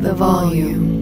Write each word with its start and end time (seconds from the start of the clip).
The 0.00 0.14
volume. 0.14 0.96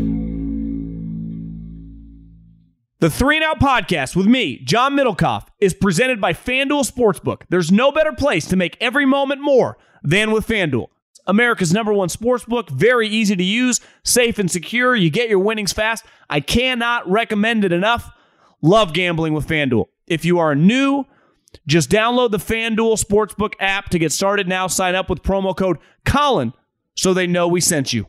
The 3.01 3.11
Three 3.11 3.37
and 3.37 3.45
Out 3.45 3.61
podcast 3.61 4.17
with 4.17 4.25
me, 4.25 4.63
John 4.65 4.97
Middlekauff, 4.97 5.49
is 5.61 5.75
presented 5.75 6.19
by 6.19 6.33
FanDuel 6.33 6.91
Sportsbook. 6.91 7.43
There's 7.51 7.71
no 7.71 7.93
better 7.93 8.13
place 8.13 8.47
to 8.47 8.57
make 8.57 8.79
every 8.81 9.05
moment 9.05 9.43
more 9.43 9.77
than 10.03 10.31
with 10.31 10.47
FanDuel. 10.47 10.87
America's 11.27 11.75
number 11.75 11.93
one 11.93 12.09
sportsbook, 12.09 12.71
very 12.71 13.07
easy 13.07 13.37
to 13.37 13.45
use, 13.45 13.83
safe 14.03 14.39
and 14.39 14.51
secure. 14.51 14.97
You 14.97 15.11
get 15.11 15.29
your 15.29 15.41
winnings 15.41 15.75
fast. 15.75 16.07
I 16.31 16.41
cannot 16.41 17.07
recommend 17.07 17.67
it 17.67 17.73
enough. 17.73 18.11
Love 18.63 18.95
gambling 18.95 19.35
with 19.35 19.47
FanDuel. 19.47 19.89
If 20.07 20.25
you 20.25 20.39
are 20.39 20.55
new, 20.55 21.05
just 21.67 21.91
download 21.91 22.31
the 22.31 22.39
FanDuel 22.39 22.99
Sportsbook 22.99 23.53
app 23.61 23.91
to 23.91 23.99
get 23.99 24.11
started 24.11 24.49
now. 24.49 24.69
Sign 24.69 24.95
up 24.95 25.11
with 25.11 25.23
promo 25.23 25.55
code 25.55 25.77
Colin 26.07 26.55
so 26.95 27.13
they 27.13 27.27
know 27.27 27.47
we 27.47 27.61
sent 27.61 27.93
you. 27.93 28.07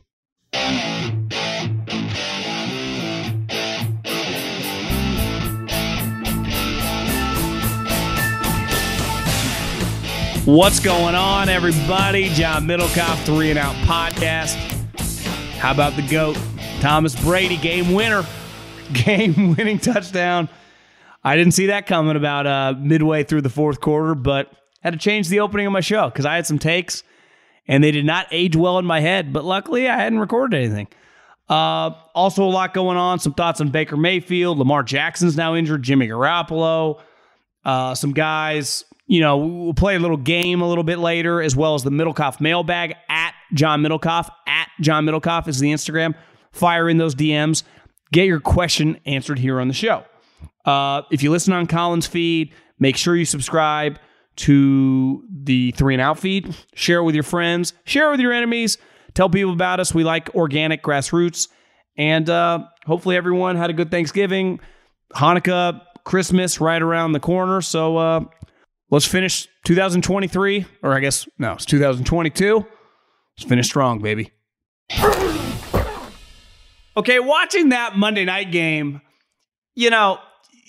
What's 10.48 10.80
going 10.80 11.14
on, 11.14 11.50
everybody? 11.50 12.30
John 12.30 12.66
Middlekauff, 12.66 13.22
Three 13.26 13.50
and 13.50 13.58
Out 13.58 13.74
Podcast. 13.84 14.54
How 15.58 15.72
about 15.72 15.94
the 15.94 16.00
GOAT? 16.08 16.38
Thomas 16.80 17.14
Brady, 17.22 17.58
game 17.58 17.92
winner, 17.92 18.24
game 18.94 19.54
winning 19.54 19.78
touchdown. 19.78 20.48
I 21.22 21.36
didn't 21.36 21.52
see 21.52 21.66
that 21.66 21.86
coming 21.86 22.16
about 22.16 22.46
uh, 22.46 22.74
midway 22.78 23.24
through 23.24 23.42
the 23.42 23.50
fourth 23.50 23.82
quarter, 23.82 24.14
but 24.14 24.50
had 24.80 24.94
to 24.94 24.98
change 24.98 25.28
the 25.28 25.40
opening 25.40 25.66
of 25.66 25.72
my 25.72 25.80
show 25.80 26.08
because 26.08 26.24
I 26.24 26.36
had 26.36 26.46
some 26.46 26.58
takes 26.58 27.02
and 27.68 27.84
they 27.84 27.90
did 27.90 28.06
not 28.06 28.26
age 28.30 28.56
well 28.56 28.78
in 28.78 28.86
my 28.86 29.00
head. 29.00 29.32
But 29.32 29.44
luckily, 29.44 29.88
I 29.88 29.96
hadn't 29.96 30.18
recorded 30.18 30.56
anything. 30.56 30.88
Uh, 31.48 31.90
also, 32.14 32.44
a 32.44 32.46
lot 32.48 32.74
going 32.74 32.96
on. 32.96 33.18
Some 33.20 33.34
thoughts 33.34 33.60
on 33.60 33.68
Baker 33.68 33.96
Mayfield. 33.96 34.58
Lamar 34.58 34.82
Jackson's 34.82 35.36
now 35.36 35.54
injured. 35.54 35.82
Jimmy 35.82 36.08
Garoppolo. 36.08 37.00
Uh, 37.64 37.94
some 37.94 38.12
guys. 38.12 38.84
You 39.06 39.20
know, 39.20 39.38
we'll 39.38 39.74
play 39.74 39.96
a 39.96 39.98
little 39.98 40.18
game 40.18 40.60
a 40.60 40.68
little 40.68 40.84
bit 40.84 40.98
later, 40.98 41.40
as 41.40 41.56
well 41.56 41.74
as 41.74 41.82
the 41.82 41.90
Middlekauff 41.90 42.40
mailbag 42.40 42.94
at 43.08 43.32
John 43.54 43.82
Middlekauff. 43.82 44.28
At 44.46 44.68
John 44.80 45.06
Middlekauff 45.06 45.48
is 45.48 45.60
the 45.60 45.72
Instagram. 45.72 46.14
Fire 46.52 46.90
in 46.90 46.98
those 46.98 47.14
DMs. 47.14 47.62
Get 48.12 48.26
your 48.26 48.40
question 48.40 48.98
answered 49.06 49.38
here 49.38 49.60
on 49.60 49.68
the 49.68 49.74
show. 49.74 50.04
Uh, 50.66 51.02
if 51.10 51.22
you 51.22 51.30
listen 51.30 51.54
on 51.54 51.66
Colin's 51.66 52.06
feed, 52.06 52.52
make 52.78 52.96
sure 52.96 53.16
you 53.16 53.24
subscribe 53.24 53.98
to 54.38 55.24
the 55.30 55.72
three 55.72 55.94
and 55.94 56.00
out 56.00 56.18
feed. 56.18 56.54
Share 56.74 56.98
it 56.98 57.04
with 57.04 57.14
your 57.14 57.24
friends. 57.24 57.72
Share 57.84 58.08
it 58.08 58.12
with 58.12 58.20
your 58.20 58.32
enemies. 58.32 58.78
Tell 59.14 59.28
people 59.28 59.52
about 59.52 59.80
us. 59.80 59.92
We 59.92 60.04
like 60.04 60.34
organic 60.34 60.82
grassroots. 60.82 61.48
And 61.96 62.30
uh, 62.30 62.64
hopefully 62.86 63.16
everyone 63.16 63.56
had 63.56 63.70
a 63.70 63.72
good 63.72 63.90
Thanksgiving. 63.90 64.60
Hanukkah, 65.14 65.82
Christmas 66.04 66.60
right 66.60 66.80
around 66.80 67.12
the 67.12 67.20
corner. 67.20 67.60
So 67.60 67.96
uh, 67.96 68.20
let's 68.90 69.06
finish 69.06 69.48
2023. 69.64 70.66
Or 70.82 70.94
I 70.94 71.00
guess, 71.00 71.28
no, 71.38 71.54
it's 71.54 71.66
2022. 71.66 72.56
Let's 72.56 73.48
finish 73.48 73.66
strong, 73.66 74.00
baby. 74.00 74.30
Okay, 76.96 77.20
watching 77.20 77.68
that 77.70 77.96
Monday 77.96 78.24
night 78.24 78.50
game, 78.52 79.00
you 79.74 79.90
know, 79.90 80.18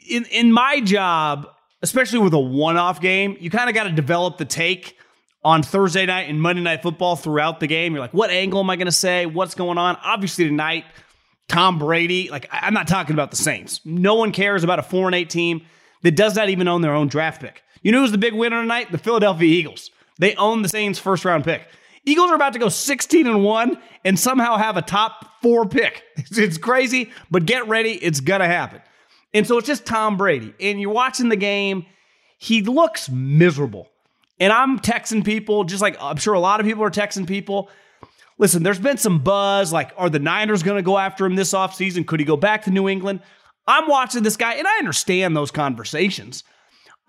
in, 0.09 0.25
in 0.25 0.51
my 0.51 0.79
job, 0.79 1.47
especially 1.81 2.19
with 2.19 2.33
a 2.33 2.39
one 2.39 2.77
off 2.77 3.01
game, 3.01 3.37
you 3.39 3.49
kind 3.49 3.69
of 3.69 3.75
got 3.75 3.83
to 3.83 3.91
develop 3.91 4.37
the 4.37 4.45
take 4.45 4.97
on 5.43 5.63
Thursday 5.63 6.05
night 6.05 6.29
and 6.29 6.41
Monday 6.41 6.61
night 6.61 6.81
football 6.81 7.15
throughout 7.15 7.59
the 7.59 7.67
game. 7.67 7.93
You're 7.93 8.01
like, 8.01 8.13
what 8.13 8.29
angle 8.29 8.59
am 8.59 8.69
I 8.69 8.75
going 8.75 8.87
to 8.87 8.91
say? 8.91 9.25
What's 9.25 9.55
going 9.55 9.77
on? 9.77 9.97
Obviously, 10.03 10.45
tonight, 10.45 10.85
Tom 11.47 11.79
Brady, 11.79 12.29
like, 12.29 12.49
I'm 12.51 12.73
not 12.73 12.87
talking 12.87 13.13
about 13.13 13.31
the 13.31 13.37
Saints. 13.37 13.81
No 13.85 14.15
one 14.15 14.31
cares 14.31 14.63
about 14.63 14.79
a 14.79 14.83
4 14.83 15.07
and 15.07 15.15
8 15.15 15.29
team 15.29 15.61
that 16.03 16.15
does 16.15 16.35
not 16.35 16.49
even 16.49 16.67
own 16.67 16.81
their 16.81 16.93
own 16.93 17.07
draft 17.07 17.41
pick. 17.41 17.63
You 17.81 17.91
know 17.91 18.01
who's 18.01 18.11
the 18.11 18.17
big 18.17 18.33
winner 18.33 18.61
tonight? 18.61 18.91
The 18.91 18.97
Philadelphia 18.97 19.47
Eagles. 19.47 19.91
They 20.17 20.35
own 20.35 20.61
the 20.61 20.69
Saints' 20.69 20.99
first 20.99 21.23
round 21.23 21.45
pick. 21.45 21.61
Eagles 22.05 22.31
are 22.31 22.35
about 22.35 22.53
to 22.53 22.59
go 22.59 22.69
16 22.69 23.27
and 23.27 23.43
1 23.43 23.77
and 24.03 24.19
somehow 24.19 24.57
have 24.57 24.77
a 24.77 24.81
top 24.81 25.41
four 25.41 25.65
pick. 25.65 26.03
It's 26.31 26.57
crazy, 26.57 27.11
but 27.31 27.45
get 27.45 27.67
ready. 27.67 27.93
It's 27.93 28.19
going 28.19 28.41
to 28.41 28.47
happen. 28.47 28.81
And 29.33 29.45
so 29.45 29.57
it's 29.57 29.67
just 29.67 29.85
Tom 29.85 30.17
Brady. 30.17 30.53
And 30.59 30.81
you're 30.81 30.91
watching 30.91 31.29
the 31.29 31.35
game, 31.35 31.85
he 32.37 32.61
looks 32.61 33.09
miserable. 33.09 33.89
And 34.39 34.53
I'm 34.53 34.79
texting 34.79 35.23
people, 35.23 35.63
just 35.65 35.81
like 35.81 35.97
I'm 36.01 36.17
sure 36.17 36.33
a 36.33 36.39
lot 36.39 36.59
of 36.59 36.65
people 36.65 36.83
are 36.83 36.91
texting 36.91 37.27
people. 37.27 37.69
Listen, 38.37 38.63
there's 38.63 38.79
been 38.79 38.97
some 38.97 39.19
buzz 39.19 39.73
like, 39.73 39.91
are 39.97 40.09
the 40.09 40.19
Niners 40.19 40.63
going 40.63 40.77
to 40.77 40.81
go 40.81 40.97
after 40.97 41.25
him 41.25 41.35
this 41.35 41.53
offseason? 41.53 42.07
Could 42.07 42.21
he 42.21 42.25
go 42.25 42.37
back 42.37 42.63
to 42.63 42.71
New 42.71 42.87
England? 42.87 43.19
I'm 43.67 43.87
watching 43.87 44.23
this 44.23 44.37
guy, 44.37 44.53
and 44.53 44.65
I 44.65 44.77
understand 44.77 45.35
those 45.35 45.51
conversations. 45.51 46.43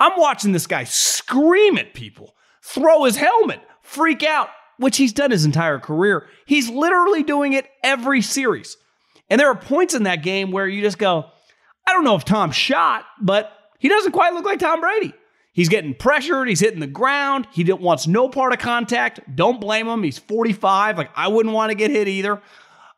I'm 0.00 0.19
watching 0.19 0.53
this 0.53 0.66
guy 0.66 0.84
scream 0.84 1.78
at 1.78 1.94
people, 1.94 2.34
throw 2.62 3.04
his 3.04 3.16
helmet, 3.16 3.60
freak 3.82 4.25
out, 4.25 4.48
which 4.78 4.97
he's 4.97 5.12
done 5.12 5.30
his 5.30 5.44
entire 5.44 5.78
career. 5.78 6.26
He's 6.47 6.69
literally 6.69 7.22
doing 7.22 7.53
it 7.53 7.69
every 7.84 8.22
series. 8.22 8.76
And 9.28 9.41
there 9.41 9.48
are 9.48 9.56
points 9.56 9.94
in 9.94 10.03
that 10.03 10.25
game 10.25 10.50
where 10.50 10.66
you 10.66 10.82
just 10.82 10.98
go, 10.98 11.30
I 11.86 11.92
don't 11.92 12.04
know 12.04 12.16
if 12.16 12.24
Tom 12.24 12.50
shot, 12.50 13.04
but 13.20 13.52
he 13.78 13.88
doesn't 13.88 14.12
quite 14.12 14.34
look 14.34 14.44
like 14.44 14.58
Tom 14.58 14.80
Brady. 14.80 15.14
He's 15.52 15.68
getting 15.68 15.94
pressured. 15.94 16.48
He's 16.48 16.60
hitting 16.60 16.80
the 16.80 16.86
ground. 16.86 17.48
He 17.52 17.64
wants 17.72 18.06
no 18.06 18.28
part 18.28 18.52
of 18.52 18.60
contact. 18.60 19.20
Don't 19.34 19.60
blame 19.60 19.88
him. 19.88 20.02
He's 20.02 20.18
45. 20.18 20.96
Like, 20.96 21.10
I 21.16 21.28
wouldn't 21.28 21.54
want 21.54 21.70
to 21.70 21.74
get 21.74 21.91
hit 21.91 22.06
either. 22.06 22.41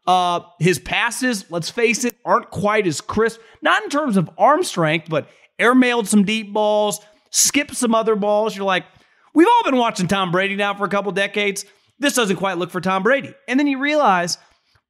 Uh, 0.07 0.41
his 0.59 0.79
passes, 0.79 1.51
let's 1.51 1.71
face 1.71 2.05
it, 2.05 2.17
aren't 2.25 2.51
quite 2.51 2.87
as 2.87 3.01
crisp. 3.01 3.41
Not 3.63 3.83
in 3.85 3.89
terms 3.89 4.17
of 4.17 4.29
arm 4.37 4.65
strength, 4.65 5.09
but 5.09 5.29
airmailed 5.59 6.09
some 6.09 6.25
deep 6.25 6.53
balls, 6.53 7.01
skipped 7.31 7.75
some 7.75 7.95
other 7.95 8.17
balls. 8.17 8.55
You're 8.57 8.67
like, 8.67 8.85
we've 9.33 9.47
all 9.47 9.65
been 9.65 9.79
watching 9.79 10.09
Tom 10.09 10.31
Brady 10.33 10.57
now 10.57 10.75
for 10.75 10.85
a 10.85 10.89
couple 10.89 11.13
decades. 11.13 11.65
This 11.99 12.15
doesn't 12.15 12.37
quite 12.37 12.59
look 12.59 12.71
for 12.71 12.81
Tom 12.81 13.03
Brady. 13.03 13.33
And 13.47 13.59
then 13.59 13.67
you 13.67 13.79
realize 13.79 14.39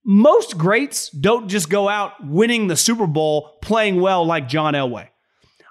most 0.05 0.59
greats 0.59 1.11
don't 1.11 1.49
just 1.49 1.71
go 1.71 1.89
out 1.89 2.25
winning 2.25 2.67
the 2.67 2.77
Super 2.77 3.07
Bowl 3.07 3.59
playing 3.63 4.01
well 4.01 4.25
like 4.25 4.49
John 4.49 4.75
Elway. 4.75 5.09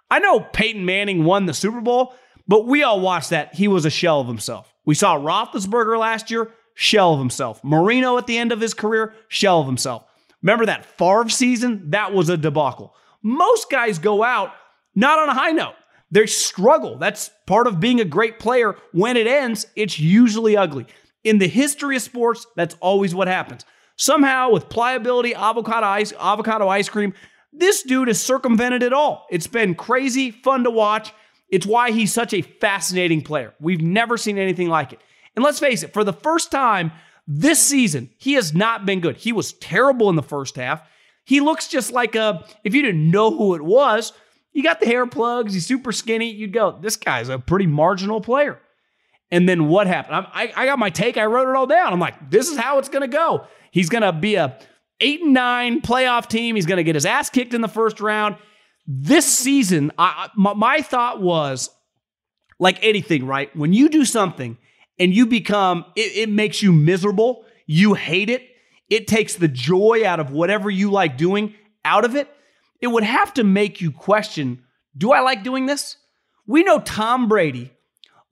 I 0.09 0.19
know 0.19 0.39
Peyton 0.39 0.85
Manning 0.85 1.23
won 1.23 1.45
the 1.45 1.53
Super 1.53 1.81
Bowl, 1.81 2.13
but 2.47 2.67
we 2.67 2.83
all 2.83 2.99
watched 2.99 3.29
that. 3.29 3.55
He 3.55 3.67
was 3.67 3.85
a 3.85 3.89
shell 3.89 4.19
of 4.19 4.27
himself. 4.27 4.73
We 4.85 4.95
saw 4.95 5.17
Roethlisberger 5.17 5.97
last 5.97 6.31
year, 6.31 6.51
shell 6.73 7.13
of 7.13 7.19
himself. 7.19 7.63
Marino 7.63 8.17
at 8.17 8.27
the 8.27 8.37
end 8.37 8.51
of 8.51 8.59
his 8.59 8.73
career, 8.73 9.13
shell 9.27 9.61
of 9.61 9.67
himself. 9.67 10.05
Remember 10.41 10.65
that 10.65 10.85
Favre 10.85 11.29
season? 11.29 11.91
That 11.91 12.13
was 12.13 12.29
a 12.29 12.37
debacle. 12.37 12.95
Most 13.21 13.69
guys 13.69 13.99
go 13.99 14.23
out 14.23 14.51
not 14.95 15.19
on 15.19 15.29
a 15.29 15.33
high 15.33 15.51
note. 15.51 15.75
They 16.09 16.25
struggle. 16.25 16.97
That's 16.97 17.31
part 17.45 17.67
of 17.67 17.79
being 17.79 18.01
a 18.01 18.05
great 18.05 18.39
player. 18.39 18.75
When 18.91 19.15
it 19.15 19.27
ends, 19.27 19.65
it's 19.75 19.99
usually 19.99 20.57
ugly. 20.57 20.87
In 21.23 21.37
the 21.37 21.47
history 21.47 21.95
of 21.95 22.01
sports, 22.01 22.45
that's 22.55 22.75
always 22.81 23.15
what 23.15 23.27
happens. 23.27 23.63
Somehow, 24.01 24.49
with 24.49 24.67
pliability, 24.67 25.35
avocado 25.35 25.85
ice, 25.85 26.11
avocado 26.19 26.67
ice 26.67 26.89
cream, 26.89 27.13
this 27.53 27.83
dude 27.83 28.07
has 28.07 28.19
circumvented 28.19 28.81
it 28.81 28.93
all. 28.93 29.27
It's 29.29 29.45
been 29.45 29.75
crazy, 29.75 30.31
fun 30.31 30.63
to 30.63 30.71
watch. 30.71 31.13
It's 31.49 31.67
why 31.67 31.91
he's 31.91 32.11
such 32.11 32.33
a 32.33 32.41
fascinating 32.41 33.21
player. 33.21 33.53
We've 33.59 33.79
never 33.79 34.17
seen 34.17 34.39
anything 34.39 34.69
like 34.69 34.91
it. 34.91 35.01
And 35.35 35.45
let's 35.45 35.59
face 35.59 35.83
it, 35.83 35.93
for 35.93 36.03
the 36.03 36.13
first 36.13 36.49
time, 36.49 36.91
This 37.27 37.61
season, 37.61 38.09
he 38.17 38.33
has 38.33 38.53
not 38.53 38.85
been 38.85 38.99
good. 38.99 39.17
He 39.17 39.31
was 39.31 39.53
terrible 39.53 40.09
in 40.09 40.15
the 40.15 40.23
first 40.23 40.55
half. 40.55 40.81
He 41.23 41.39
looks 41.39 41.67
just 41.67 41.91
like 41.91 42.15
a, 42.15 42.43
if 42.63 42.73
you 42.73 42.81
didn't 42.81 43.09
know 43.09 43.35
who 43.35 43.55
it 43.55 43.61
was, 43.61 44.11
you 44.53 44.63
got 44.63 44.79
the 44.79 44.85
hair 44.85 45.05
plugs, 45.05 45.53
he's 45.53 45.65
super 45.65 45.91
skinny, 45.91 46.29
you'd 46.29 46.51
go, 46.51 46.77
this 46.81 46.97
guy's 46.97 47.29
a 47.29 47.39
pretty 47.39 47.67
marginal 47.67 48.19
player. 48.19 48.59
And 49.29 49.47
then 49.47 49.69
what 49.69 49.87
happened? 49.87 50.27
I, 50.33 50.51
I 50.55 50.65
got 50.65 50.77
my 50.77 50.89
take, 50.89 51.15
I 51.15 51.25
wrote 51.25 51.49
it 51.49 51.55
all 51.55 51.67
down. 51.67 51.93
I'm 51.93 52.01
like, 52.01 52.29
this 52.29 52.49
is 52.49 52.57
how 52.57 52.79
it's 52.79 52.89
going 52.89 53.09
to 53.09 53.15
go. 53.15 53.47
He's 53.71 53.89
going 53.89 54.03
to 54.03 54.13
be 54.13 54.35
a 54.35 54.57
eight 54.99 55.21
and 55.21 55.33
nine 55.33 55.81
playoff 55.81 56.27
team. 56.27 56.55
He's 56.55 56.65
going 56.65 56.77
to 56.77 56.83
get 56.83 56.95
his 56.95 57.05
ass 57.05 57.29
kicked 57.29 57.53
in 57.53 57.61
the 57.61 57.67
first 57.67 57.99
round. 57.99 58.35
This 58.85 59.25
season, 59.25 59.91
I, 59.97 60.29
my, 60.35 60.53
my 60.53 60.81
thought 60.81 61.21
was 61.21 61.69
like 62.59 62.77
anything, 62.83 63.25
right? 63.25 63.53
When 63.55 63.73
you 63.73 63.89
do 63.89 64.05
something 64.05 64.57
and 64.99 65.13
you 65.13 65.25
become, 65.25 65.85
it, 65.95 66.15
it 66.15 66.29
makes 66.29 66.61
you 66.61 66.71
miserable, 66.71 67.45
you 67.65 67.95
hate 67.95 68.29
it, 68.29 68.43
it 68.89 69.07
takes 69.07 69.35
the 69.35 69.47
joy 69.47 70.05
out 70.05 70.19
of 70.19 70.31
whatever 70.31 70.69
you 70.69 70.91
like 70.91 71.17
doing 71.17 71.55
out 71.83 72.05
of 72.05 72.15
it, 72.15 72.27
it 72.81 72.87
would 72.87 73.03
have 73.03 73.33
to 73.35 73.43
make 73.43 73.81
you 73.81 73.91
question 73.91 74.63
do 74.97 75.13
I 75.13 75.21
like 75.21 75.43
doing 75.43 75.67
this? 75.67 75.95
We 76.45 76.63
know 76.63 76.79
Tom 76.79 77.29
Brady 77.29 77.71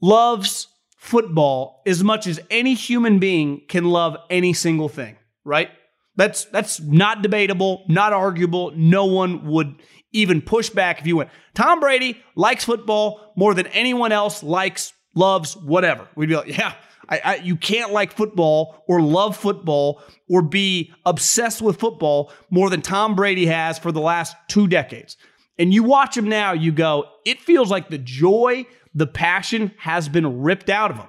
loves 0.02 0.68
football 0.98 1.82
as 1.86 2.04
much 2.04 2.28
as 2.28 2.40
any 2.50 2.74
human 2.74 3.20
being 3.20 3.62
can 3.70 3.86
love 3.86 4.18
any 4.30 4.52
single 4.52 4.90
thing, 4.90 5.16
right? 5.44 5.70
That's 6.16 6.46
that's 6.46 6.80
not 6.82 7.22
debatable, 7.22 7.86
not 7.88 8.14
arguable. 8.14 8.72
No 8.76 9.06
one 9.06 9.46
would 9.48 9.76
even 10.12 10.42
push 10.42 10.70
back 10.70 11.00
if 11.00 11.08
you 11.08 11.18
went. 11.18 11.30
Tom 11.54 11.80
Brady 11.80 12.22
likes 12.36 12.66
football 12.66 13.34
more 13.36 13.54
than 13.54 13.68
anyone 13.68 14.12
else 14.12 14.44
likes, 14.44 14.94
loves, 15.16 15.56
whatever. 15.56 16.08
We'd 16.16 16.30
be 16.30 16.36
like, 16.36 16.58
yeah, 16.58 16.74
I, 17.08 17.22
I, 17.24 17.36
you 17.38 17.56
can't 17.56 17.92
like 17.92 18.12
football 18.12 18.84
or 18.88 19.02
love 19.02 19.38
football 19.38 20.02
or 20.28 20.42
be 20.42 20.94
obsessed 21.06 21.62
with 21.62 21.80
football 21.80 22.32
more 22.50 22.70
than 22.70 22.82
Tom 22.82 23.16
Brady 23.16 23.46
has 23.48 23.80
for 23.80 23.92
the 23.92 24.02
last 24.02 24.36
two 24.48 24.68
decades. 24.68 25.18
And 25.58 25.74
you 25.74 25.84
watch 25.84 26.16
him 26.16 26.30
now, 26.30 26.54
you 26.54 26.72
go, 26.72 27.06
it 27.26 27.40
feels 27.42 27.70
like 27.70 27.90
the 27.90 27.98
joy, 27.98 28.66
the 28.94 29.08
passion 29.08 29.74
has 29.78 30.08
been 30.08 30.42
ripped 30.42 30.70
out 30.70 30.92
of 30.92 30.98
him. 30.98 31.08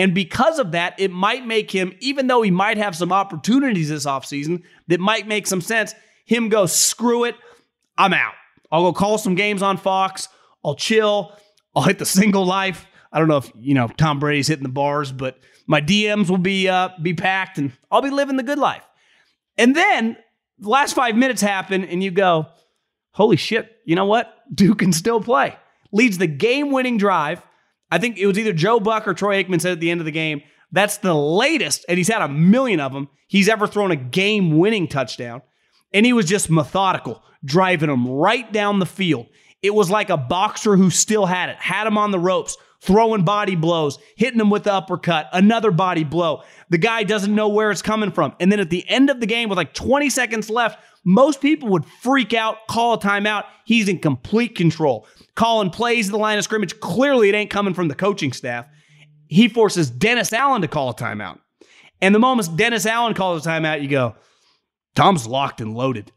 And 0.00 0.14
because 0.14 0.58
of 0.58 0.72
that, 0.72 0.98
it 0.98 1.10
might 1.10 1.46
make 1.46 1.70
him, 1.70 1.94
even 2.00 2.26
though 2.26 2.40
he 2.40 2.50
might 2.50 2.78
have 2.78 2.96
some 2.96 3.12
opportunities 3.12 3.90
this 3.90 4.06
offseason 4.06 4.62
that 4.88 4.98
might 4.98 5.28
make 5.28 5.46
some 5.46 5.60
sense, 5.60 5.94
him 6.24 6.48
go, 6.48 6.64
screw 6.64 7.24
it, 7.24 7.34
I'm 7.98 8.14
out. 8.14 8.32
I'll 8.72 8.82
go 8.82 8.92
call 8.94 9.18
some 9.18 9.34
games 9.34 9.60
on 9.60 9.76
Fox. 9.76 10.28
I'll 10.64 10.74
chill. 10.74 11.36
I'll 11.76 11.82
hit 11.82 11.98
the 11.98 12.06
single 12.06 12.46
life. 12.46 12.86
I 13.12 13.18
don't 13.18 13.28
know 13.28 13.36
if 13.36 13.52
you 13.60 13.74
know 13.74 13.88
Tom 13.88 14.18
Brady's 14.20 14.48
hitting 14.48 14.62
the 14.62 14.70
bars, 14.70 15.12
but 15.12 15.38
my 15.66 15.82
DMs 15.82 16.30
will 16.30 16.38
be 16.38 16.66
uh, 16.66 16.88
be 17.02 17.12
packed, 17.12 17.58
and 17.58 17.70
I'll 17.90 18.00
be 18.00 18.08
living 18.08 18.38
the 18.38 18.42
good 18.42 18.58
life. 18.58 18.88
And 19.58 19.76
then 19.76 20.16
the 20.58 20.70
last 20.70 20.94
five 20.94 21.14
minutes 21.14 21.42
happen, 21.42 21.84
and 21.84 22.02
you 22.02 22.10
go, 22.10 22.46
"Holy 23.10 23.36
shit! 23.36 23.70
You 23.84 23.96
know 23.96 24.06
what? 24.06 24.32
Duke 24.54 24.78
can 24.78 24.94
still 24.94 25.20
play." 25.20 25.56
Leads 25.92 26.16
the 26.16 26.26
game-winning 26.26 26.96
drive. 26.96 27.42
I 27.90 27.98
think 27.98 28.18
it 28.18 28.26
was 28.26 28.38
either 28.38 28.52
Joe 28.52 28.80
Buck 28.80 29.08
or 29.08 29.14
Troy 29.14 29.42
Aikman 29.42 29.60
said 29.60 29.72
at 29.72 29.80
the 29.80 29.90
end 29.90 30.00
of 30.00 30.04
the 30.04 30.12
game. 30.12 30.42
That's 30.72 30.98
the 30.98 31.14
latest, 31.14 31.84
and 31.88 31.98
he's 31.98 32.08
had 32.08 32.22
a 32.22 32.28
million 32.28 32.80
of 32.80 32.92
them. 32.92 33.08
He's 33.26 33.48
ever 33.48 33.66
thrown 33.66 33.90
a 33.90 33.96
game-winning 33.96 34.88
touchdown, 34.88 35.42
and 35.92 36.06
he 36.06 36.12
was 36.12 36.26
just 36.26 36.50
methodical, 36.50 37.22
driving 37.44 37.88
them 37.88 38.08
right 38.08 38.50
down 38.52 38.78
the 38.78 38.86
field. 38.86 39.26
It 39.62 39.74
was 39.74 39.90
like 39.90 40.10
a 40.10 40.16
boxer 40.16 40.76
who 40.76 40.90
still 40.90 41.26
had 41.26 41.48
it, 41.48 41.56
had 41.56 41.86
him 41.86 41.98
on 41.98 42.12
the 42.12 42.18
ropes, 42.18 42.56
throwing 42.80 43.24
body 43.24 43.56
blows, 43.56 43.98
hitting 44.16 44.40
him 44.40 44.50
with 44.50 44.64
the 44.64 44.72
uppercut, 44.72 45.28
another 45.32 45.70
body 45.70 46.04
blow. 46.04 46.42
The 46.70 46.78
guy 46.78 47.02
doesn't 47.02 47.34
know 47.34 47.48
where 47.48 47.70
it's 47.70 47.82
coming 47.82 48.10
from. 48.10 48.34
And 48.40 48.50
then 48.50 48.60
at 48.60 48.70
the 48.70 48.88
end 48.88 49.10
of 49.10 49.20
the 49.20 49.26
game, 49.26 49.48
with 49.48 49.58
like 49.58 49.74
20 49.74 50.08
seconds 50.08 50.48
left, 50.48 50.78
most 51.04 51.40
people 51.40 51.68
would 51.70 51.84
freak 51.84 52.32
out, 52.32 52.66
call 52.68 52.94
a 52.94 52.98
timeout. 52.98 53.44
He's 53.64 53.88
in 53.88 53.98
complete 53.98 54.54
control. 54.54 55.06
Calling 55.34 55.70
plays 55.70 56.08
at 56.08 56.12
the 56.12 56.18
line 56.18 56.38
of 56.38 56.44
scrimmage. 56.44 56.78
Clearly, 56.80 57.28
it 57.28 57.34
ain't 57.34 57.50
coming 57.50 57.74
from 57.74 57.88
the 57.88 57.94
coaching 57.94 58.32
staff. 58.32 58.66
He 59.28 59.48
forces 59.48 59.90
Dennis 59.90 60.32
Allen 60.32 60.62
to 60.62 60.68
call 60.68 60.90
a 60.90 60.94
timeout. 60.94 61.38
And 62.00 62.14
the 62.14 62.18
moment 62.18 62.56
Dennis 62.56 62.86
Allen 62.86 63.14
calls 63.14 63.46
a 63.46 63.48
timeout, 63.48 63.82
you 63.82 63.88
go, 63.88 64.16
Tom's 64.94 65.26
locked 65.26 65.60
and 65.60 65.74
loaded. 65.74 66.12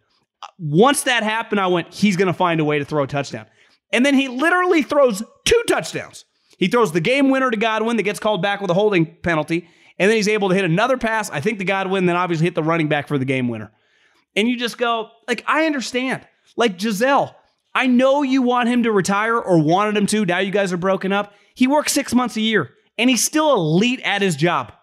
Once 0.57 1.03
that 1.03 1.23
happened, 1.23 1.61
I 1.61 1.67
went, 1.67 1.93
he's 1.93 2.17
going 2.17 2.27
to 2.27 2.33
find 2.33 2.59
a 2.59 2.65
way 2.65 2.79
to 2.79 2.85
throw 2.85 3.03
a 3.03 3.07
touchdown. 3.07 3.45
And 3.91 4.05
then 4.05 4.15
he 4.15 4.27
literally 4.27 4.81
throws 4.81 5.21
two 5.45 5.63
touchdowns. 5.67 6.25
He 6.57 6.67
throws 6.67 6.91
the 6.91 7.01
game 7.01 7.29
winner 7.29 7.51
to 7.51 7.57
Godwin 7.57 7.97
that 7.97 8.03
gets 8.03 8.19
called 8.19 8.41
back 8.41 8.61
with 8.61 8.71
a 8.71 8.73
holding 8.73 9.05
penalty. 9.05 9.67
And 9.99 10.09
then 10.09 10.17
he's 10.17 10.27
able 10.27 10.49
to 10.49 10.55
hit 10.55 10.65
another 10.65 10.97
pass. 10.97 11.29
I 11.29 11.39
think 11.39 11.59
the 11.59 11.65
Godwin 11.65 12.07
then 12.07 12.15
obviously 12.15 12.45
hit 12.45 12.55
the 12.55 12.63
running 12.63 12.89
back 12.89 13.07
for 13.07 13.17
the 13.17 13.25
game 13.25 13.47
winner. 13.47 13.71
And 14.35 14.47
you 14.47 14.57
just 14.57 14.77
go, 14.77 15.09
like, 15.27 15.43
I 15.47 15.65
understand. 15.65 16.27
Like 16.55 16.77
Gisele, 16.77 17.35
I 17.75 17.87
know 17.87 18.21
you 18.21 18.41
want 18.41 18.69
him 18.69 18.83
to 18.83 18.91
retire 18.91 19.37
or 19.37 19.61
wanted 19.61 19.97
him 19.97 20.05
to. 20.07 20.25
Now 20.25 20.39
you 20.39 20.51
guys 20.51 20.71
are 20.71 20.77
broken 20.77 21.11
up. 21.11 21.33
He 21.55 21.67
works 21.67 21.91
six 21.91 22.13
months 22.13 22.37
a 22.37 22.41
year 22.41 22.71
and 22.97 23.09
he's 23.09 23.23
still 23.23 23.53
elite 23.53 24.01
at 24.01 24.21
his 24.21 24.35
job. 24.35 24.73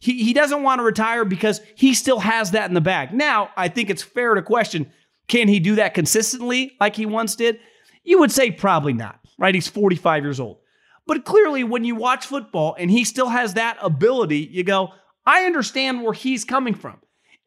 He, 0.00 0.22
he 0.22 0.34
doesn't 0.34 0.62
want 0.62 0.80
to 0.80 0.84
retire 0.84 1.24
because 1.24 1.60
he 1.76 1.94
still 1.94 2.18
has 2.18 2.50
that 2.50 2.68
in 2.68 2.74
the 2.74 2.80
bag. 2.80 3.14
Now, 3.14 3.50
I 3.56 3.68
think 3.68 3.88
it's 3.88 4.02
fair 4.02 4.34
to 4.34 4.42
question 4.42 4.90
can 5.26 5.48
he 5.48 5.58
do 5.58 5.76
that 5.76 5.94
consistently 5.94 6.76
like 6.78 6.96
he 6.96 7.06
once 7.06 7.34
did? 7.34 7.58
You 8.02 8.18
would 8.18 8.30
say 8.30 8.50
probably 8.50 8.92
not, 8.92 9.18
right? 9.38 9.54
He's 9.54 9.68
45 9.68 10.22
years 10.22 10.38
old. 10.38 10.58
But 11.06 11.24
clearly, 11.24 11.64
when 11.64 11.84
you 11.84 11.94
watch 11.94 12.26
football 12.26 12.76
and 12.78 12.90
he 12.90 13.04
still 13.04 13.28
has 13.28 13.54
that 13.54 13.78
ability, 13.80 14.48
you 14.52 14.64
go, 14.64 14.90
I 15.24 15.44
understand 15.44 16.02
where 16.02 16.12
he's 16.12 16.44
coming 16.44 16.74
from. 16.74 16.98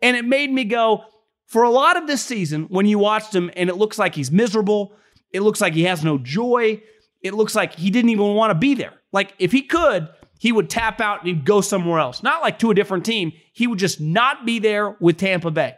And 0.02 0.18
it 0.18 0.26
made 0.26 0.52
me 0.52 0.64
go, 0.64 1.04
for 1.48 1.64
a 1.64 1.70
lot 1.70 1.98
of 1.98 2.08
this 2.08 2.24
season, 2.24 2.64
when 2.64 2.86
you 2.86 3.00
watched 3.00 3.34
him 3.34 3.50
and 3.56 3.70
it 3.70 3.78
looks 3.78 3.98
like 3.98 4.16
he's 4.16 4.32
miserable, 4.32 4.94
it 5.32 5.42
looks 5.42 5.60
like 5.60 5.74
he 5.74 5.84
has 5.84 6.04
no 6.04 6.18
joy, 6.18 6.82
it 7.22 7.34
looks 7.34 7.56
like 7.56 7.76
he 7.76 7.90
didn't 7.90 8.12
even 8.12 8.36
want 8.36 8.52
to 8.52 8.56
be 8.56 8.76
there. 8.76 8.94
Like, 9.12 9.34
if 9.40 9.52
he 9.52 9.64
could, 9.64 10.10
he 10.40 10.52
would 10.52 10.70
tap 10.70 11.02
out 11.02 11.20
and 11.20 11.28
he'd 11.28 11.46
go 11.46 11.62
somewhere 11.62 12.00
else. 12.00 12.22
Not 12.22 12.42
like 12.42 12.60
to 12.60 12.72
a 12.72 12.76
different 12.76 13.06
team. 13.06 13.32
He 13.54 13.66
would 13.66 13.80
just 13.80 14.00
not 14.00 14.46
be 14.46 14.60
there 14.60 14.96
with 15.00 15.18
Tampa 15.18 15.50
Bay. 15.50 15.76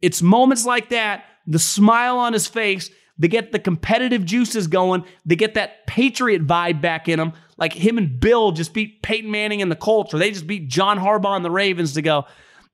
It's 0.00 0.22
moments 0.22 0.64
like 0.64 0.90
that, 0.90 1.24
the 1.46 1.58
smile 1.58 2.18
on 2.18 2.32
his 2.32 2.46
face, 2.46 2.90
they 3.18 3.28
get 3.28 3.50
the 3.50 3.58
competitive 3.58 4.24
juices 4.24 4.68
going. 4.68 5.04
They 5.26 5.34
get 5.34 5.54
that 5.54 5.86
Patriot 5.86 6.46
vibe 6.46 6.80
back 6.80 7.08
in 7.08 7.18
him. 7.18 7.32
Like 7.56 7.72
him 7.72 7.98
and 7.98 8.20
Bill 8.20 8.52
just 8.52 8.72
beat 8.72 9.02
Peyton 9.02 9.30
Manning 9.30 9.60
and 9.60 9.70
the 9.70 9.76
Colts, 9.76 10.14
or 10.14 10.18
they 10.18 10.30
just 10.30 10.46
beat 10.46 10.68
John 10.68 10.98
Harbaugh 10.98 11.34
and 11.34 11.44
the 11.44 11.50
Ravens 11.50 11.94
to 11.94 12.02
go, 12.02 12.26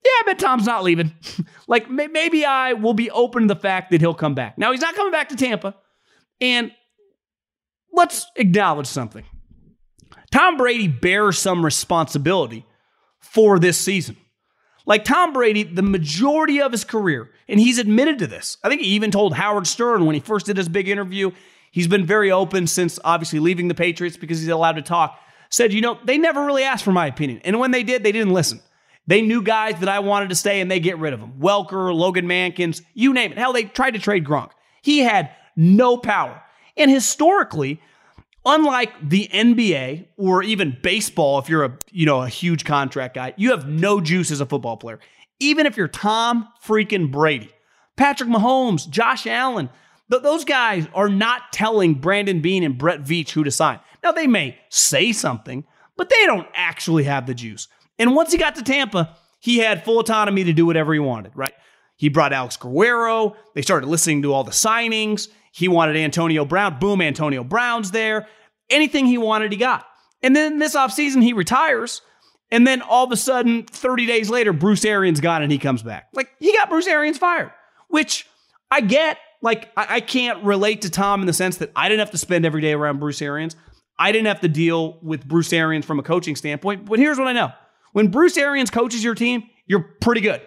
yeah, 0.04 0.10
I 0.10 0.22
bet 0.26 0.38
Tom's 0.38 0.66
not 0.66 0.84
leaving. 0.84 1.14
like 1.66 1.88
maybe 1.88 2.44
I 2.44 2.74
will 2.74 2.94
be 2.94 3.10
open 3.10 3.42
to 3.42 3.54
the 3.54 3.60
fact 3.60 3.90
that 3.90 4.00
he'll 4.00 4.14
come 4.14 4.34
back. 4.34 4.58
Now, 4.58 4.72
he's 4.72 4.80
not 4.80 4.94
coming 4.94 5.12
back 5.12 5.30
to 5.30 5.36
Tampa. 5.36 5.74
And 6.40 6.72
let's 7.92 8.26
acknowledge 8.36 8.86
something 8.86 9.24
Tom 10.30 10.56
Brady 10.56 10.88
bears 10.88 11.38
some 11.38 11.64
responsibility 11.64 12.66
for 13.20 13.58
this 13.58 13.78
season. 13.78 14.16
Like 14.84 15.04
Tom 15.04 15.32
Brady, 15.32 15.62
the 15.62 15.82
majority 15.82 16.60
of 16.60 16.72
his 16.72 16.84
career, 16.84 17.30
and 17.48 17.58
he's 17.58 17.78
admitted 17.78 18.18
to 18.18 18.26
this. 18.26 18.58
I 18.62 18.68
think 18.68 18.82
he 18.82 18.88
even 18.88 19.10
told 19.10 19.32
Howard 19.34 19.66
Stern 19.66 20.04
when 20.04 20.14
he 20.14 20.20
first 20.20 20.46
did 20.46 20.58
his 20.58 20.68
big 20.68 20.88
interview. 20.88 21.30
He's 21.70 21.88
been 21.88 22.04
very 22.04 22.30
open 22.30 22.66
since 22.66 22.98
obviously 23.04 23.38
leaving 23.38 23.68
the 23.68 23.74
Patriots 23.74 24.18
because 24.18 24.40
he's 24.40 24.48
allowed 24.48 24.72
to 24.72 24.82
talk. 24.82 25.18
Said, 25.50 25.72
you 25.72 25.80
know, 25.80 25.98
they 26.04 26.18
never 26.18 26.44
really 26.44 26.64
asked 26.64 26.84
for 26.84 26.92
my 26.92 27.06
opinion. 27.06 27.40
And 27.44 27.58
when 27.58 27.70
they 27.70 27.82
did, 27.82 28.02
they 28.02 28.12
didn't 28.12 28.34
listen. 28.34 28.60
They 29.06 29.20
knew 29.20 29.42
guys 29.42 29.80
that 29.80 29.88
I 29.88 29.98
wanted 29.98 30.30
to 30.30 30.34
stay 30.34 30.60
and 30.60 30.70
they 30.70 30.80
get 30.80 30.98
rid 30.98 31.12
of 31.12 31.20
them. 31.20 31.34
Welker, 31.38 31.94
Logan 31.94 32.26
Mankins, 32.26 32.82
you 32.94 33.12
name 33.12 33.32
it. 33.32 33.38
Hell, 33.38 33.52
they 33.52 33.64
tried 33.64 33.92
to 33.92 33.98
trade 33.98 34.24
Gronk. 34.24 34.50
He 34.82 35.00
had 35.00 35.30
no 35.56 35.96
power. 35.96 36.42
And 36.76 36.90
historically, 36.90 37.80
unlike 38.44 38.92
the 39.06 39.28
NBA 39.32 40.06
or 40.16 40.42
even 40.42 40.76
baseball, 40.82 41.38
if 41.38 41.48
you're 41.48 41.64
a 41.64 41.78
you 41.90 42.06
know 42.06 42.22
a 42.22 42.28
huge 42.28 42.64
contract 42.64 43.14
guy, 43.14 43.34
you 43.36 43.50
have 43.50 43.68
no 43.68 44.00
juice 44.00 44.30
as 44.30 44.40
a 44.40 44.46
football 44.46 44.76
player. 44.76 45.00
Even 45.40 45.66
if 45.66 45.76
you're 45.76 45.88
Tom 45.88 46.48
freaking 46.64 47.10
Brady, 47.10 47.50
Patrick 47.96 48.30
Mahomes, 48.30 48.88
Josh 48.88 49.26
Allen, 49.26 49.68
th- 50.10 50.22
those 50.22 50.44
guys 50.44 50.86
are 50.94 51.08
not 51.08 51.52
telling 51.52 51.94
Brandon 51.94 52.40
Beane 52.40 52.62
and 52.62 52.78
Brett 52.78 53.02
Veach 53.02 53.30
who 53.30 53.44
to 53.44 53.50
sign. 53.50 53.80
Now 54.02 54.12
they 54.12 54.26
may 54.26 54.58
say 54.68 55.12
something, 55.12 55.64
but 55.96 56.08
they 56.08 56.26
don't 56.26 56.46
actually 56.54 57.04
have 57.04 57.26
the 57.26 57.34
juice. 57.34 57.68
And 57.98 58.14
once 58.14 58.32
he 58.32 58.38
got 58.38 58.56
to 58.56 58.62
Tampa, 58.62 59.16
he 59.38 59.58
had 59.58 59.84
full 59.84 60.00
autonomy 60.00 60.44
to 60.44 60.52
do 60.52 60.66
whatever 60.66 60.92
he 60.92 60.98
wanted, 60.98 61.32
right? 61.34 61.52
He 61.96 62.08
brought 62.08 62.32
Alex 62.32 62.56
Guerrero. 62.56 63.36
They 63.54 63.62
started 63.62 63.88
listening 63.88 64.22
to 64.22 64.32
all 64.32 64.44
the 64.44 64.50
signings. 64.50 65.28
He 65.52 65.68
wanted 65.68 65.96
Antonio 65.96 66.44
Brown. 66.44 66.78
Boom, 66.80 67.00
Antonio 67.00 67.44
Brown's 67.44 67.92
there. 67.92 68.26
Anything 68.70 69.06
he 69.06 69.18
wanted, 69.18 69.52
he 69.52 69.58
got. 69.58 69.86
And 70.22 70.34
then 70.34 70.58
this 70.58 70.74
offseason, 70.74 71.22
he 71.22 71.32
retires. 71.32 72.00
And 72.50 72.66
then 72.66 72.82
all 72.82 73.04
of 73.04 73.12
a 73.12 73.16
sudden, 73.16 73.64
30 73.64 74.06
days 74.06 74.30
later, 74.30 74.52
Bruce 74.52 74.84
Arians 74.84 75.20
gone 75.20 75.42
and 75.42 75.52
he 75.52 75.58
comes 75.58 75.82
back. 75.82 76.08
Like, 76.12 76.30
he 76.38 76.52
got 76.52 76.70
Bruce 76.70 76.86
Arians 76.86 77.18
fired, 77.18 77.52
which 77.88 78.26
I 78.70 78.80
get. 78.80 79.18
Like, 79.42 79.70
I, 79.76 79.96
I 79.96 80.00
can't 80.00 80.42
relate 80.42 80.82
to 80.82 80.90
Tom 80.90 81.20
in 81.20 81.26
the 81.26 81.32
sense 81.32 81.58
that 81.58 81.70
I 81.76 81.88
didn't 81.88 82.00
have 82.00 82.12
to 82.12 82.18
spend 82.18 82.46
every 82.46 82.62
day 82.62 82.72
around 82.72 82.98
Bruce 82.98 83.20
Arians. 83.20 83.56
I 83.98 84.10
didn't 84.10 84.26
have 84.26 84.40
to 84.40 84.48
deal 84.48 84.98
with 85.02 85.26
Bruce 85.26 85.52
Arians 85.52 85.84
from 85.84 85.98
a 85.98 86.02
coaching 86.02 86.34
standpoint. 86.34 86.86
But 86.86 86.98
here's 86.98 87.18
what 87.18 87.28
I 87.28 87.32
know 87.32 87.52
When 87.94 88.08
Bruce 88.08 88.36
Arians 88.36 88.70
coaches 88.70 89.04
your 89.04 89.14
team, 89.14 89.44
you're 89.66 89.96
pretty 90.00 90.20
good. 90.20 90.42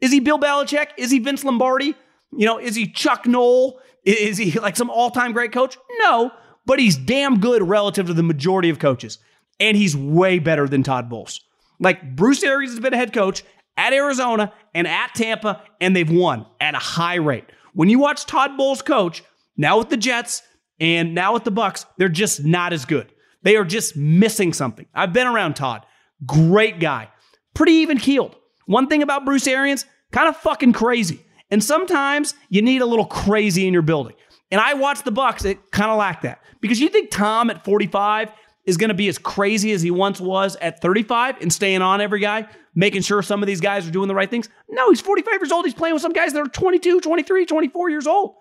Is 0.00 0.10
he 0.10 0.18
Bill 0.18 0.38
Belichick? 0.38 0.88
Is 0.96 1.10
he 1.10 1.18
Vince 1.18 1.44
Lombardi? 1.44 1.94
You 2.32 2.46
know, 2.46 2.58
is 2.58 2.74
he 2.74 2.90
Chuck 2.90 3.26
Noll? 3.26 3.78
Is 4.02 4.38
he 4.38 4.58
like 4.58 4.76
some 4.76 4.88
all 4.88 5.10
time 5.10 5.32
great 5.32 5.52
coach? 5.52 5.76
No, 6.00 6.30
but 6.64 6.78
he's 6.78 6.96
damn 6.96 7.38
good 7.38 7.62
relative 7.62 8.06
to 8.06 8.14
the 8.14 8.22
majority 8.22 8.70
of 8.70 8.78
coaches. 8.78 9.18
And 9.60 9.76
he's 9.76 9.94
way 9.94 10.38
better 10.38 10.66
than 10.66 10.82
Todd 10.82 11.10
Bowles. 11.10 11.42
Like 11.78 12.16
Bruce 12.16 12.42
Arians 12.42 12.72
has 12.72 12.80
been 12.80 12.94
a 12.94 12.96
head 12.96 13.12
coach 13.12 13.44
at 13.76 13.92
Arizona 13.92 14.54
and 14.74 14.86
at 14.86 15.14
Tampa, 15.14 15.62
and 15.82 15.94
they've 15.94 16.10
won 16.10 16.46
at 16.62 16.74
a 16.74 16.78
high 16.78 17.16
rate. 17.16 17.44
When 17.74 17.90
you 17.90 17.98
watch 17.98 18.24
Todd 18.24 18.56
Bowles 18.56 18.80
coach, 18.80 19.22
now 19.58 19.76
with 19.76 19.90
the 19.90 19.98
Jets 19.98 20.42
and 20.80 21.14
now 21.14 21.34
with 21.34 21.44
the 21.44 21.52
Bucs, 21.52 21.84
they're 21.98 22.08
just 22.08 22.42
not 22.42 22.72
as 22.72 22.86
good. 22.86 23.12
They 23.42 23.56
are 23.56 23.64
just 23.64 23.96
missing 23.96 24.54
something. 24.54 24.86
I've 24.94 25.12
been 25.12 25.26
around 25.26 25.56
Todd. 25.56 25.84
Great 26.24 26.80
guy. 26.80 27.10
Pretty 27.54 27.72
even 27.72 27.98
keeled. 27.98 28.36
One 28.66 28.88
thing 28.88 29.02
about 29.02 29.24
Bruce 29.24 29.46
Arians, 29.46 29.84
kind 30.12 30.28
of 30.28 30.36
fucking 30.36 30.72
crazy. 30.72 31.24
And 31.50 31.62
sometimes 31.62 32.34
you 32.48 32.62
need 32.62 32.82
a 32.82 32.86
little 32.86 33.04
crazy 33.04 33.66
in 33.66 33.72
your 33.72 33.82
building. 33.82 34.16
And 34.50 34.60
I 34.60 34.74
watched 34.74 35.04
the 35.04 35.12
Bucs, 35.12 35.44
it 35.44 35.70
kind 35.70 35.90
of 35.90 35.98
lacked 35.98 36.22
that. 36.22 36.40
Because 36.60 36.80
you 36.80 36.88
think 36.88 37.10
Tom 37.10 37.50
at 37.50 37.64
45 37.64 38.32
is 38.64 38.76
going 38.76 38.88
to 38.88 38.94
be 38.94 39.08
as 39.08 39.18
crazy 39.18 39.72
as 39.72 39.82
he 39.82 39.90
once 39.90 40.20
was 40.20 40.56
at 40.56 40.80
35 40.80 41.40
and 41.40 41.52
staying 41.52 41.82
on 41.82 42.00
every 42.00 42.20
guy, 42.20 42.48
making 42.74 43.02
sure 43.02 43.22
some 43.22 43.42
of 43.42 43.46
these 43.46 43.60
guys 43.60 43.86
are 43.86 43.92
doing 43.92 44.08
the 44.08 44.14
right 44.14 44.30
things. 44.30 44.48
No, 44.68 44.90
he's 44.90 45.00
45 45.00 45.40
years 45.40 45.52
old. 45.52 45.64
He's 45.64 45.74
playing 45.74 45.94
with 45.94 46.02
some 46.02 46.12
guys 46.12 46.32
that 46.32 46.42
are 46.42 46.48
22, 46.48 47.00
23, 47.00 47.46
24 47.46 47.90
years 47.90 48.06
old. 48.06 48.34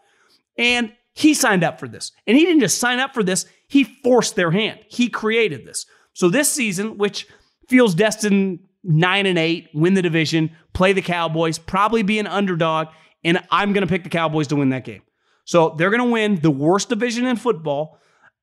And 0.57 0.93
he 1.13 1.33
signed 1.33 1.63
up 1.63 1.79
for 1.79 1.87
this. 1.87 2.11
And 2.27 2.37
he 2.37 2.45
didn't 2.45 2.61
just 2.61 2.79
sign 2.79 2.99
up 2.99 3.13
for 3.13 3.23
this, 3.23 3.45
he 3.67 3.83
forced 3.83 4.35
their 4.35 4.51
hand. 4.51 4.79
He 4.87 5.09
created 5.09 5.65
this. 5.65 5.85
So 6.13 6.29
this 6.29 6.51
season, 6.51 6.97
which 6.97 7.27
feels 7.67 7.95
destined 7.95 8.59
9 8.83 9.25
and 9.25 9.37
8, 9.37 9.69
win 9.73 9.93
the 9.93 10.01
division, 10.01 10.51
play 10.73 10.93
the 10.93 11.01
Cowboys, 11.01 11.57
probably 11.57 12.03
be 12.03 12.19
an 12.19 12.27
underdog, 12.27 12.87
and 13.23 13.39
I'm 13.49 13.73
going 13.73 13.81
to 13.81 13.91
pick 13.91 14.03
the 14.03 14.09
Cowboys 14.09 14.47
to 14.47 14.55
win 14.55 14.69
that 14.69 14.83
game. 14.83 15.01
So 15.45 15.75
they're 15.77 15.89
going 15.89 16.03
to 16.03 16.11
win 16.11 16.35
the 16.35 16.51
worst 16.51 16.89
division 16.89 17.25
in 17.25 17.35
football 17.35 17.99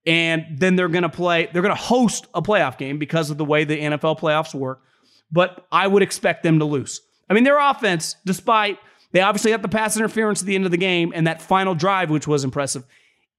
and 0.07 0.47
then 0.59 0.77
they're 0.77 0.89
going 0.89 1.03
to 1.03 1.09
play 1.09 1.49
they're 1.53 1.63
going 1.63 1.75
to 1.75 1.81
host 1.81 2.27
a 2.35 2.43
playoff 2.43 2.79
game 2.79 2.99
because 2.99 3.31
of 3.31 3.39
the 3.39 3.45
way 3.45 3.65
the 3.65 3.79
NFL 3.79 4.19
playoffs 4.19 4.55
work 4.55 4.83
but 5.31 5.67
I 5.73 5.87
would 5.87 6.03
expect 6.03 6.43
them 6.43 6.59
to 6.59 6.65
lose. 6.65 7.01
I 7.31 7.35
mean 7.35 7.45
their 7.45 7.59
offense 7.59 8.17
despite 8.25 8.79
they 9.13 9.21
obviously 9.21 9.51
got 9.51 9.63
the 9.63 9.69
pass 9.69 9.97
interference 9.97 10.41
at 10.41 10.47
the 10.47 10.55
end 10.55 10.65
of 10.65 10.71
the 10.71 10.77
game 10.77 11.13
and 11.15 11.27
that 11.27 11.41
final 11.41 11.75
drive 11.75 12.11
which 12.11 12.27
was 12.27 12.45
impressive 12.45 12.85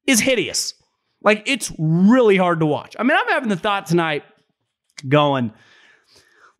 is 0.07 0.21
hideous. 0.21 0.73
Like 1.21 1.43
it's 1.45 1.71
really 1.77 2.37
hard 2.37 2.59
to 2.61 2.65
watch. 2.65 2.95
I 2.97 3.03
mean 3.03 3.17
I'm 3.17 3.27
having 3.27 3.49
the 3.49 3.57
thought 3.57 3.85
tonight 3.85 4.23
going 5.07 5.51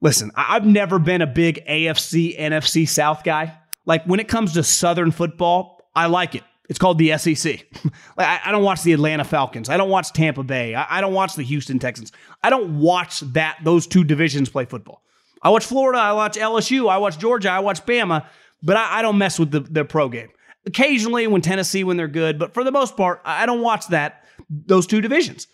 listen, 0.04 0.32
I've 0.36 0.66
never 0.66 1.00
been 1.00 1.24
a 1.24 1.28
big 1.28 1.66
AFC 1.66 2.40
NFC 2.40 2.88
South 2.88 3.24
guy. 3.24 3.58
Like 3.86 4.06
when 4.06 4.20
it 4.20 4.28
comes 4.28 4.54
to 4.54 4.64
southern 4.64 5.10
football, 5.10 5.82
I 5.96 6.06
like 6.06 6.36
it. 6.36 6.44
It's 6.70 6.80
called 6.80 6.98
the 6.98 7.18
SEC. 7.18 7.66
like, 8.18 8.42
I, 8.46 8.52
don't 8.52 8.64
watch 8.64 8.84
the 8.84 8.94
Atlanta 8.94 9.24
Falcons. 9.24 9.70
I 9.70 9.78
don't 9.78 9.90
watch 9.90 10.14
Tampa 10.14 10.44
Bay. 10.44 10.76
I, 10.76 11.02
don't 11.02 11.14
watch 11.14 11.36
the 11.36 11.44
Houston 11.44 11.78
Texans. 11.78 12.12
I 12.42 12.50
don't 12.50 12.80
watch 12.80 13.20
that 13.20 13.58
those 13.64 13.86
two 13.86 14.04
divisions 14.04 14.50
play 14.50 14.66
football. 14.66 15.04
I 15.42 15.50
watch 15.50 15.66
Florida. 15.66 16.00
I 16.00 16.14
watch 16.14 16.38
LSU. 16.38 16.90
I 16.90 16.98
watch 16.98 17.18
Georgia. 17.18 17.52
I 17.52 17.60
watch 17.60 17.86
Bama. 17.86 18.26
But 18.62 18.78
I, 18.78 19.00
I 19.00 19.02
don't 19.02 19.18
mess 19.18 19.38
with 19.38 19.52
the, 19.52 19.60
the 19.60 19.84
pro 19.84 20.08
game. 20.08 20.30
Occasionally 20.66 21.28
when 21.28 21.42
Tennessee 21.42 21.84
when 21.84 21.98
they're 21.98 22.08
good, 22.08 22.40
but 22.40 22.54
for 22.54 22.64
the 22.64 22.72
most 22.72 22.96
part, 22.96 23.22
I 23.26 23.46
don't 23.46 23.62
watch 23.62 23.88
that 23.88 24.24
those 24.50 24.88
two 24.88 25.02
divisions. 25.02 25.48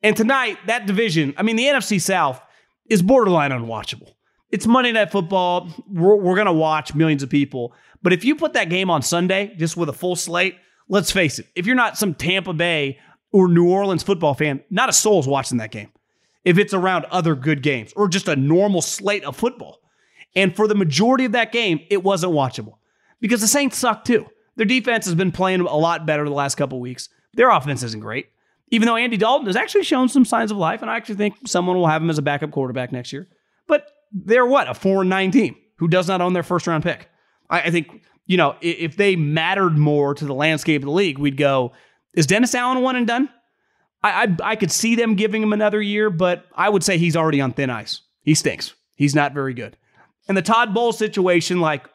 And 0.00 0.16
tonight, 0.16 0.58
that 0.66 0.86
division, 0.86 1.34
I 1.36 1.42
mean, 1.42 1.56
the 1.56 1.64
NFC 1.64 2.00
South 2.00 2.40
is 2.92 3.00
borderline 3.00 3.52
unwatchable. 3.52 4.12
It's 4.50 4.66
Monday 4.66 4.92
Night 4.92 5.10
Football. 5.10 5.70
We're, 5.88 6.14
we're 6.14 6.34
going 6.34 6.46
to 6.46 6.52
watch 6.52 6.94
millions 6.94 7.22
of 7.22 7.30
people. 7.30 7.72
But 8.02 8.12
if 8.12 8.22
you 8.22 8.36
put 8.36 8.52
that 8.52 8.68
game 8.68 8.90
on 8.90 9.00
Sunday, 9.00 9.54
just 9.56 9.78
with 9.78 9.88
a 9.88 9.94
full 9.94 10.14
slate, 10.14 10.56
let's 10.90 11.10
face 11.10 11.38
it, 11.38 11.46
if 11.54 11.64
you're 11.64 11.74
not 11.74 11.96
some 11.96 12.12
Tampa 12.12 12.52
Bay 12.52 12.98
or 13.32 13.48
New 13.48 13.70
Orleans 13.70 14.02
football 14.02 14.34
fan, 14.34 14.62
not 14.68 14.90
a 14.90 14.92
soul's 14.92 15.26
watching 15.26 15.56
that 15.56 15.70
game. 15.70 15.90
If 16.44 16.58
it's 16.58 16.74
around 16.74 17.06
other 17.06 17.34
good 17.34 17.62
games 17.62 17.94
or 17.96 18.08
just 18.08 18.28
a 18.28 18.36
normal 18.36 18.82
slate 18.82 19.24
of 19.24 19.36
football. 19.36 19.80
And 20.36 20.54
for 20.54 20.68
the 20.68 20.74
majority 20.74 21.24
of 21.24 21.32
that 21.32 21.50
game, 21.50 21.80
it 21.88 22.02
wasn't 22.02 22.34
watchable 22.34 22.74
because 23.22 23.40
the 23.40 23.48
Saints 23.48 23.78
suck 23.78 24.04
too. 24.04 24.26
Their 24.56 24.66
defense 24.66 25.06
has 25.06 25.14
been 25.14 25.32
playing 25.32 25.60
a 25.60 25.76
lot 25.76 26.04
better 26.04 26.24
the 26.24 26.30
last 26.30 26.56
couple 26.56 26.78
weeks. 26.78 27.08
Their 27.32 27.48
offense 27.48 27.82
isn't 27.82 28.00
great. 28.00 28.26
Even 28.72 28.86
though 28.86 28.96
Andy 28.96 29.18
Dalton 29.18 29.46
has 29.46 29.54
actually 29.54 29.84
shown 29.84 30.08
some 30.08 30.24
signs 30.24 30.50
of 30.50 30.56
life, 30.56 30.80
and 30.80 30.90
I 30.90 30.96
actually 30.96 31.16
think 31.16 31.36
someone 31.46 31.76
will 31.76 31.86
have 31.86 32.02
him 32.02 32.08
as 32.08 32.16
a 32.16 32.22
backup 32.22 32.50
quarterback 32.50 32.90
next 32.90 33.12
year. 33.12 33.28
But 33.68 33.86
they're 34.10 34.46
what? 34.46 34.68
A 34.68 34.74
4 34.74 35.02
and 35.02 35.10
9 35.10 35.30
team 35.30 35.56
who 35.76 35.88
does 35.88 36.08
not 36.08 36.22
own 36.22 36.32
their 36.32 36.42
first 36.42 36.66
round 36.66 36.82
pick. 36.82 37.08
I, 37.50 37.60
I 37.60 37.70
think, 37.70 38.02
you 38.26 38.38
know, 38.38 38.56
if 38.62 38.96
they 38.96 39.14
mattered 39.14 39.76
more 39.76 40.14
to 40.14 40.24
the 40.24 40.34
landscape 40.34 40.80
of 40.80 40.86
the 40.86 40.92
league, 40.92 41.18
we'd 41.18 41.36
go, 41.36 41.72
is 42.14 42.26
Dennis 42.26 42.54
Allen 42.54 42.82
one 42.82 42.96
and 42.96 43.06
done? 43.06 43.28
I, 44.02 44.22
I, 44.22 44.52
I 44.52 44.56
could 44.56 44.72
see 44.72 44.94
them 44.94 45.16
giving 45.16 45.42
him 45.42 45.52
another 45.52 45.80
year, 45.80 46.08
but 46.08 46.46
I 46.54 46.70
would 46.70 46.82
say 46.82 46.96
he's 46.96 47.14
already 47.14 47.42
on 47.42 47.52
thin 47.52 47.68
ice. 47.68 48.00
He 48.22 48.34
stinks. 48.34 48.74
He's 48.96 49.14
not 49.14 49.34
very 49.34 49.52
good. 49.52 49.76
And 50.28 50.36
the 50.36 50.42
Todd 50.42 50.72
Bowles 50.72 50.96
situation, 50.96 51.60
like, 51.60 51.88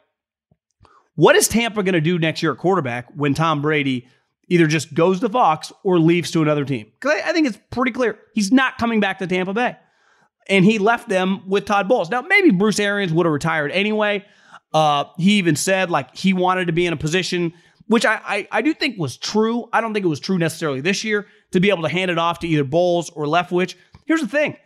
what 1.16 1.34
is 1.34 1.48
Tampa 1.48 1.82
going 1.82 1.94
to 1.94 2.00
do 2.00 2.20
next 2.20 2.40
year 2.40 2.52
at 2.52 2.58
quarterback 2.58 3.08
when 3.16 3.34
Tom 3.34 3.60
Brady 3.60 4.06
either 4.48 4.66
just 4.66 4.94
goes 4.94 5.20
to 5.20 5.28
Fox 5.28 5.72
or 5.84 5.98
leaves 5.98 6.30
to 6.32 6.42
another 6.42 6.64
team? 6.64 6.90
Because 7.00 7.20
I 7.24 7.32
think 7.32 7.46
it's 7.46 7.58
pretty 7.70 7.92
clear 7.92 8.18
he's 8.34 8.52
not 8.52 8.78
coming 8.78 9.00
back 9.00 9.18
to 9.18 9.26
Tampa 9.26 9.54
Bay. 9.54 9.76
And 10.48 10.64
he 10.64 10.78
left 10.78 11.08
them 11.08 11.42
with 11.46 11.66
Todd 11.66 11.88
Bowles. 11.88 12.10
Now, 12.10 12.22
maybe 12.22 12.50
Bruce 12.50 12.80
Arians 12.80 13.12
would 13.12 13.26
have 13.26 13.32
retired 13.32 13.70
anyway. 13.70 14.24
Uh, 14.72 15.04
he 15.18 15.32
even 15.32 15.56
said 15.56 15.90
like 15.90 16.16
he 16.16 16.32
wanted 16.32 16.66
to 16.66 16.72
be 16.72 16.86
in 16.86 16.92
a 16.92 16.96
position, 16.96 17.52
which 17.86 18.04
I, 18.04 18.20
I, 18.24 18.48
I 18.50 18.62
do 18.62 18.74
think 18.74 18.98
was 18.98 19.16
true. 19.16 19.68
I 19.72 19.80
don't 19.80 19.92
think 19.92 20.04
it 20.04 20.08
was 20.08 20.20
true 20.20 20.38
necessarily 20.38 20.80
this 20.80 21.04
year 21.04 21.26
to 21.52 21.60
be 21.60 21.70
able 21.70 21.82
to 21.82 21.88
hand 21.88 22.10
it 22.10 22.18
off 22.18 22.40
to 22.40 22.48
either 22.48 22.64
Bowles 22.64 23.10
or 23.10 23.26
Leftwich. 23.26 23.74
Here's 24.06 24.20
the 24.20 24.28
thing: 24.28 24.56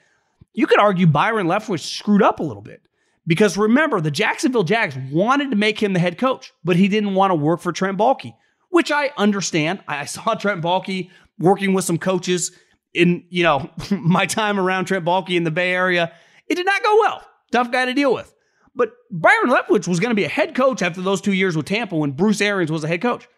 you 0.53 0.67
could 0.67 0.79
argue 0.79 1.07
Byron 1.07 1.47
Leftwich 1.47 1.81
screwed 1.81 2.23
up 2.23 2.41
a 2.41 2.43
little 2.43 2.63
bit 2.63 2.83
because 3.27 3.57
remember 3.57 4.01
the 4.01 4.11
Jacksonville 4.11 4.65
Jags 4.65 4.97
wanted 5.11 5.51
to 5.51 5.57
make 5.57 5.83
him 5.83 5.93
the 5.93 6.01
head 6.01 6.19
coach, 6.19 6.53
but 6.65 6.77
he 6.77 6.89
didn't 6.89 7.15
want 7.15 7.31
to 7.31 7.35
work 7.35 7.61
for 7.61 7.73
Trent 7.73 7.99
Baalke, 7.99 8.35
which 8.73 8.91
I 8.91 9.11
understand. 9.17 9.81
I 9.87 10.07
saw 10.07 10.35
Trent 10.35 10.63
Baalke 10.63 11.11
working 11.39 11.75
with 11.75 11.85
some 11.85 11.99
coaches 11.99 12.51
in 12.93 13.25
you 13.31 13.45
know 13.45 13.71
my 13.91 14.27
time 14.27 14.59
around 14.59 14.87
Trent 14.87 15.05
Baalke 15.05 15.37
in 15.37 15.45
the 15.45 15.53
Bay 15.53 15.73
Area. 15.73 16.13
It 16.49 16.57
did 16.57 16.67
not 16.67 16.83
go 16.83 16.99
well. 16.99 17.23
Tough 17.53 17.71
guy 17.71 17.85
to 17.85 17.95
deal 17.95 18.13
with. 18.13 18.35
But 18.75 18.93
Byron 19.11 19.51
Leftwich 19.51 19.87
was 19.87 20.01
going 20.01 20.11
to 20.11 20.17
be 20.17 20.25
a 20.25 20.29
head 20.29 20.55
coach 20.55 20.81
after 20.81 21.03
those 21.03 21.21
two 21.21 21.35
years 21.35 21.55
with 21.57 21.67
Tampa 21.67 21.95
when 21.95 22.13
Bruce 22.13 22.41
Arians 22.41 22.73
was 22.73 22.83
a 22.83 22.89
head 22.89 23.03
coach. 23.03 23.29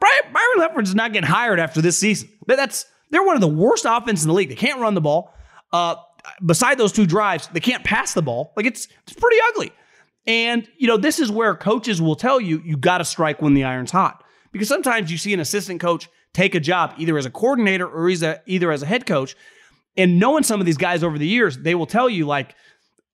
Byron, 0.00 0.58
Leftwich 0.58 0.84
is 0.84 0.94
not 0.94 1.12
getting 1.12 1.28
hired 1.28 1.58
after 1.58 1.80
this 1.80 1.98
season. 1.98 2.28
That's 2.46 2.86
they're 3.10 3.24
one 3.24 3.34
of 3.34 3.40
the 3.40 3.48
worst 3.48 3.84
offenses 3.88 4.24
in 4.24 4.28
the 4.28 4.34
league. 4.34 4.48
They 4.48 4.54
can't 4.54 4.80
run 4.80 4.94
the 4.94 5.00
ball. 5.00 5.34
Uh, 5.72 5.96
beside 6.44 6.78
those 6.78 6.92
two 6.92 7.06
drives, 7.06 7.48
they 7.52 7.60
can't 7.60 7.82
pass 7.82 8.14
the 8.14 8.22
ball. 8.22 8.52
Like 8.56 8.66
it's 8.66 8.86
it's 9.02 9.14
pretty 9.14 9.38
ugly. 9.48 9.72
And 10.26 10.68
you 10.78 10.86
know 10.86 10.96
this 10.96 11.18
is 11.18 11.30
where 11.32 11.56
coaches 11.56 12.00
will 12.00 12.16
tell 12.16 12.40
you 12.40 12.62
you 12.64 12.76
got 12.76 12.98
to 12.98 13.04
strike 13.04 13.42
when 13.42 13.54
the 13.54 13.64
iron's 13.64 13.90
hot 13.90 14.23
because 14.54 14.68
sometimes 14.68 15.12
you 15.12 15.18
see 15.18 15.34
an 15.34 15.40
assistant 15.40 15.82
coach 15.82 16.08
take 16.32 16.54
a 16.54 16.60
job 16.60 16.94
either 16.96 17.18
as 17.18 17.26
a 17.26 17.30
coordinator 17.30 17.86
or 17.86 18.08
either 18.08 18.72
as 18.72 18.82
a 18.82 18.86
head 18.86 19.04
coach. 19.04 19.36
And 19.96 20.18
knowing 20.18 20.42
some 20.42 20.58
of 20.60 20.66
these 20.66 20.78
guys 20.78 21.04
over 21.04 21.18
the 21.18 21.26
years, 21.26 21.58
they 21.58 21.74
will 21.74 21.86
tell 21.86 22.08
you 22.08 22.26
like 22.26 22.56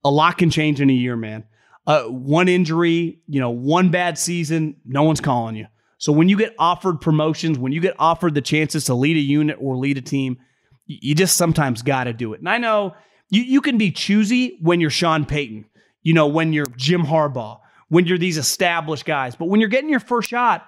a 0.04 0.10
lot 0.10 0.38
can 0.38 0.50
change 0.50 0.80
in 0.80 0.88
a 0.88 0.94
year, 0.94 1.16
man 1.16 1.44
uh, 1.86 2.04
one 2.04 2.48
injury, 2.48 3.20
you 3.26 3.40
know, 3.40 3.50
one 3.50 3.90
bad 3.90 4.18
season, 4.18 4.76
no 4.84 5.02
one's 5.02 5.20
calling 5.20 5.56
you. 5.56 5.66
So 5.98 6.12
when 6.12 6.28
you 6.28 6.36
get 6.36 6.54
offered 6.58 7.00
promotions, 7.00 7.58
when 7.58 7.72
you 7.72 7.80
get 7.80 7.96
offered 7.98 8.34
the 8.34 8.40
chances 8.40 8.84
to 8.84 8.94
lead 8.94 9.16
a 9.16 9.20
unit 9.20 9.56
or 9.60 9.76
lead 9.76 9.98
a 9.98 10.00
team, 10.00 10.38
you 10.86 11.14
just 11.14 11.36
sometimes 11.36 11.82
got 11.82 12.04
to 12.04 12.12
do 12.12 12.32
it. 12.32 12.40
And 12.40 12.48
I 12.48 12.58
know 12.58 12.94
you, 13.28 13.42
you 13.42 13.60
can 13.60 13.76
be 13.76 13.90
choosy 13.90 14.58
when 14.62 14.80
you're 14.80 14.90
Sean 14.90 15.24
Payton, 15.24 15.66
you 16.02 16.14
know, 16.14 16.26
when 16.28 16.52
you're 16.52 16.66
Jim 16.76 17.02
Harbaugh, 17.02 17.58
when 17.88 18.06
you're 18.06 18.18
these 18.18 18.38
established 18.38 19.04
guys. 19.04 19.36
But 19.36 19.46
when 19.46 19.60
you're 19.60 19.68
getting 19.68 19.90
your 19.90 20.00
first 20.00 20.30
shot, 20.30 20.66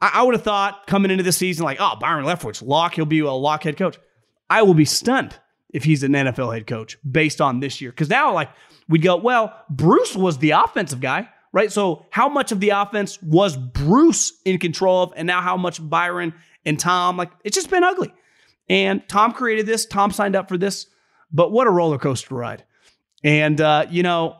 I, 0.00 0.10
I 0.14 0.22
would 0.22 0.34
have 0.34 0.42
thought 0.42 0.86
coming 0.86 1.10
into 1.10 1.24
the 1.24 1.32
season, 1.32 1.64
like, 1.64 1.78
oh, 1.80 1.96
Byron 2.00 2.24
Leftwich, 2.24 2.66
lock, 2.66 2.94
he'll 2.94 3.06
be 3.06 3.20
a 3.20 3.30
lock 3.30 3.64
head 3.64 3.76
coach. 3.76 3.98
I 4.48 4.62
will 4.62 4.74
be 4.74 4.84
stunned 4.84 5.36
if 5.72 5.84
he's 5.84 6.02
an 6.02 6.12
NFL 6.12 6.52
head 6.52 6.66
coach 6.66 6.98
based 7.08 7.40
on 7.40 7.60
this 7.60 7.80
year. 7.80 7.90
Because 7.90 8.08
now, 8.08 8.32
like, 8.34 8.50
we'd 8.88 9.02
go, 9.02 9.16
well, 9.16 9.54
Bruce 9.70 10.16
was 10.16 10.38
the 10.38 10.50
offensive 10.50 11.00
guy, 11.00 11.28
right? 11.52 11.72
So 11.72 12.06
how 12.10 12.28
much 12.28 12.52
of 12.52 12.60
the 12.60 12.70
offense 12.70 13.20
was 13.22 13.56
Bruce 13.56 14.32
in 14.44 14.58
control 14.58 15.04
of, 15.04 15.12
and 15.16 15.26
now 15.26 15.40
how 15.40 15.56
much 15.56 15.86
Byron 15.88 16.34
and 16.64 16.78
Tom? 16.78 17.16
Like 17.16 17.30
it's 17.44 17.54
just 17.54 17.70
been 17.70 17.84
ugly. 17.84 18.12
And 18.68 19.08
Tom 19.08 19.32
created 19.32 19.66
this. 19.66 19.86
Tom 19.86 20.12
signed 20.12 20.36
up 20.36 20.48
for 20.48 20.58
this, 20.58 20.86
but 21.32 21.50
what 21.50 21.66
a 21.66 21.70
roller 21.70 21.98
coaster 21.98 22.34
ride. 22.34 22.64
And 23.24 23.60
uh, 23.60 23.86
you 23.90 24.02
know, 24.02 24.38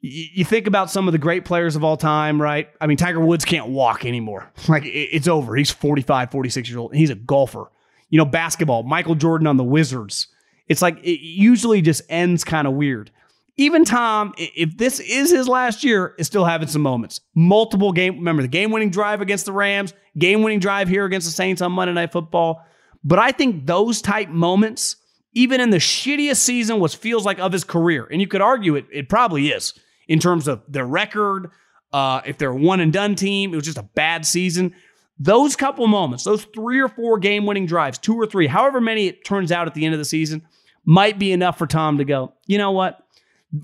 you 0.00 0.44
think 0.44 0.66
about 0.66 0.90
some 0.90 1.08
of 1.08 1.12
the 1.12 1.18
great 1.18 1.44
players 1.44 1.74
of 1.74 1.82
all 1.82 1.96
time, 1.96 2.40
right? 2.40 2.68
I 2.80 2.86
mean, 2.86 2.96
Tiger 2.96 3.20
Woods 3.20 3.44
can't 3.44 3.68
walk 3.68 4.04
anymore. 4.04 4.52
Like 4.68 4.84
it's 4.86 5.26
over. 5.26 5.56
He's 5.56 5.70
45, 5.70 6.30
46 6.30 6.68
years 6.68 6.76
old, 6.76 6.92
and 6.92 7.00
he's 7.00 7.10
a 7.10 7.16
golfer. 7.16 7.70
You 8.08 8.18
know, 8.18 8.24
basketball, 8.24 8.84
Michael 8.84 9.16
Jordan 9.16 9.46
on 9.46 9.56
the 9.56 9.64
Wizards. 9.64 10.28
It's 10.68 10.80
like 10.82 10.98
it 10.98 11.20
usually 11.20 11.82
just 11.82 12.02
ends 12.08 12.44
kind 12.44 12.66
of 12.66 12.74
weird. 12.74 13.10
even 13.58 13.84
Tom, 13.84 14.32
if 14.38 14.78
this 14.78 15.00
is 15.00 15.30
his 15.30 15.48
last 15.48 15.82
year, 15.82 16.14
is 16.16 16.28
still 16.28 16.44
having 16.44 16.68
some 16.68 16.80
moments. 16.80 17.20
Multiple 17.34 17.92
game, 17.92 18.14
remember 18.14 18.40
the 18.42 18.48
game 18.48 18.70
winning 18.70 18.90
drive 18.90 19.20
against 19.20 19.44
the 19.46 19.52
Rams, 19.52 19.92
game 20.16 20.42
winning 20.42 20.60
drive 20.60 20.88
here 20.88 21.04
against 21.04 21.26
the 21.26 21.32
Saints 21.32 21.60
on 21.60 21.72
Monday 21.72 21.92
Night 21.92 22.12
Football. 22.12 22.64
But 23.02 23.18
I 23.18 23.32
think 23.32 23.66
those 23.66 24.00
type 24.00 24.28
moments, 24.28 24.96
even 25.34 25.60
in 25.60 25.70
the 25.70 25.78
shittiest 25.78 26.36
season, 26.36 26.78
what 26.78 26.92
feels 26.92 27.26
like 27.26 27.40
of 27.40 27.52
his 27.52 27.64
career, 27.64 28.06
and 28.10 28.20
you 28.20 28.28
could 28.28 28.40
argue 28.40 28.76
it, 28.76 28.86
it 28.92 29.08
probably 29.08 29.48
is 29.48 29.74
in 30.08 30.18
terms 30.18 30.48
of 30.48 30.62
their 30.68 30.86
record. 30.86 31.50
Uh, 31.92 32.20
if 32.26 32.36
they're 32.36 32.50
a 32.50 32.56
one 32.56 32.80
and 32.80 32.92
done 32.92 33.14
team, 33.14 33.52
it 33.52 33.56
was 33.56 33.64
just 33.64 33.78
a 33.78 33.88
bad 33.94 34.26
season. 34.26 34.74
Those 35.18 35.56
couple 35.56 35.86
moments, 35.86 36.24
those 36.24 36.44
three 36.54 36.80
or 36.80 36.88
four 36.88 37.18
game 37.18 37.46
winning 37.46 37.66
drives, 37.66 37.98
two 37.98 38.14
or 38.14 38.26
three, 38.26 38.46
however 38.46 38.80
many 38.80 39.06
it 39.06 39.24
turns 39.24 39.50
out 39.50 39.66
at 39.66 39.74
the 39.74 39.84
end 39.84 39.94
of 39.94 39.98
the 39.98 40.04
season, 40.04 40.42
might 40.84 41.18
be 41.18 41.32
enough 41.32 41.58
for 41.58 41.66
Tom 41.66 41.98
to 41.98 42.04
go, 42.04 42.34
you 42.46 42.58
know 42.58 42.72
what? 42.72 43.04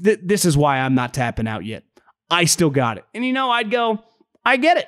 th- 0.02 0.20
this 0.22 0.44
is 0.44 0.56
why 0.56 0.78
I'm 0.78 0.94
not 0.94 1.14
tapping 1.14 1.48
out 1.48 1.64
yet. 1.64 1.84
I 2.30 2.44
still 2.44 2.70
got 2.70 2.98
it. 2.98 3.04
And 3.14 3.24
you 3.24 3.32
know, 3.32 3.50
I'd 3.50 3.70
go, 3.70 4.02
I 4.44 4.56
get 4.56 4.78
it. 4.78 4.86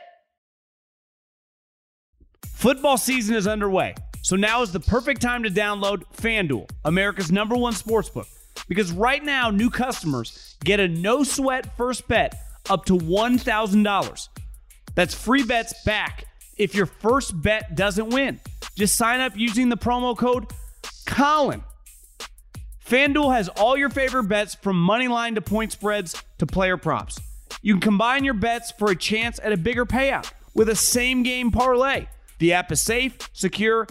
Football 2.46 2.96
season 2.96 3.36
is 3.36 3.46
underway. 3.46 3.94
So 4.22 4.34
now 4.34 4.62
is 4.62 4.72
the 4.72 4.80
perfect 4.80 5.20
time 5.20 5.42
to 5.44 5.50
download 5.50 6.02
FanDuel, 6.16 6.68
America's 6.84 7.30
number 7.30 7.54
one 7.54 7.75
sportsbook. 7.75 8.26
Because 8.68 8.92
right 8.92 9.23
now, 9.23 9.50
new 9.50 9.70
customers 9.70 10.56
get 10.64 10.80
a 10.80 10.88
no 10.88 11.23
sweat 11.23 11.76
first 11.76 12.08
bet 12.08 12.35
up 12.68 12.85
to 12.87 12.94
$1,000. 12.94 14.28
That's 14.94 15.14
free 15.14 15.44
bets 15.44 15.75
back 15.85 16.25
if 16.56 16.75
your 16.75 16.87
first 16.87 17.40
bet 17.40 17.76
doesn't 17.76 18.08
win. 18.08 18.40
Just 18.76 18.96
sign 18.96 19.20
up 19.20 19.37
using 19.37 19.68
the 19.68 19.76
promo 19.76 20.16
code 20.16 20.46
Colin 21.06 21.62
FanDuel 22.85 23.35
has 23.35 23.49
all 23.49 23.76
your 23.76 23.90
favorite 23.90 24.25
bets 24.25 24.54
from 24.54 24.80
money 24.80 25.08
line 25.08 25.35
to 25.35 25.40
point 25.40 25.73
spreads 25.73 26.23
to 26.38 26.46
player 26.46 26.76
props. 26.76 27.18
You 27.61 27.75
can 27.75 27.80
combine 27.80 28.25
your 28.25 28.35
bets 28.35 28.73
for 28.78 28.92
a 28.92 28.96
chance 28.96 29.40
at 29.42 29.50
a 29.50 29.56
bigger 29.56 29.85
payout 29.85 30.30
with 30.54 30.68
a 30.68 30.76
same 30.76 31.25
game 31.25 31.50
parlay. 31.50 32.06
The 32.38 32.52
app 32.52 32.70
is 32.70 32.80
safe, 32.80 33.16
secure, 33.32 33.88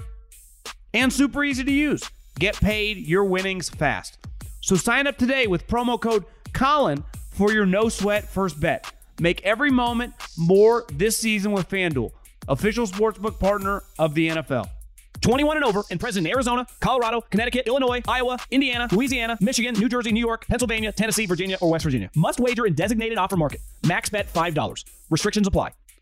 and 0.94 1.12
super 1.12 1.44
easy 1.44 1.66
to 1.66 1.72
use. 1.72 2.10
Get 2.40 2.56
paid 2.56 2.98
your 2.98 3.26
winnings 3.26 3.70
fast. 3.70 4.18
So 4.66 4.76
sign 4.76 5.06
up 5.06 5.16
today 5.16 5.46
with 5.46 5.68
promo 5.68 6.02
code 6.02 6.26
Colin 6.52 7.04
for 7.30 7.54
your 7.54 7.68
no 7.68 7.88
sweat 7.88 8.28
first 8.28 8.60
bet. 8.60 8.92
Make 9.20 9.44
every 9.44 9.70
moment 9.70 10.16
more 10.40 10.86
this 10.92 11.16
season 11.16 11.52
with 11.52 11.70
FanDuel, 11.70 12.10
official 12.48 12.88
sportsbook 12.88 13.40
partner 13.40 13.84
of 14.00 14.16
the 14.16 14.30
NFL. 14.30 14.68
21 15.22 15.58
and 15.58 15.66
over 15.66 15.84
and 15.92 16.00
present 16.00 16.26
in 16.26 16.34
Arizona, 16.34 16.66
Colorado, 16.80 17.22
Connecticut, 17.22 17.68
Illinois, 17.68 18.02
Iowa, 18.08 18.40
Indiana, 18.50 18.88
Louisiana, 18.92 19.38
Michigan, 19.40 19.76
New 19.76 19.88
Jersey, 19.88 20.12
New 20.12 20.26
York, 20.26 20.48
Pennsylvania, 20.48 20.92
Tennessee, 20.92 21.28
Virginia, 21.28 21.60
or 21.62 21.70
West 21.70 21.84
Virginia. 21.84 22.10
Must 22.16 22.40
wager 22.40 22.66
in 22.66 22.74
designated 22.74 23.20
offer 23.20 23.38
market. 23.38 23.62
Max 23.86 24.10
bet 24.10 24.34
$5. 24.34 24.84
Restrictions 25.12 25.46
apply. 25.46 25.74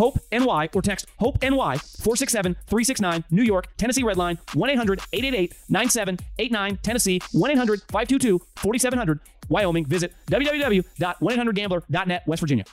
HOPE 0.00 0.18
NY 0.32 0.70
or 0.72 0.80
text 0.80 1.06
HOPE 1.18 1.42
NY 1.42 1.76
467 1.76 2.54
369 2.66 3.22
New 3.30 3.42
York, 3.42 3.68
Tennessee 3.76 4.02
Redline 4.02 4.38
1 4.54 4.70
800 4.70 5.00
888 5.12 5.54
9789 5.68 6.76
Tennessee 6.78 7.20
1 7.32 7.50
800 7.50 7.82
522 7.82 8.40
4700 8.56 9.20
Wyoming. 9.50 9.84
Visit 9.84 10.14
www.1800gambler.net 10.30 12.22
West 12.26 12.40
Virginia. 12.40 12.64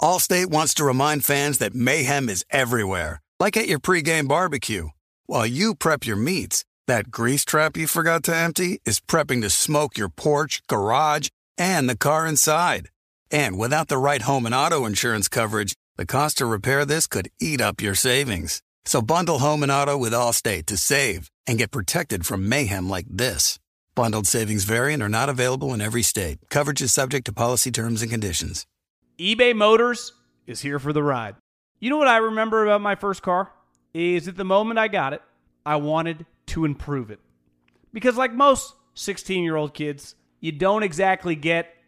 Allstate 0.00 0.46
wants 0.46 0.72
to 0.74 0.84
remind 0.84 1.26
fans 1.26 1.58
that 1.58 1.74
mayhem 1.74 2.30
is 2.30 2.46
everywhere, 2.48 3.20
like 3.38 3.58
at 3.58 3.68
your 3.68 3.80
pregame 3.80 4.26
barbecue. 4.26 4.88
While 5.26 5.46
you 5.46 5.74
prep 5.74 6.06
your 6.06 6.16
meats, 6.16 6.64
that 6.86 7.10
grease 7.10 7.44
trap 7.44 7.76
you 7.76 7.86
forgot 7.86 8.22
to 8.24 8.34
empty 8.34 8.80
is 8.86 8.98
prepping 8.98 9.42
to 9.42 9.50
smoke 9.50 9.98
your 9.98 10.08
porch, 10.08 10.62
garage, 10.68 11.28
and 11.58 11.86
the 11.86 11.96
car 11.96 12.26
inside. 12.26 12.88
And 13.34 13.58
without 13.58 13.88
the 13.88 13.98
right 13.98 14.22
home 14.22 14.46
and 14.46 14.54
auto 14.54 14.86
insurance 14.86 15.28
coverage, 15.28 15.74
the 15.96 16.06
cost 16.06 16.38
to 16.38 16.46
repair 16.46 16.86
this 16.86 17.08
could 17.08 17.32
eat 17.40 17.60
up 17.60 17.82
your 17.82 17.96
savings. 17.96 18.62
So 18.84 19.02
bundle 19.02 19.40
home 19.40 19.64
and 19.64 19.72
auto 19.72 19.98
with 19.98 20.12
Allstate 20.12 20.66
to 20.66 20.76
save 20.76 21.28
and 21.44 21.58
get 21.58 21.72
protected 21.72 22.24
from 22.24 22.48
mayhem 22.48 22.88
like 22.88 23.06
this. 23.10 23.58
Bundled 23.96 24.28
savings 24.28 24.62
vary 24.62 24.94
and 24.94 25.02
are 25.02 25.08
not 25.08 25.28
available 25.28 25.74
in 25.74 25.80
every 25.80 26.02
state. 26.02 26.38
Coverage 26.48 26.80
is 26.80 26.92
subject 26.92 27.26
to 27.26 27.32
policy 27.32 27.72
terms 27.72 28.02
and 28.02 28.10
conditions. 28.12 28.66
eBay 29.18 29.52
Motors 29.52 30.12
is 30.46 30.60
here 30.60 30.78
for 30.78 30.92
the 30.92 31.02
ride. 31.02 31.34
You 31.80 31.90
know 31.90 31.98
what 31.98 32.06
I 32.06 32.18
remember 32.18 32.64
about 32.64 32.82
my 32.82 32.94
first 32.94 33.22
car? 33.22 33.50
Is 33.92 34.28
at 34.28 34.36
the 34.36 34.44
moment 34.44 34.78
I 34.78 34.86
got 34.86 35.12
it, 35.12 35.22
I 35.66 35.74
wanted 35.74 36.24
to 36.46 36.64
improve 36.64 37.10
it. 37.10 37.18
Because, 37.92 38.16
like 38.16 38.32
most 38.32 38.74
16 38.94 39.42
year 39.42 39.56
old 39.56 39.74
kids, 39.74 40.14
you 40.38 40.52
don't 40.52 40.84
exactly 40.84 41.34
get 41.34 41.73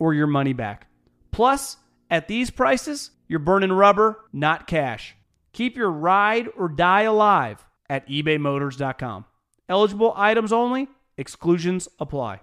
or 0.00 0.12
your 0.12 0.26
money 0.26 0.52
back. 0.52 0.88
Plus, 1.30 1.76
at 2.10 2.26
these 2.26 2.50
prices, 2.50 3.12
you're 3.28 3.38
burning 3.38 3.70
rubber, 3.70 4.18
not 4.32 4.66
cash. 4.66 5.14
Keep 5.52 5.76
your 5.76 5.90
ride 5.90 6.48
or 6.56 6.68
die 6.68 7.02
alive 7.02 7.64
at 7.88 8.08
ebaymotors.com. 8.08 9.24
Eligible 9.68 10.12
items 10.16 10.52
only, 10.52 10.88
exclusions 11.16 11.88
apply. 12.00 12.40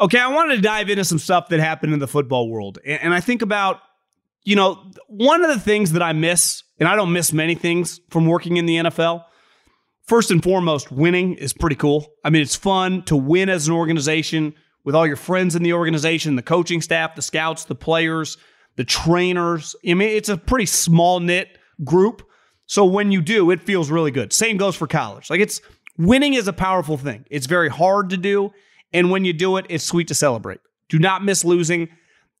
Okay, 0.00 0.18
I 0.18 0.28
wanted 0.28 0.56
to 0.56 0.62
dive 0.62 0.90
into 0.90 1.04
some 1.04 1.18
stuff 1.18 1.48
that 1.48 1.60
happened 1.60 1.92
in 1.92 1.98
the 1.98 2.06
football 2.06 2.48
world. 2.48 2.78
And 2.84 3.14
I 3.14 3.20
think 3.20 3.42
about, 3.42 3.80
you 4.44 4.54
know, 4.54 4.90
one 5.08 5.42
of 5.42 5.50
the 5.50 5.58
things 5.58 5.92
that 5.92 6.02
I 6.02 6.12
miss, 6.12 6.62
and 6.78 6.88
I 6.88 6.94
don't 6.94 7.12
miss 7.12 7.32
many 7.32 7.54
things 7.54 8.00
from 8.10 8.26
working 8.26 8.58
in 8.58 8.66
the 8.66 8.76
NFL, 8.76 9.24
first 10.08 10.30
and 10.30 10.42
foremost, 10.42 10.90
winning 10.90 11.34
is 11.34 11.52
pretty 11.52 11.76
cool. 11.76 12.06
I 12.24 12.30
mean, 12.30 12.42
it's 12.42 12.56
fun 12.56 13.02
to 13.04 13.16
win 13.16 13.48
as 13.48 13.68
an 13.68 13.74
organization 13.74 14.54
with 14.84 14.94
all 14.94 15.06
your 15.06 15.16
friends 15.16 15.54
in 15.54 15.62
the 15.62 15.74
organization, 15.74 16.34
the 16.34 16.42
coaching 16.42 16.80
staff, 16.80 17.14
the 17.14 17.22
scouts, 17.22 17.66
the 17.66 17.74
players, 17.74 18.38
the 18.76 18.84
trainers. 18.84 19.76
I 19.86 19.94
mean, 19.94 20.08
it's 20.08 20.30
a 20.30 20.36
pretty 20.36 20.66
small 20.66 21.20
knit 21.20 21.58
group. 21.84 22.22
So 22.66 22.84
when 22.84 23.12
you 23.12 23.20
do, 23.20 23.50
it 23.50 23.60
feels 23.60 23.90
really 23.90 24.10
good. 24.10 24.32
Same 24.32 24.56
goes 24.56 24.76
for 24.76 24.86
college. 24.86 25.30
Like 25.30 25.40
it's 25.40 25.60
winning 25.98 26.34
is 26.34 26.48
a 26.48 26.52
powerful 26.52 26.96
thing. 26.96 27.26
It's 27.30 27.46
very 27.46 27.68
hard 27.68 28.10
to 28.10 28.16
do. 28.16 28.50
And 28.92 29.10
when 29.10 29.24
you 29.24 29.34
do 29.34 29.58
it, 29.58 29.66
it's 29.68 29.84
sweet 29.84 30.08
to 30.08 30.14
celebrate. 30.14 30.60
Do 30.88 30.98
not 30.98 31.22
miss 31.22 31.44
losing, 31.44 31.88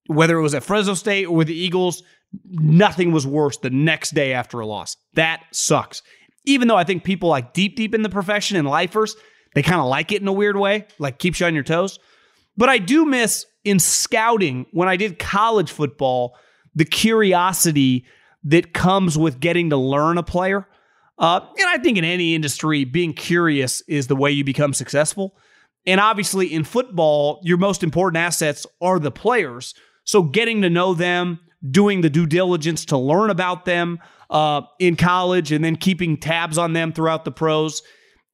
whether 0.06 0.38
it 0.38 0.42
was 0.42 0.54
at 0.54 0.64
Fresno 0.64 0.94
State 0.94 1.26
or 1.26 1.36
with 1.36 1.48
the 1.48 1.58
Eagles. 1.58 2.02
Nothing 2.44 3.12
was 3.12 3.26
worse 3.26 3.58
the 3.58 3.70
next 3.70 4.14
day 4.14 4.32
after 4.32 4.60
a 4.60 4.66
loss. 4.66 4.96
That 5.14 5.44
sucks 5.50 6.02
even 6.48 6.66
though 6.66 6.76
I 6.76 6.84
think 6.84 7.04
people 7.04 7.28
like 7.28 7.52
deep, 7.52 7.76
deep 7.76 7.94
in 7.94 8.02
the 8.02 8.08
profession 8.08 8.56
and 8.56 8.66
lifers, 8.66 9.14
they 9.54 9.62
kind 9.62 9.80
of 9.80 9.86
like 9.86 10.12
it 10.12 10.22
in 10.22 10.28
a 10.28 10.32
weird 10.32 10.56
way, 10.56 10.86
like 10.98 11.18
keeps 11.18 11.40
you 11.40 11.46
on 11.46 11.54
your 11.54 11.64
toes. 11.64 11.98
But 12.56 12.68
I 12.68 12.78
do 12.78 13.04
miss 13.04 13.46
in 13.64 13.78
scouting, 13.78 14.66
when 14.72 14.88
I 14.88 14.96
did 14.96 15.18
college 15.18 15.70
football, 15.70 16.36
the 16.74 16.84
curiosity 16.84 18.06
that 18.44 18.72
comes 18.72 19.18
with 19.18 19.40
getting 19.40 19.70
to 19.70 19.76
learn 19.76 20.16
a 20.16 20.22
player. 20.22 20.66
Uh, 21.18 21.40
and 21.40 21.66
I 21.68 21.78
think 21.78 21.98
in 21.98 22.04
any 22.04 22.34
industry, 22.34 22.84
being 22.84 23.12
curious 23.12 23.82
is 23.82 24.06
the 24.06 24.16
way 24.16 24.30
you 24.30 24.44
become 24.44 24.72
successful. 24.72 25.36
And 25.86 26.00
obviously, 26.00 26.52
in 26.52 26.64
football, 26.64 27.40
your 27.42 27.58
most 27.58 27.82
important 27.82 28.18
assets 28.18 28.66
are 28.80 28.98
the 28.98 29.10
players. 29.10 29.74
So, 30.04 30.22
getting 30.22 30.62
to 30.62 30.70
know 30.70 30.94
them, 30.94 31.40
doing 31.70 32.00
the 32.00 32.10
due 32.10 32.26
diligence 32.26 32.84
to 32.86 32.96
learn 32.96 33.30
about 33.30 33.64
them 33.64 33.98
uh, 34.30 34.62
in 34.78 34.96
college, 34.96 35.52
and 35.52 35.64
then 35.64 35.76
keeping 35.76 36.16
tabs 36.16 36.58
on 36.58 36.72
them 36.72 36.92
throughout 36.92 37.24
the 37.24 37.32
pros 37.32 37.82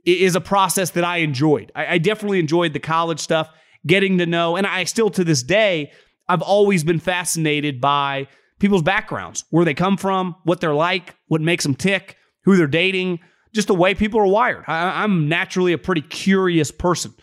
is 0.04 0.34
a 0.34 0.40
process 0.40 0.90
that 0.90 1.04
I 1.04 1.18
enjoyed. 1.18 1.72
I, 1.74 1.94
I 1.94 1.98
definitely 1.98 2.40
enjoyed 2.40 2.72
the 2.72 2.80
college 2.80 3.20
stuff, 3.20 3.48
getting 3.86 4.18
to 4.18 4.26
know, 4.26 4.56
and 4.56 4.66
I 4.66 4.84
still 4.84 5.10
to 5.10 5.24
this 5.24 5.42
day, 5.42 5.92
I've 6.28 6.42
always 6.42 6.84
been 6.84 7.00
fascinated 7.00 7.80
by 7.80 8.28
people's 8.58 8.82
backgrounds, 8.82 9.44
where 9.50 9.64
they 9.64 9.74
come 9.74 9.96
from, 9.96 10.36
what 10.44 10.60
they're 10.60 10.74
like, 10.74 11.16
what 11.28 11.40
makes 11.40 11.64
them 11.64 11.74
tick, 11.74 12.16
who 12.44 12.56
they're 12.56 12.66
dating, 12.66 13.20
just 13.54 13.68
the 13.68 13.74
way 13.74 13.94
people 13.94 14.20
are 14.20 14.26
wired. 14.26 14.64
I, 14.66 15.04
am 15.04 15.28
naturally 15.28 15.72
a 15.72 15.78
pretty 15.78 16.00
curious 16.00 16.70
person. 16.70 17.14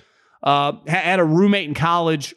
Uh, 0.41 0.73
had 0.87 1.19
a 1.19 1.25
roommate 1.25 1.67
in 1.67 1.73
college 1.73 2.33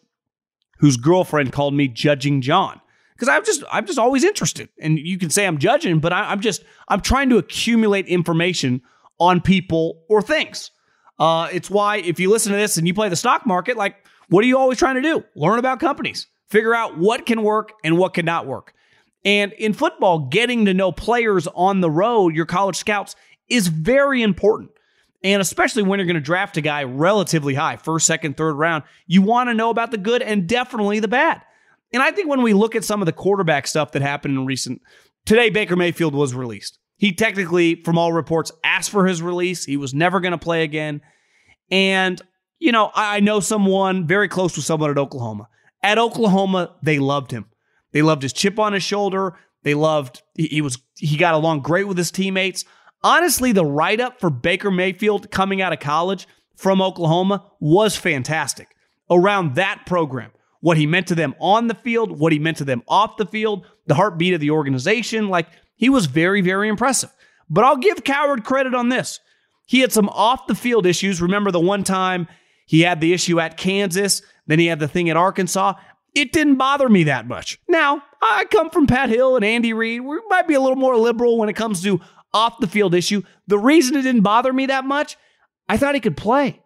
whose 0.79 0.97
girlfriend 0.97 1.53
called 1.53 1.75
me 1.75 1.89
judging 1.89 2.41
John 2.41 2.81
because 3.15 3.29
I'm 3.29 3.45
just 3.45 3.63
I'm 3.71 3.87
just 3.87 3.99
always 3.99 4.25
interested. 4.25 4.69
And 4.81 4.99
you 4.99 5.19
can 5.19 5.31
say 5.31 5.47
I'm 5.47 5.59
judging, 5.59 6.01
but 6.01 6.13
I, 6.13 6.33
am 6.33 6.41
just 6.41 6.65
I'm 6.89 7.01
trying 7.01 7.31
to 7.31 7.39
accumulate 7.39 8.07
information 8.07 8.83
on 9.19 9.41
people 9.41 10.03
or 10.09 10.23
things. 10.23 10.71
Uh, 11.19 11.49
it's 11.53 11.71
why 11.71 11.99
if 11.99 12.19
you 12.19 12.31
listen 12.31 12.53
to 12.53 12.59
this 12.59 12.77
and 12.77 12.87
you 12.87 12.95
play 12.95 13.09
the 13.09 13.17
stock 13.17 13.47
market, 13.47 13.77
like 13.77 13.97
what 14.29 14.43
are 14.45 14.49
you 14.49 14.59
always 14.59 14.79
trying 14.79 14.97
to 14.97 15.03
do? 15.03 15.25
Learn 15.37 15.59
about 15.59 15.81
companies, 15.81 16.27
figure 16.49 16.75
out 16.75 16.99
what 16.99 17.27
can 17.27 17.43
work 17.43 17.73
and 17.85 17.99
what 17.99 18.15
cannot 18.15 18.47
work. 18.47 18.75
And 19.25 19.53
in 19.55 19.73
football, 19.73 20.19
getting 20.29 20.67
to 20.67 20.75
know 20.75 20.93
players 20.93 21.47
on 21.55 21.81
the 21.81 21.91
road, 21.91 22.35
your 22.35 22.47
college 22.47 22.77
scouts, 22.77 23.17
is 23.49 23.69
very 23.69 24.23
important. 24.23 24.71
And 25.23 25.41
especially 25.41 25.83
when 25.83 25.99
you're 25.99 26.07
going 26.07 26.15
to 26.15 26.21
draft 26.21 26.59
a 26.59 26.61
guy 26.61 26.85
relatively 26.85 27.55
high, 27.55 27.77
first, 27.77 28.07
second, 28.07 28.37
third 28.37 28.55
round, 28.55 28.85
you 29.07 29.23
want 29.23 29.49
to 29.49 29.55
know 29.55 29.71
about 29.71 29.91
the 29.91 29.97
good 29.97 30.21
and 30.21 30.47
definitely 30.47 31.01
the 31.01 31.09
bad. 31.09 31.41
And 31.95 32.03
I 32.03 32.11
think 32.11 32.29
when 32.29 32.43
we 32.43 32.53
look 32.53 32.75
at 32.75 32.85
some 32.85 33.01
of 33.01 33.07
the 33.07 33.13
quarterback 33.13 33.69
stuff 33.69 33.93
that 33.93 34.03
happened 34.03 34.37
in 34.37 34.45
recent, 34.45 34.83
today 35.25 35.49
Baker 35.49 35.77
Mayfield 35.77 36.15
was 36.15 36.35
released. 36.35 36.79
He 36.97 37.13
technically, 37.13 37.77
from 37.77 37.99
all 37.99 38.13
reports, 38.13 38.51
asked 38.65 38.91
for 38.91 39.07
his 39.07 39.23
release. 39.23 39.65
He 39.65 39.77
was 39.77 39.95
never 39.95 40.19
going 40.19 40.33
to 40.33 40.39
play 40.39 40.65
again. 40.65 41.01
And, 41.71 42.21
you 42.59 42.73
know, 42.73 42.91
I 42.95 43.21
know 43.21 43.39
someone 43.39 44.09
very 44.09 44.29
close 44.29 44.57
with 44.57 44.65
someone 44.65 44.91
at 44.91 44.99
Oklahoma. 44.99 45.49
At 45.85 45.99
Oklahoma, 45.99 46.75
they 46.83 46.99
loved 46.99 47.31
him. 47.31 47.47
They 47.93 48.03
loved 48.03 48.23
his 48.23 48.33
chip 48.33 48.59
on 48.59 48.73
his 48.73 48.83
shoulder. 48.83 49.39
They 49.63 49.75
loved 49.75 50.23
he 50.35 50.61
was 50.61 50.79
he 50.97 51.17
got 51.17 51.35
along 51.35 51.61
great 51.61 51.87
with 51.87 51.97
his 51.97 52.11
teammates. 52.11 52.65
Honestly, 53.03 53.53
the 53.53 53.65
write 53.65 54.01
up 54.01 54.19
for 54.19 54.31
Baker 54.31 54.71
Mayfield 54.71 55.31
coming 55.31 55.63
out 55.63 55.73
of 55.73 55.79
college 55.79 56.27
from 56.57 56.83
Oklahoma 56.83 57.51
was 57.61 57.97
fantastic 57.97 58.75
around 59.11 59.55
that 59.55 59.85
program. 59.87 60.31
What 60.65 60.79
he 60.79 60.87
meant 60.87 61.09
to 61.09 61.15
them 61.15 61.35
on 61.41 61.67
the 61.67 61.75
field, 61.75 62.19
what 62.19 62.33
he 62.33 62.39
meant 62.39 62.57
to 62.57 62.65
them 62.65 62.83
off 62.89 63.19
the 63.19 63.27
field, 63.27 63.67
the 63.87 63.97
heartbeat 63.97 64.33
of 64.33 64.41
the 64.41 64.53
organization. 64.53 65.29
Like 65.29 65.49
he 65.77 65.91
was 65.91 66.07
very, 66.07 66.41
very 66.41 66.71
impressive. 66.71 67.13
But 67.51 67.65
I'll 67.65 67.77
give 67.77 68.03
Cowherd 68.03 68.45
credit 68.45 68.75
on 68.75 68.89
this. 68.89 69.21
He 69.67 69.81
had 69.81 69.93
some 69.93 70.09
off 70.09 70.47
the 70.47 70.55
field 70.55 70.87
issues. 70.87 71.21
Remember 71.21 71.51
the 71.51 71.61
one 71.61 71.85
time 71.85 72.29
he 72.65 72.81
had 72.81 73.03
the 73.03 73.13
issue 73.13 73.39
at 73.41 73.59
Kansas, 73.59 74.23
then 74.47 74.59
he 74.59 74.65
had 74.65 74.79
the 74.79 74.89
thing 74.89 75.11
at 75.11 75.19
Arkansas. 75.19 75.75
It 76.15 76.33
didn't 76.33 76.57
bother 76.57 76.89
me 76.89 77.05
that 77.05 77.29
much. 77.29 77.59
Now, 77.69 78.03
I 78.23 78.47
come 78.47 78.71
from 78.71 78.87
Pat 78.87 79.11
Hill 79.11 79.37
and 79.37 79.45
Andy 79.45 79.75
Reid. 79.75 80.01
We 80.01 80.19
might 80.31 80.49
be 80.49 80.55
a 80.55 80.61
little 80.63 80.77
more 80.77 80.97
liberal 80.97 81.37
when 81.37 81.51
it 81.51 81.57
comes 81.57 81.83
to 81.83 82.01
off 82.33 82.59
the 82.59 82.67
field 82.67 82.95
issue. 82.95 83.21
The 83.49 83.59
reason 83.59 83.97
it 83.97 84.03
didn't 84.03 84.23
bother 84.23 84.51
me 84.51 84.65
that 84.65 84.87
much, 84.87 85.19
I 85.69 85.77
thought 85.77 85.95
he 85.95 86.01
could 86.01 86.17
play. 86.17 86.63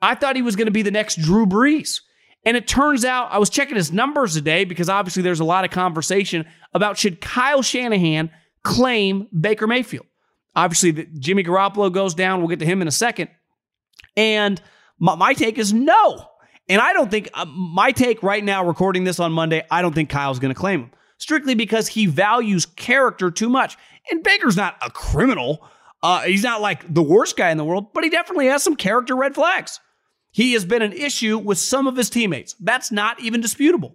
I 0.00 0.14
thought 0.14 0.36
he 0.36 0.42
was 0.42 0.54
going 0.54 0.66
to 0.66 0.70
be 0.70 0.82
the 0.82 0.92
next 0.92 1.20
Drew 1.20 1.44
Brees. 1.44 2.02
And 2.44 2.56
it 2.56 2.66
turns 2.66 3.04
out 3.04 3.30
I 3.30 3.38
was 3.38 3.50
checking 3.50 3.76
his 3.76 3.92
numbers 3.92 4.34
today 4.34 4.64
because 4.64 4.88
obviously 4.88 5.22
there's 5.22 5.40
a 5.40 5.44
lot 5.44 5.64
of 5.64 5.70
conversation 5.70 6.46
about 6.74 6.98
should 6.98 7.20
Kyle 7.20 7.62
Shanahan 7.62 8.30
claim 8.64 9.28
Baker 9.38 9.66
Mayfield. 9.66 10.06
Obviously, 10.54 11.06
Jimmy 11.18 11.44
Garoppolo 11.44 11.92
goes 11.92 12.14
down. 12.14 12.40
We'll 12.40 12.48
get 12.48 12.58
to 12.58 12.66
him 12.66 12.82
in 12.82 12.88
a 12.88 12.92
second. 12.92 13.30
And 14.16 14.60
my, 14.98 15.14
my 15.14 15.34
take 15.34 15.58
is 15.58 15.72
no. 15.72 16.26
And 16.68 16.80
I 16.80 16.92
don't 16.92 17.10
think, 17.10 17.28
uh, 17.34 17.44
my 17.44 17.92
take 17.92 18.22
right 18.22 18.42
now, 18.42 18.64
recording 18.64 19.04
this 19.04 19.18
on 19.18 19.32
Monday, 19.32 19.64
I 19.70 19.82
don't 19.82 19.94
think 19.94 20.10
Kyle's 20.10 20.38
going 20.38 20.54
to 20.54 20.58
claim 20.58 20.80
him. 20.80 20.90
Strictly 21.18 21.54
because 21.54 21.88
he 21.88 22.06
values 22.06 22.66
character 22.66 23.30
too 23.30 23.48
much. 23.48 23.76
And 24.10 24.22
Baker's 24.22 24.56
not 24.56 24.76
a 24.82 24.90
criminal. 24.90 25.66
Uh, 26.02 26.22
he's 26.22 26.42
not 26.42 26.60
like 26.60 26.92
the 26.92 27.02
worst 27.02 27.36
guy 27.36 27.50
in 27.50 27.56
the 27.56 27.64
world, 27.64 27.92
but 27.94 28.04
he 28.04 28.10
definitely 28.10 28.46
has 28.46 28.62
some 28.62 28.76
character 28.76 29.14
red 29.14 29.34
flags. 29.34 29.78
He 30.32 30.54
has 30.54 30.64
been 30.64 30.82
an 30.82 30.92
issue 30.92 31.38
with 31.38 31.58
some 31.58 31.86
of 31.86 31.96
his 31.96 32.10
teammates. 32.10 32.54
That's 32.58 32.90
not 32.90 33.20
even 33.20 33.40
disputable. 33.40 33.94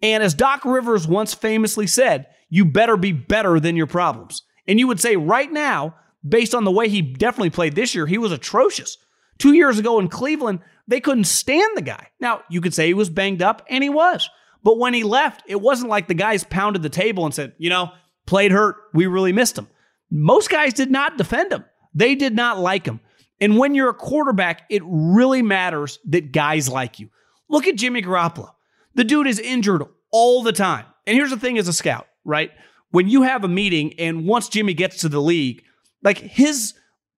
And 0.00 0.22
as 0.22 0.34
Doc 0.34 0.64
Rivers 0.64 1.08
once 1.08 1.34
famously 1.34 1.86
said, 1.86 2.26
you 2.50 2.64
better 2.64 2.96
be 2.96 3.12
better 3.12 3.58
than 3.58 3.74
your 3.74 3.86
problems. 3.86 4.42
And 4.66 4.78
you 4.78 4.86
would 4.86 5.00
say 5.00 5.16
right 5.16 5.50
now, 5.50 5.96
based 6.26 6.54
on 6.54 6.64
the 6.64 6.70
way 6.70 6.88
he 6.88 7.02
definitely 7.02 7.50
played 7.50 7.74
this 7.74 7.94
year, 7.94 8.06
he 8.06 8.18
was 8.18 8.32
atrocious. 8.32 8.98
Two 9.38 9.54
years 9.54 9.78
ago 9.78 9.98
in 9.98 10.08
Cleveland, 10.08 10.60
they 10.86 11.00
couldn't 11.00 11.24
stand 11.24 11.76
the 11.76 11.82
guy. 11.82 12.08
Now, 12.20 12.42
you 12.48 12.60
could 12.60 12.74
say 12.74 12.86
he 12.86 12.94
was 12.94 13.10
banged 13.10 13.42
up, 13.42 13.64
and 13.68 13.82
he 13.82 13.90
was. 13.90 14.28
But 14.62 14.78
when 14.78 14.94
he 14.94 15.04
left, 15.04 15.42
it 15.46 15.60
wasn't 15.60 15.90
like 15.90 16.08
the 16.08 16.14
guys 16.14 16.44
pounded 16.44 16.82
the 16.82 16.88
table 16.88 17.24
and 17.24 17.34
said, 17.34 17.54
you 17.58 17.70
know, 17.70 17.92
played 18.26 18.50
hurt. 18.50 18.76
We 18.92 19.06
really 19.06 19.32
missed 19.32 19.56
him. 19.56 19.68
Most 20.10 20.50
guys 20.50 20.72
did 20.74 20.90
not 20.90 21.18
defend 21.18 21.52
him, 21.52 21.64
they 21.94 22.14
did 22.14 22.34
not 22.34 22.58
like 22.58 22.86
him. 22.86 23.00
And 23.40 23.56
when 23.56 23.74
you're 23.74 23.90
a 23.90 23.94
quarterback, 23.94 24.62
it 24.68 24.82
really 24.84 25.42
matters 25.42 25.98
that 26.06 26.32
guys 26.32 26.68
like 26.68 26.98
you. 26.98 27.08
Look 27.48 27.66
at 27.66 27.76
Jimmy 27.76 28.02
Garoppolo. 28.02 28.50
The 28.94 29.04
dude 29.04 29.26
is 29.26 29.38
injured 29.38 29.82
all 30.10 30.42
the 30.42 30.52
time. 30.52 30.86
And 31.06 31.16
here's 31.16 31.30
the 31.30 31.38
thing 31.38 31.56
as 31.58 31.68
a 31.68 31.72
scout, 31.72 32.06
right? 32.24 32.50
When 32.90 33.08
you 33.08 33.22
have 33.22 33.44
a 33.44 33.48
meeting 33.48 33.94
and 33.98 34.26
once 34.26 34.48
Jimmy 34.48 34.74
gets 34.74 34.98
to 34.98 35.08
the 35.08 35.20
league, 35.20 35.62
like 36.02 36.18
his, 36.18 36.74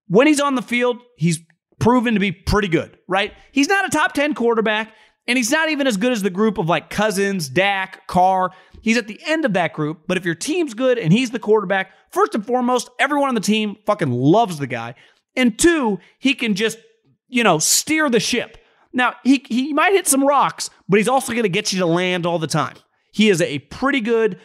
when 0.09 0.27
he's 0.27 0.41
on 0.41 0.55
the 0.55 0.63
field, 0.63 0.99
he's 1.17 1.41
proven 1.79 2.15
to 2.15 2.21
be 2.21 2.33
pretty 2.33 2.69
good, 2.69 2.99
right? 3.09 3.33
He's 3.53 3.69
not 3.69 3.87
a 3.87 3.89
top 3.89 4.13
10 4.13 4.35
quarterback, 4.35 4.93
and 5.27 5.37
he's 5.37 5.51
not 5.51 5.71
even 5.71 5.87
as 5.87 5.97
good 5.97 6.13
as 6.13 6.23
the 6.23 6.31
group 6.31 6.59
of 6.59 6.69
like 6.69 6.91
Cousins, 6.91 7.49
Dak, 7.49 8.07
Carr. 8.07 8.51
He's 8.83 8.97
at 8.97 9.09
the 9.09 9.21
end 9.27 9.45
of 9.45 9.55
that 9.55 9.73
group, 9.73 10.03
but 10.07 10.17
if 10.17 10.25
your 10.25 10.35
team's 10.35 10.75
good 10.75 10.99
and 10.99 11.13
he's 11.13 11.31
the 11.31 11.39
quarterback, 11.39 11.93
first 12.11 12.35
and 12.35 12.47
foremost, 12.47 12.91
everyone 12.99 13.29
on 13.29 13.35
the 13.35 13.41
team 13.41 13.77
fucking 13.87 14.11
loves 14.11 14.59
the 14.59 14.67
guy. 14.67 14.95
And 15.37 15.59
two, 15.59 15.99
he 16.19 16.35
can 16.35 16.55
just, 16.55 16.79
you 17.29 17.45
know, 17.45 17.59
steer 17.59 18.11
the 18.11 18.21
ship. 18.21 18.59
Now, 18.93 19.15
he, 19.23 19.45
he 19.49 19.73
might 19.73 19.93
hit 19.93 20.09
some 20.09 20.25
rocks, 20.25 20.71
but 20.89 20.99
he's 20.99 21.09
also 21.09 21.33
going 21.33 21.45
to 21.45 21.49
get 21.49 21.73
you 21.73 21.79
to 21.79 21.87
land 21.87 22.27
all 22.27 22.39
the 22.39 22.47
time. 22.47 22.75
He 23.13 23.29
is 23.29 23.41
a 23.41 23.61
pretty 23.61 24.01
good, 24.01 24.41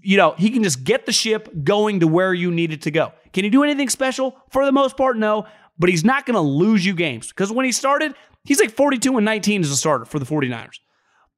you 0.00 0.16
know, 0.16 0.34
he 0.38 0.50
can 0.50 0.62
just 0.62 0.84
get 0.84 1.06
the 1.06 1.12
ship 1.12 1.48
going 1.62 2.00
to 2.00 2.08
where 2.08 2.32
you 2.32 2.50
need 2.50 2.72
it 2.72 2.82
to 2.82 2.90
go. 2.90 3.12
Can 3.32 3.44
he 3.44 3.50
do 3.50 3.62
anything 3.62 3.88
special? 3.88 4.36
For 4.50 4.64
the 4.64 4.72
most 4.72 4.96
part, 4.96 5.18
no, 5.18 5.46
but 5.78 5.90
he's 5.90 6.04
not 6.04 6.24
going 6.24 6.34
to 6.34 6.40
lose 6.40 6.84
you 6.86 6.94
games 6.94 7.28
because 7.28 7.52
when 7.52 7.66
he 7.66 7.72
started, 7.72 8.14
he's 8.44 8.60
like 8.60 8.70
42 8.70 9.16
and 9.16 9.24
19 9.24 9.62
as 9.62 9.70
a 9.70 9.76
starter 9.76 10.06
for 10.06 10.18
the 10.18 10.26
49ers. 10.26 10.78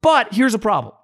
But 0.00 0.32
here's 0.32 0.54
a 0.54 0.58
problem. 0.58 0.94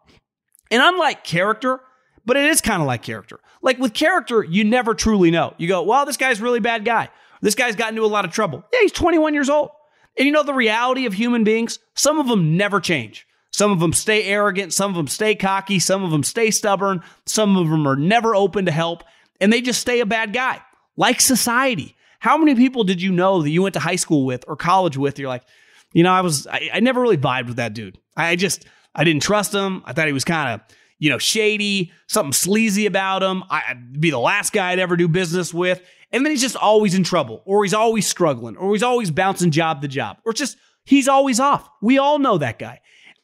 And 0.70 0.82
unlike 0.82 1.24
character, 1.24 1.80
but 2.24 2.36
it 2.36 2.46
is 2.46 2.60
kind 2.60 2.80
of 2.80 2.86
like 2.86 3.02
character. 3.02 3.40
Like 3.60 3.78
with 3.78 3.92
character, 3.92 4.42
you 4.42 4.64
never 4.64 4.94
truly 4.94 5.30
know. 5.30 5.54
You 5.58 5.68
go, 5.68 5.82
well, 5.82 6.06
this 6.06 6.16
guy's 6.16 6.40
really 6.40 6.60
bad 6.60 6.84
guy. 6.84 7.08
This 7.44 7.54
guy's 7.54 7.76
gotten 7.76 7.94
into 7.94 8.06
a 8.06 8.08
lot 8.08 8.24
of 8.24 8.32
trouble. 8.32 8.64
Yeah, 8.72 8.78
he's 8.80 8.92
21 8.92 9.34
years 9.34 9.50
old. 9.50 9.68
And 10.16 10.24
you 10.24 10.32
know 10.32 10.42
the 10.42 10.54
reality 10.54 11.04
of 11.04 11.12
human 11.12 11.44
beings? 11.44 11.78
Some 11.94 12.18
of 12.18 12.26
them 12.26 12.56
never 12.56 12.80
change. 12.80 13.26
Some 13.50 13.70
of 13.70 13.80
them 13.80 13.92
stay 13.92 14.24
arrogant. 14.24 14.72
Some 14.72 14.90
of 14.90 14.96
them 14.96 15.08
stay 15.08 15.34
cocky. 15.34 15.78
Some 15.78 16.02
of 16.02 16.10
them 16.10 16.22
stay 16.22 16.50
stubborn. 16.50 17.02
Some 17.26 17.58
of 17.58 17.68
them 17.68 17.86
are 17.86 17.96
never 17.96 18.34
open 18.34 18.64
to 18.64 18.72
help. 18.72 19.04
And 19.42 19.52
they 19.52 19.60
just 19.60 19.82
stay 19.82 20.00
a 20.00 20.06
bad 20.06 20.32
guy, 20.32 20.62
like 20.96 21.20
society. 21.20 21.94
How 22.18 22.38
many 22.38 22.54
people 22.54 22.82
did 22.82 23.02
you 23.02 23.12
know 23.12 23.42
that 23.42 23.50
you 23.50 23.60
went 23.60 23.74
to 23.74 23.80
high 23.80 23.96
school 23.96 24.24
with 24.24 24.46
or 24.48 24.56
college 24.56 24.96
with? 24.96 25.18
You're 25.18 25.28
like, 25.28 25.44
you 25.92 26.02
know, 26.02 26.12
I 26.12 26.22
was, 26.22 26.46
I, 26.46 26.70
I 26.72 26.80
never 26.80 27.02
really 27.02 27.18
vibed 27.18 27.48
with 27.48 27.56
that 27.56 27.74
dude. 27.74 27.98
I 28.16 28.36
just, 28.36 28.64
I 28.94 29.04
didn't 29.04 29.22
trust 29.22 29.52
him. 29.52 29.82
I 29.84 29.92
thought 29.92 30.06
he 30.06 30.14
was 30.14 30.24
kind 30.24 30.54
of, 30.54 30.76
you 30.98 31.10
know, 31.10 31.18
shady, 31.18 31.92
something 32.06 32.32
sleazy 32.32 32.86
about 32.86 33.22
him. 33.22 33.44
I'd 33.50 34.00
be 34.00 34.08
the 34.08 34.18
last 34.18 34.54
guy 34.54 34.70
I'd 34.72 34.78
ever 34.78 34.96
do 34.96 35.08
business 35.08 35.52
with. 35.52 35.82
And 36.14 36.24
then 36.24 36.30
he's 36.30 36.42
just 36.42 36.54
always 36.54 36.94
in 36.94 37.02
trouble, 37.02 37.42
or 37.44 37.64
he's 37.64 37.74
always 37.74 38.06
struggling, 38.06 38.56
or 38.56 38.72
he's 38.72 38.84
always 38.84 39.10
bouncing 39.10 39.50
job 39.50 39.82
to 39.82 39.88
job, 39.88 40.18
or 40.24 40.32
just 40.32 40.56
he's 40.84 41.08
always 41.08 41.40
off. 41.40 41.68
We 41.82 41.98
all 41.98 42.20
know 42.20 42.38
that 42.38 42.60
guy. 42.60 42.80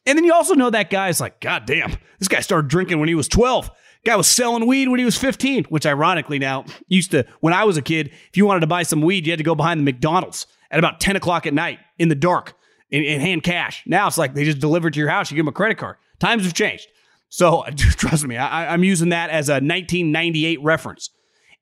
And 0.06 0.18
then 0.18 0.24
you 0.24 0.34
also 0.34 0.54
know 0.54 0.70
that 0.70 0.90
guy 0.90 1.08
is 1.08 1.20
like, 1.20 1.40
God 1.40 1.66
damn, 1.66 1.96
this 2.18 2.26
guy 2.26 2.40
started 2.40 2.68
drinking 2.68 2.98
when 2.98 3.08
he 3.08 3.14
was 3.14 3.28
12. 3.28 3.70
Guy 4.04 4.16
was 4.16 4.26
selling 4.26 4.66
weed 4.66 4.88
when 4.88 4.98
he 4.98 5.04
was 5.04 5.16
15, 5.16 5.66
which 5.68 5.86
ironically 5.86 6.40
now 6.40 6.64
used 6.88 7.12
to, 7.12 7.24
when 7.38 7.52
I 7.52 7.62
was 7.62 7.76
a 7.76 7.82
kid, 7.82 8.08
if 8.08 8.36
you 8.36 8.44
wanted 8.44 8.60
to 8.60 8.66
buy 8.66 8.82
some 8.82 9.02
weed, 9.02 9.24
you 9.24 9.30
had 9.30 9.38
to 9.38 9.44
go 9.44 9.54
behind 9.54 9.78
the 9.78 9.84
McDonald's 9.84 10.48
at 10.68 10.80
about 10.80 10.98
10 10.98 11.14
o'clock 11.14 11.46
at 11.46 11.54
night 11.54 11.78
in 11.98 12.08
the 12.08 12.16
dark 12.16 12.54
in, 12.90 13.04
in 13.04 13.20
hand 13.20 13.44
cash. 13.44 13.84
Now 13.86 14.08
it's 14.08 14.18
like 14.18 14.34
they 14.34 14.44
just 14.44 14.58
deliver 14.58 14.88
it 14.88 14.94
to 14.94 15.00
your 15.00 15.10
house. 15.10 15.30
You 15.30 15.36
give 15.36 15.44
them 15.44 15.50
a 15.50 15.52
credit 15.52 15.78
card. 15.78 15.96
Times 16.18 16.42
have 16.42 16.54
changed. 16.54 16.88
So 17.28 17.62
trust 17.76 18.26
me, 18.26 18.36
I, 18.36 18.72
I'm 18.72 18.82
using 18.82 19.10
that 19.10 19.30
as 19.30 19.48
a 19.48 19.54
1998 19.62 20.60
reference. 20.62 21.10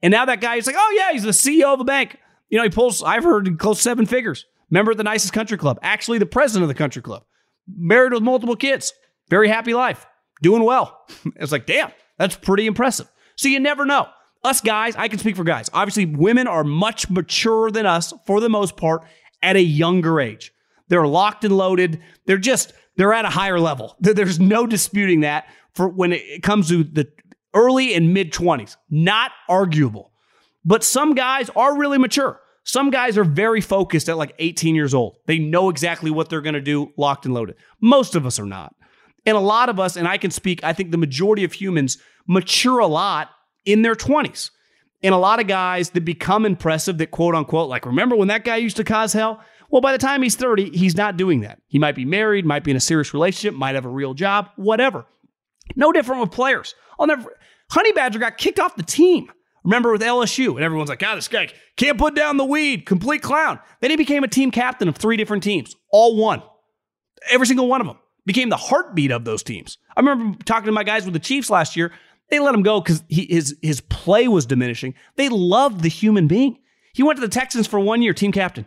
And 0.03 0.13
now 0.13 0.25
that 0.25 0.41
guy 0.41 0.57
is 0.57 0.67
like, 0.67 0.77
oh 0.79 0.95
yeah, 0.97 1.13
he's 1.13 1.25
the 1.25 1.31
CEO 1.31 1.75
of 1.75 1.81
a 1.81 1.85
bank. 1.85 2.19
You 2.49 2.59
know, 2.59 2.65
he 2.65 2.71
pulls. 2.71 3.03
I've 3.03 3.25
heard 3.25 3.59
close 3.59 3.81
seven 3.81 4.07
figures. 4.07 4.47
Member 4.71 4.91
of 4.91 4.97
the 4.97 5.05
nicest 5.05 5.33
country 5.33 5.59
club. 5.59 5.79
Actually, 5.83 6.19
the 6.19 6.27
president 6.27 6.65
of 6.65 6.69
the 6.69 6.75
country 6.75 7.03
club. 7.03 7.25
Married 7.67 8.13
with 8.13 8.23
multiple 8.23 8.57
kids. 8.57 8.93
Very 9.29 9.49
happy 9.49 9.75
life. 9.75 10.07
Doing 10.43 10.63
well. 10.65 11.07
it's 11.37 11.53
like, 11.53 11.67
damn, 11.67 11.91
that's 12.19 12.37
pretty 12.37 12.67
impressive. 12.67 13.09
So 13.37 13.49
you 13.49 13.61
never 13.61 13.85
know. 13.85 14.09
Us 14.45 14.61
guys, 14.61 14.95
I 14.97 15.09
can 15.09 15.19
speak 15.19 15.37
for 15.37 15.45
guys. 15.45 15.69
Obviously, 15.73 16.07
women 16.07 16.47
are 16.47 16.63
much 16.63 17.11
maturer 17.11 17.71
than 17.71 17.87
us 17.87 18.13
for 18.25 18.41
the 18.41 18.49
most 18.49 18.77
part 18.77 19.03
at 19.43 19.57
a 19.57 19.63
younger 19.63 20.21
age. 20.21 20.53
They're 20.89 21.07
locked 21.07 21.45
and 21.45 21.57
loaded. 21.57 22.01
They're 22.27 22.39
just 22.39 22.73
they're 22.97 23.13
at 23.13 23.25
a 23.25 23.31
higher 23.31 23.59
level. 23.59 23.97
There's 24.01 24.39
no 24.39 24.67
disputing 24.67 25.21
that 25.21 25.47
for 25.75 25.89
when 25.89 26.13
it 26.13 26.43
comes 26.43 26.69
to 26.69 26.85
the 26.85 27.09
early 27.55 27.95
and 27.95 28.13
mid 28.13 28.33
20s. 28.33 28.77
Not 28.91 29.33
arguable. 29.49 30.13
But 30.65 30.85
some 30.85 31.15
guys 31.15 31.51
are 31.51 31.77
really 31.79 31.99
mature. 31.99 32.41
Some 32.65 32.91
guys 32.91 33.17
are 33.17 33.25
very 33.25 33.63
focused 33.63 34.11
at 34.11 34.19
like 34.19 34.35
18 34.39 34.75
years 34.75 34.93
old. 34.93 35.17
They 35.27 35.39
know 35.39 35.71
exactly 35.71 36.11
what 36.11 36.29
they're 36.29 36.43
going 36.43 36.55
to 36.55 36.61
do, 36.61 36.93
locked 36.99 37.25
and 37.25 37.35
loaded. 37.35 37.57
Most 37.81 38.15
of 38.15 38.27
us 38.27 38.39
are 38.39 38.45
not. 38.45 38.75
And 39.25 39.37
a 39.37 39.41
lot 39.41 39.69
of 39.69 39.81
us, 39.81 39.97
and 39.97 40.07
I 40.07 40.19
can 40.19 40.31
speak, 40.31 40.63
I 40.63 40.73
think 40.73 40.91
the 40.91 40.99
majority 40.99 41.45
of 41.45 41.53
humans 41.53 41.99
mature 42.27 42.79
a 42.79 42.87
lot 42.87 43.31
in 43.65 43.83
their 43.83 43.95
20s. 43.95 44.51
And 45.03 45.15
a 45.15 45.19
lot 45.19 45.41
of 45.41 45.47
guys 45.47 45.91
that 45.91 46.05
become 46.05 46.45
impressive, 46.45 46.99
that 46.99 47.11
quote 47.11 47.35
unquote, 47.35 47.69
like, 47.69 47.87
remember 47.87 48.17
when 48.17 48.29
that 48.29 48.45
guy 48.45 48.57
used 48.57 48.77
to 48.77 48.85
cause 48.85 49.13
hell? 49.13 49.41
Well, 49.71 49.81
by 49.81 49.93
the 49.93 49.99
time 49.99 50.23
he's 50.23 50.35
30, 50.35 50.77
he's 50.77 50.97
not 50.97 51.17
doing 51.17 51.41
that. 51.41 51.61
He 51.69 51.79
might 51.79 51.95
be 51.95 52.05
married, 52.05 52.47
might 52.47 52.65
be 52.65 52.71
in 52.71 52.77
a 52.77 52.81
serious 52.81 53.15
relationship, 53.15 53.55
might 53.57 53.75
have 53.75 53.85
a 53.85 53.91
real 53.91 54.15
job, 54.15 54.49
whatever. 54.57 55.07
No 55.77 55.93
different 55.93 56.21
with 56.21 56.31
players. 56.31 56.75
I'll 56.99 57.07
never, 57.07 57.37
Honey 57.71 57.93
Badger 57.93 58.19
got 58.19 58.39
kicked 58.39 58.61
off 58.61 58.77
the 58.77 58.83
team. 58.83 59.31
Remember 59.65 59.93
with 59.93 60.01
LSU, 60.01 60.55
and 60.55 60.65
everyone's 60.65 60.89
like, 60.89 61.01
God, 61.01 61.17
this 61.17 61.29
guy 61.29 61.49
can't 61.77 61.99
put 61.99 62.15
down 62.15 62.37
the 62.37 62.45
weed, 62.45 62.87
complete 62.87 63.23
clown. 63.23 63.59
Then 63.81 63.91
he 63.91 63.97
became 63.97 64.25
a 64.25 64.29
team 64.29 64.51
captain 64.51 64.89
of 64.89 64.97
three 64.97 65.17
different 65.17 65.43
teams, 65.43 65.77
all 65.91 66.17
one. 66.17 66.43
Every 67.31 67.47
single 67.47 67.69
one 67.69 67.81
of 67.81 67.87
them 67.87 67.99
became 68.25 68.49
the 68.49 68.57
heartbeat 68.57 69.11
of 69.11 69.25
those 69.25 69.43
teams. 69.43 69.77
I 69.97 70.01
remember 70.01 70.39
talking 70.45 70.67
to 70.67 70.73
my 70.73 70.85
guys 70.85 71.05
with 71.05 71.13
the 71.13 71.21
Chiefs 71.21 71.51
last 71.51 71.77
year. 71.77 71.93
They 72.31 72.39
let 72.39 72.55
him 72.55 72.63
go 72.63 72.81
because 72.81 73.03
his 73.09 73.57
his 73.63 73.81
play 73.81 74.29
was 74.29 74.47
diminishing. 74.47 74.95
They 75.17 75.29
loved 75.29 75.83
the 75.83 75.89
human 75.89 76.29
being. 76.29 76.59
He 76.93 77.03
went 77.03 77.17
to 77.17 77.21
the 77.21 77.33
Texans 77.33 77.67
for 77.67 77.81
one 77.81 78.03
year, 78.03 78.15
team 78.15 78.33
captain. 78.33 78.67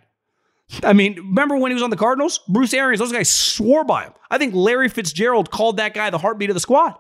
I 0.84 0.94
mean, 0.94 1.16
remember 1.16 1.58
when 1.58 1.72
he 1.72 1.74
was 1.74 1.84
on 1.84 1.90
the 1.90 1.98
Cardinals? 1.98 2.40
Bruce 2.48 2.74
Arians, 2.74 3.00
those 3.00 3.12
guys 3.12 3.30
swore 3.30 3.84
by 3.84 4.06
him. 4.06 4.14
I 4.30 4.38
think 4.38 4.54
Larry 4.54 4.90
Fitzgerald 4.90 5.52
called 5.52 5.78
that 5.78 5.94
guy 5.94 6.10
the 6.10 6.18
heartbeat 6.18 6.50
of 6.50 6.54
the 6.54 6.62
squad. 6.62 6.96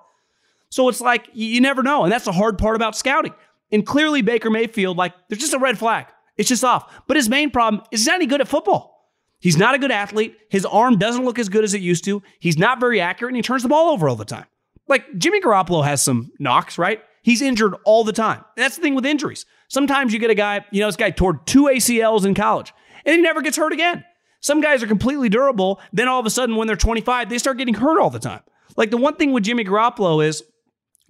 So 0.69 0.89
it's 0.89 1.01
like 1.01 1.29
you 1.33 1.61
never 1.61 1.83
know, 1.83 2.03
and 2.03 2.11
that's 2.11 2.25
the 2.25 2.31
hard 2.31 2.57
part 2.57 2.75
about 2.75 2.95
scouting. 2.95 3.33
And 3.71 3.85
clearly, 3.85 4.21
Baker 4.21 4.49
Mayfield, 4.49 4.97
like, 4.97 5.13
there's 5.29 5.39
just 5.39 5.53
a 5.53 5.59
red 5.59 5.77
flag. 5.77 6.07
It's 6.37 6.49
just 6.49 6.63
off. 6.63 6.91
But 7.07 7.17
his 7.17 7.29
main 7.29 7.49
problem 7.49 7.83
is 7.91 8.01
he's 8.01 8.07
not 8.07 8.15
any 8.15 8.25
good 8.25 8.41
at 8.41 8.47
football. 8.47 8.91
He's 9.39 9.57
not 9.57 9.75
a 9.75 9.79
good 9.79 9.91
athlete. 9.91 10.35
His 10.49 10.65
arm 10.65 10.97
doesn't 10.97 11.25
look 11.25 11.39
as 11.39 11.49
good 11.49 11.63
as 11.63 11.73
it 11.73 11.81
used 11.81 12.03
to. 12.05 12.21
He's 12.39 12.57
not 12.57 12.79
very 12.79 13.01
accurate, 13.01 13.31
and 13.31 13.37
he 13.37 13.41
turns 13.41 13.63
the 13.63 13.69
ball 13.69 13.89
over 13.89 14.07
all 14.07 14.15
the 14.15 14.25
time. 14.25 14.45
Like 14.87 15.05
Jimmy 15.17 15.41
Garoppolo 15.41 15.83
has 15.83 16.01
some 16.01 16.31
knocks, 16.39 16.77
right? 16.77 17.01
He's 17.23 17.41
injured 17.41 17.75
all 17.85 18.03
the 18.03 18.13
time. 18.13 18.43
that's 18.57 18.75
the 18.75 18.81
thing 18.81 18.95
with 18.95 19.05
injuries. 19.05 19.45
Sometimes 19.67 20.11
you 20.11 20.19
get 20.19 20.31
a 20.31 20.35
guy, 20.35 20.65
you 20.71 20.81
know, 20.81 20.87
this 20.87 20.95
guy 20.95 21.11
tore 21.11 21.41
two 21.45 21.63
ACLs 21.63 22.25
in 22.25 22.33
college, 22.33 22.73
and 23.05 23.15
he 23.15 23.21
never 23.21 23.41
gets 23.41 23.57
hurt 23.57 23.73
again. 23.73 24.03
Some 24.39 24.61
guys 24.61 24.81
are 24.81 24.87
completely 24.87 25.29
durable. 25.29 25.79
Then 25.93 26.07
all 26.07 26.19
of 26.19 26.25
a 26.25 26.31
sudden, 26.31 26.55
when 26.55 26.67
they're 26.67 26.75
25, 26.75 27.29
they 27.29 27.37
start 27.37 27.57
getting 27.57 27.75
hurt 27.75 27.99
all 27.99 28.09
the 28.09 28.19
time. 28.19 28.41
Like 28.75 28.89
the 28.89 28.97
one 28.97 29.15
thing 29.15 29.31
with 29.31 29.43
Jimmy 29.43 29.63
Garoppolo 29.63 30.25
is 30.25 30.43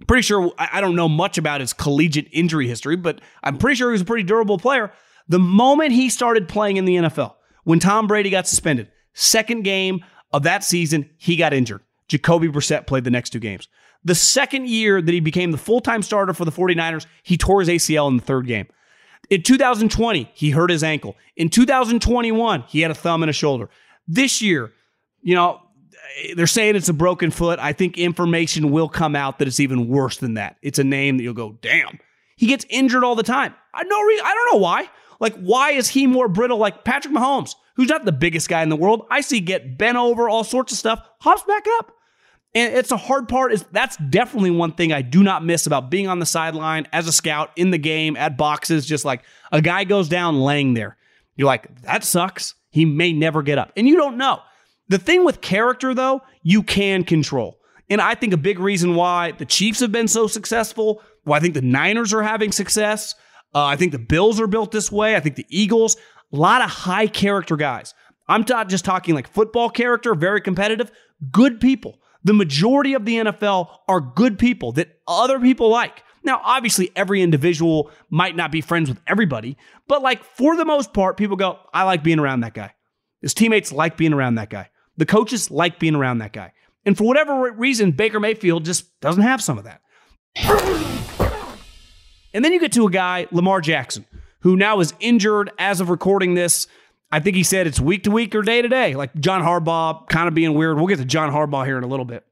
pretty 0.08 0.24
sure 0.24 0.52
I 0.58 0.82
don't 0.82 0.96
know 0.96 1.10
much 1.10 1.38
about 1.38 1.62
his 1.62 1.74
collegiate 1.74 2.28
injury 2.32 2.68
history, 2.68 2.96
but 2.96 3.22
I'm 3.44 3.58
pretty 3.58 3.76
sure 3.76 3.90
he 3.90 3.94
was 3.94 4.02
a 4.02 4.06
pretty 4.06 4.24
durable 4.24 4.58
player. 4.58 4.92
The 5.28 5.40
moment 5.40 5.92
he 5.92 6.10
started 6.10 6.48
playing 6.48 6.78
in 6.78 6.86
the 6.86 6.96
NFL, 6.96 7.36
when 7.64 7.80
Tom 7.80 8.08
Brady 8.08 8.30
got 8.30 8.48
suspended, 8.48 8.90
second 9.14 9.64
game 9.64 10.04
of 10.34 10.44
that 10.44 10.64
season, 10.64 11.10
he 11.18 11.36
got 11.36 11.54
injured. 11.54 11.82
Jacoby 12.08 12.48
Brissett 12.48 12.88
played 12.88 13.04
the 13.04 13.12
next 13.12 13.30
two 13.30 13.40
games. 13.40 13.68
The 14.04 14.16
second 14.16 14.68
year 14.68 15.02
that 15.02 15.12
he 15.12 15.20
became 15.20 15.52
the 15.52 15.58
full 15.58 15.80
time 15.80 16.02
starter 16.02 16.34
for 16.34 16.44
the 16.44 16.52
49ers, 16.52 17.06
he 17.24 17.38
tore 17.38 17.62
his 17.62 17.70
ACL 17.70 18.08
in 18.10 18.18
the 18.18 18.24
third 18.24 18.48
game. 18.48 18.68
In 19.32 19.42
2020, 19.42 20.30
he 20.34 20.52
hurt 20.52 20.70
his 20.70 20.84
ankle. 20.84 21.16
In 21.38 21.50
2021, 21.50 22.66
he 22.68 22.82
had 22.82 22.92
a 22.92 22.94
thumb 22.94 23.24
and 23.24 23.30
a 23.30 23.34
shoulder. 23.34 23.70
This 24.06 24.42
year, 24.42 24.74
you 25.22 25.34
know, 25.34 25.62
they're 26.36 26.48
saying 26.48 26.76
it's 26.76 26.90
a 26.90 26.94
broken 26.94 27.32
foot. 27.32 27.58
I 27.58 27.72
think 27.72 27.98
information 27.98 28.72
will 28.72 28.90
come 28.90 29.16
out 29.16 29.40
that 29.40 29.48
it's 29.48 29.62
even 29.62 29.88
worse 29.88 30.18
than 30.18 30.34
that. 30.34 30.58
It's 30.62 30.80
a 30.80 30.84
name 30.84 31.16
that 31.16 31.24
you'll 31.24 31.34
go, 31.34 31.58
damn. 31.62 31.98
He 32.36 32.48
gets 32.48 32.66
injured 32.70 33.06
all 33.06 33.16
the 33.16 33.24
time. 33.24 33.56
I 33.74 33.84
no 33.84 34.02
re- 34.02 34.22
I 34.22 34.34
don't 34.34 34.54
know 34.54 34.60
why. 34.60 34.90
Like, 35.22 35.36
why 35.36 35.72
is 35.72 35.88
he 35.88 36.08
more 36.08 36.28
brittle? 36.28 36.58
Like 36.58 36.84
Patrick 36.84 37.14
Mahomes, 37.14 37.56
who's 37.78 37.88
not 37.88 38.04
the 38.04 38.12
biggest 38.12 38.50
guy 38.50 38.64
in 38.64 38.70
the 38.70 38.76
world. 38.76 39.06
I 39.10 39.22
see 39.22 39.40
get 39.40 39.78
bent 39.78 39.96
over, 39.96 40.28
all 40.28 40.44
sorts 40.44 40.74
of 40.74 40.78
stuff, 40.78 41.00
hops 41.22 41.44
back 41.44 41.66
up. 41.78 41.94
And 42.54 42.74
it's 42.74 42.92
a 42.92 42.98
hard 42.98 43.30
part. 43.30 43.54
Is 43.54 43.64
that's 43.72 43.98
definitely 43.98 44.52
one 44.52 44.74
thing 44.74 44.92
I 44.92 45.02
do 45.02 45.24
not 45.24 45.44
miss 45.44 45.66
about 45.66 45.90
being 45.90 46.08
on 46.08 46.20
the 46.20 46.26
sideline 46.26 46.88
as 46.92 47.08
a 47.08 47.12
scout 47.12 47.52
in 47.56 47.72
the 47.72 47.78
game 47.78 48.18
at 48.18 48.38
boxes. 48.38 48.86
Just 48.86 49.06
like 49.06 49.24
a 49.52 49.62
guy 49.62 49.84
goes 49.84 50.10
down 50.10 50.42
laying 50.42 50.74
there, 50.74 50.98
you're 51.36 51.48
like, 51.48 51.82
that 51.84 52.04
sucks. 52.04 52.56
He 52.70 52.86
may 52.86 53.14
never 53.14 53.42
get 53.42 53.58
up, 53.58 53.72
and 53.76 53.88
you 53.88 53.96
don't 53.96 54.18
know. 54.18 54.40
The 54.88 54.98
thing 54.98 55.24
with 55.24 55.42
character, 55.42 55.94
though, 55.94 56.22
you 56.44 56.64
can 56.64 57.04
control. 57.04 57.60
And 57.90 58.02
I 58.02 58.16
think 58.16 58.34
a 58.34 58.38
big 58.38 58.60
reason 58.60 58.96
why 58.96 59.32
the 59.32 59.46
Chiefs 59.46 59.82
have 59.82 59.92
been 59.92 60.08
so 60.08 60.28
successful, 60.28 61.02
why 61.24 61.38
I 61.38 61.40
think 61.42 61.54
the 61.54 61.62
Niners 61.62 62.14
are 62.14 62.24
having 62.24 62.52
success, 62.52 63.16
uh, 63.54 63.66
I 63.66 63.76
think 63.76 63.92
the 63.92 64.00
Bills 64.00 64.40
are 64.40 64.48
built 64.48 64.72
this 64.72 64.92
way, 64.92 65.16
I 65.16 65.20
think 65.20 65.36
the 65.36 65.46
Eagles, 65.50 65.98
a 66.32 66.38
lot 66.38 66.62
of 66.62 66.70
high 66.70 67.08
character 67.08 67.58
guys. 67.58 67.94
I'm 68.28 68.46
not 68.48 68.70
just 68.70 68.86
talking 68.86 69.14
like 69.14 69.28
football 69.28 69.70
character, 69.70 70.16
very 70.16 70.40
competitive, 70.40 70.92
good 71.32 71.60
people. 71.60 72.00
The 72.24 72.34
majority 72.34 72.94
of 72.94 73.06
the 73.06 73.18
NFL 73.18 73.70
are 73.88 74.02
good 74.02 74.38
people 74.38 74.72
that 74.74 75.00
other 75.08 75.40
people 75.40 75.70
like. 75.70 76.04
Now, 76.24 76.40
obviously, 76.44 76.92
every 76.96 77.22
individual 77.22 77.90
might 78.10 78.36
not 78.36 78.52
be 78.52 78.62
friends 78.62 78.90
with 78.90 79.00
everybody, 79.08 79.58
but 79.88 80.02
like 80.04 80.24
for 80.24 80.56
the 80.56 80.66
most 80.66 80.94
part, 80.94 81.18
people 81.18 81.36
go, 81.36 81.58
I 81.74 81.84
like 81.84 82.04
being 82.04 82.20
around 82.20 82.42
that 82.42 82.54
guy. 82.54 82.74
His 83.22 83.34
teammates 83.34 83.72
like 83.72 83.98
being 83.98 84.14
around 84.14 84.36
that 84.36 84.50
guy. 84.50 84.70
The 84.98 85.06
coaches 85.06 85.50
like 85.50 85.80
being 85.80 85.96
around 85.96 86.20
that 86.20 86.34
guy. 86.34 86.54
And 86.86 86.98
for 86.98 87.06
whatever 87.06 87.52
reason, 87.52 87.92
Baker 87.92 88.20
Mayfield 88.20 88.66
just 88.66 89.00
doesn't 89.02 89.24
have 89.24 89.42
some 89.42 89.58
of 89.58 89.64
that. 89.66 89.82
And 92.34 92.46
then 92.46 92.54
you 92.54 92.60
get 92.60 92.72
to 92.74 92.88
a 92.88 92.92
guy, 92.92 93.28
Lamar 93.32 93.62
Jackson, 93.62 94.06
who 94.40 94.56
now 94.56 94.80
is 94.80 94.94
injured 95.00 95.52
as 95.60 95.82
of 95.82 95.90
recording 95.90 96.34
this. 96.34 96.68
I 97.12 97.20
think 97.20 97.36
he 97.36 97.44
said 97.44 97.68
it's 97.68 97.80
week 97.80 98.04
to 98.04 98.12
week 98.12 98.34
or 98.34 98.42
day 98.42 98.62
to 98.62 98.70
day, 98.70 98.96
like 98.96 99.14
John 99.16 99.42
Harbaugh 99.42 100.08
kind 100.08 100.28
of 100.28 100.34
being 100.34 100.54
weird. 100.54 100.78
We'll 100.78 100.88
get 100.88 101.00
to 101.00 101.06
John 101.06 101.32
Harbaugh 101.32 101.66
here 101.66 101.78
in 101.78 101.84
a 101.84 101.88
little 101.88 102.06
bit. 102.06 102.26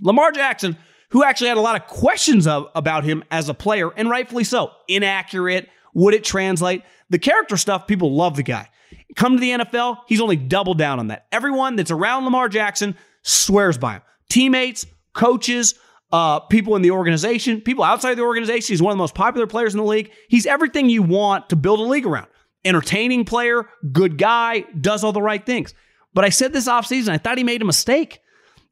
Lamar 0.00 0.32
Jackson, 0.32 0.76
who 1.10 1.24
actually 1.24 1.48
had 1.48 1.56
a 1.56 1.62
lot 1.62 1.80
of 1.80 1.86
questions 1.86 2.46
of, 2.46 2.68
about 2.74 3.04
him 3.04 3.22
as 3.30 3.48
a 3.48 3.54
player, 3.54 3.90
and 3.90 4.08
rightfully 4.08 4.44
so. 4.44 4.70
Inaccurate. 4.86 5.68
Would 5.94 6.14
it 6.14 6.24
translate? 6.24 6.82
The 7.10 7.18
character 7.18 7.56
stuff, 7.56 7.86
people 7.86 8.14
love 8.14 8.36
the 8.36 8.42
guy. 8.42 8.68
Come 9.16 9.34
to 9.36 9.40
the 9.40 9.50
NFL, 9.50 9.98
he's 10.06 10.20
only 10.20 10.36
doubled 10.36 10.78
down 10.78 10.98
on 10.98 11.08
that. 11.08 11.26
Everyone 11.32 11.76
that's 11.76 11.90
around 11.90 12.24
Lamar 12.24 12.48
Jackson 12.48 12.96
swears 13.22 13.78
by 13.78 13.94
him. 13.94 14.02
Teammates, 14.28 14.86
coaches, 15.14 15.74
uh, 16.12 16.40
people 16.40 16.76
in 16.76 16.82
the 16.82 16.90
organization, 16.90 17.60
people 17.60 17.84
outside 17.84 18.14
the 18.14 18.22
organization. 18.22 18.72
He's 18.72 18.82
one 18.82 18.92
of 18.92 18.96
the 18.96 19.02
most 19.02 19.14
popular 19.14 19.46
players 19.46 19.74
in 19.74 19.78
the 19.78 19.86
league. 19.86 20.10
He's 20.28 20.46
everything 20.46 20.88
you 20.88 21.02
want 21.02 21.48
to 21.50 21.56
build 21.56 21.80
a 21.80 21.82
league 21.82 22.06
around. 22.06 22.28
Entertaining 22.68 23.24
player, 23.24 23.66
good 23.92 24.18
guy, 24.18 24.60
does 24.78 25.02
all 25.02 25.12
the 25.12 25.22
right 25.22 25.44
things. 25.44 25.72
But 26.12 26.26
I 26.26 26.28
said 26.28 26.52
this 26.52 26.68
offseason, 26.68 27.08
I 27.08 27.16
thought 27.16 27.38
he 27.38 27.44
made 27.44 27.62
a 27.62 27.64
mistake. 27.64 28.20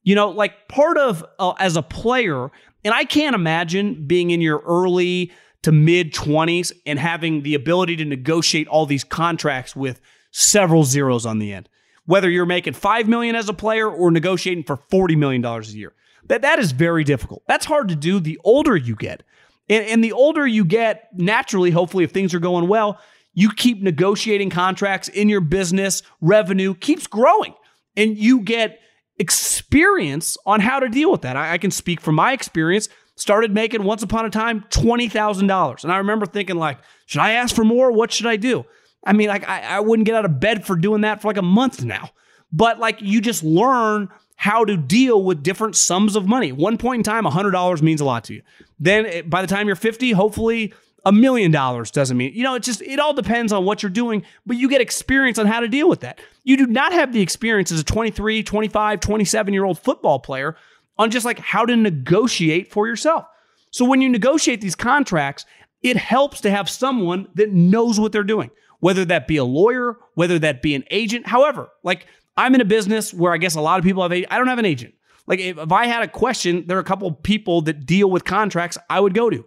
You 0.03 0.15
know, 0.15 0.29
like 0.29 0.69
part 0.69 0.99
of 0.99 1.25
uh, 1.39 1.55
as 1.59 1.77
a 1.77 1.83
player, 1.83 2.51
and 2.85 2.93
I 2.93 3.05
can't 3.05 3.35
imagine 3.35 4.07
being 4.07 4.31
in 4.31 4.41
your 4.43 4.59
early 4.67 5.33
to 5.63 5.73
mid 5.73 6.13
20s 6.13 6.73
and 6.85 6.99
having 6.99 7.43
the 7.43 7.55
ability 7.55 7.97
to 7.97 8.05
negotiate 8.05 8.69
all 8.69 8.85
these 8.87 9.03
contracts 9.03 9.75
with 9.75 10.01
several 10.31 10.85
zeros 10.85 11.25
on 11.25 11.39
the 11.39 11.53
end. 11.53 11.69
Whether 12.05 12.31
you're 12.31 12.47
making 12.47 12.75
5 12.75 13.09
million 13.09 13.35
as 13.35 13.49
a 13.49 13.55
player 13.55 13.91
or 13.91 14.11
negotiating 14.11 14.65
for 14.65 14.77
40 14.77 15.17
million 15.17 15.41
dollars 15.41 15.73
a 15.73 15.77
year. 15.77 15.95
That 16.29 16.43
that 16.43 16.59
is 16.59 16.73
very 16.73 17.03
difficult. 17.05 17.43
That's 17.49 17.67
hard 17.67 17.89
to 17.89 17.97
do 17.97 18.21
the 18.21 18.39
older 18.45 18.77
you 18.77 18.95
get. 18.95 19.23
And, 19.69 19.85
and 19.87 20.05
the 20.05 20.13
older 20.13 20.47
you 20.47 20.65
get, 20.65 21.09
naturally, 21.15 21.71
hopefully 21.71 22.05
if 22.05 22.13
things 22.13 22.35
are 22.35 22.41
going 22.41 22.69
well, 22.69 23.01
you 23.37 23.53
keep 23.53 23.81
negotiating 23.81 24.51
contracts 24.51 25.07
in 25.09 25.29
your 25.29 25.43
business, 25.43 26.03
revenue 26.21 26.75
keeps 26.75 27.07
growing. 27.07 27.55
And 27.97 28.19
you 28.19 28.41
get 28.41 28.81
experience 29.19 30.37
on 30.45 30.61
how 30.61 30.81
to 30.81 30.89
deal 30.89 31.13
with 31.13 31.23
that. 31.23 31.37
I, 31.37 31.53
I 31.53 31.59
can 31.59 31.71
speak 31.71 32.01
from 32.01 32.17
my 32.17 32.33
experience 32.33 32.89
started 33.15 33.53
making 33.53 33.83
once 33.83 34.03
upon 34.03 34.27
a 34.27 34.31
time 34.31 34.65
$20,000. 34.71 35.83
And 35.83 35.93
I 35.93 35.99
remember 35.99 36.27
thinking 36.27 36.57
like, 36.57 36.79
should 37.07 37.21
I 37.21 37.33
ask 37.33 37.55
for 37.55 37.65
more? 37.65 37.93
What 37.93 38.13
should 38.13 38.27
I 38.27 38.37
do? 38.37 38.65
I 39.05 39.13
mean, 39.13 39.29
like 39.29 39.49
I, 39.49 39.61
I 39.63 39.81
wouldn't 39.81 40.07
get 40.07 40.15
out 40.15 40.25
of 40.25 40.41
bed 40.41 40.67
for 40.67 40.77
doing 40.77 41.03
that 41.03 41.23
for 41.23 41.29
like 41.29 41.37
a 41.37 41.43
month 41.43 41.85
now. 41.85 42.11
but 42.53 42.79
like 42.79 43.01
you 43.01 43.21
just 43.21 43.43
learn 43.43 44.09
how 44.37 44.65
to 44.65 44.77
deal 44.77 45.23
with 45.23 45.43
different 45.43 45.77
sums 45.77 46.15
of 46.15 46.27
money. 46.27 46.53
One 46.53 46.77
point 46.77 47.01
in 47.01 47.03
time, 47.05 47.25
$100 47.25 47.83
means 47.83 48.01
a 48.01 48.05
lot 48.05 48.25
to 48.25 48.35
you. 48.35 48.43
Then 48.79 49.07
eh, 49.07 49.23
by 49.23 49.41
the 49.41 49.49
time 49.49 49.67
you're 49.67 49.77
50, 49.77 50.13
hopefully 50.13 50.75
a 51.07 51.13
million 51.13 51.53
dollars 51.53 51.93
doesn't 51.93 52.17
mean, 52.17 52.33
you 52.35 52.43
know, 52.43 52.57
it 52.57 52.65
just, 52.65 52.83
it 52.83 52.99
all 52.99 53.15
depends 53.15 53.53
on 53.53 53.65
what 53.65 53.81
you're 53.81 53.91
doing, 53.91 54.25
but 54.45 54.57
you 54.57 54.69
get 54.69 54.81
experience 54.81 55.39
on 55.39 55.47
how 55.47 55.61
to 55.61 55.69
deal 55.69 55.89
with 55.89 56.01
that. 56.01 56.21
You 56.43 56.57
do 56.57 56.67
not 56.67 56.93
have 56.93 57.13
the 57.13 57.23
experience 57.23 57.71
as 57.71 57.79
a 57.79 57.85
23, 57.85 58.43
25, 58.43 59.01
27 59.01 59.55
year 59.55 59.65
old 59.65 59.79
football 59.79 60.19
player 60.19 60.57
on 60.99 61.13
just 61.13 61.25
like 61.25 61.39
how 61.39 61.65
to 61.65 61.77
negotiate 61.77 62.73
for 62.73 62.89
yourself. 62.89 63.25
So 63.71 63.85
when 63.85 64.01
you 64.01 64.09
negotiate 64.09 64.61
these 64.61 64.75
contracts, 64.75 65.47
it 65.81 65.97
helps 65.97 66.41
to 66.41 66.51
have 66.51 66.69
someone 66.69 67.29
that 67.35 67.53
knows 67.53 68.01
what 68.01 68.11
they're 68.11 68.25
doing, 68.25 68.51
whether 68.81 69.05
that 69.05 69.29
be 69.29 69.37
a 69.37 69.45
lawyer, 69.45 69.99
whether 70.15 70.41
that 70.41 70.61
be 70.61 70.75
an 70.75 70.83
agent. 70.91 71.29
However, 71.29 71.69
like 71.85 72.07
I'm 72.37 72.57
in 72.57 72.61
a 72.61 72.65
business 72.65 73.15
where 73.15 73.33
I 73.33 73.37
guess 73.37 73.55
a 73.55 73.61
lot 73.61 73.79
of 73.79 73.85
people 73.85 74.03
have, 74.03 74.13
a, 74.13 74.27
I 74.27 74.39
don't 74.39 74.49
have 74.49 74.59
an 74.59 74.65
agent. 74.65 74.95
Like 75.29 75.39
if, 75.39 75.57
if 75.57 75.71
I 75.71 75.87
had 75.87 76.03
a 76.03 76.09
question, 76.09 76.67
there 76.67 76.77
are 76.77 76.81
a 76.81 76.85
couple 76.85 77.13
people 77.13 77.63
that 77.63 77.87
deal 77.87 78.11
with 78.11 78.25
contracts 78.25 78.77
I 78.91 78.99
would 78.99 79.15
go 79.15 79.31
to 79.31 79.45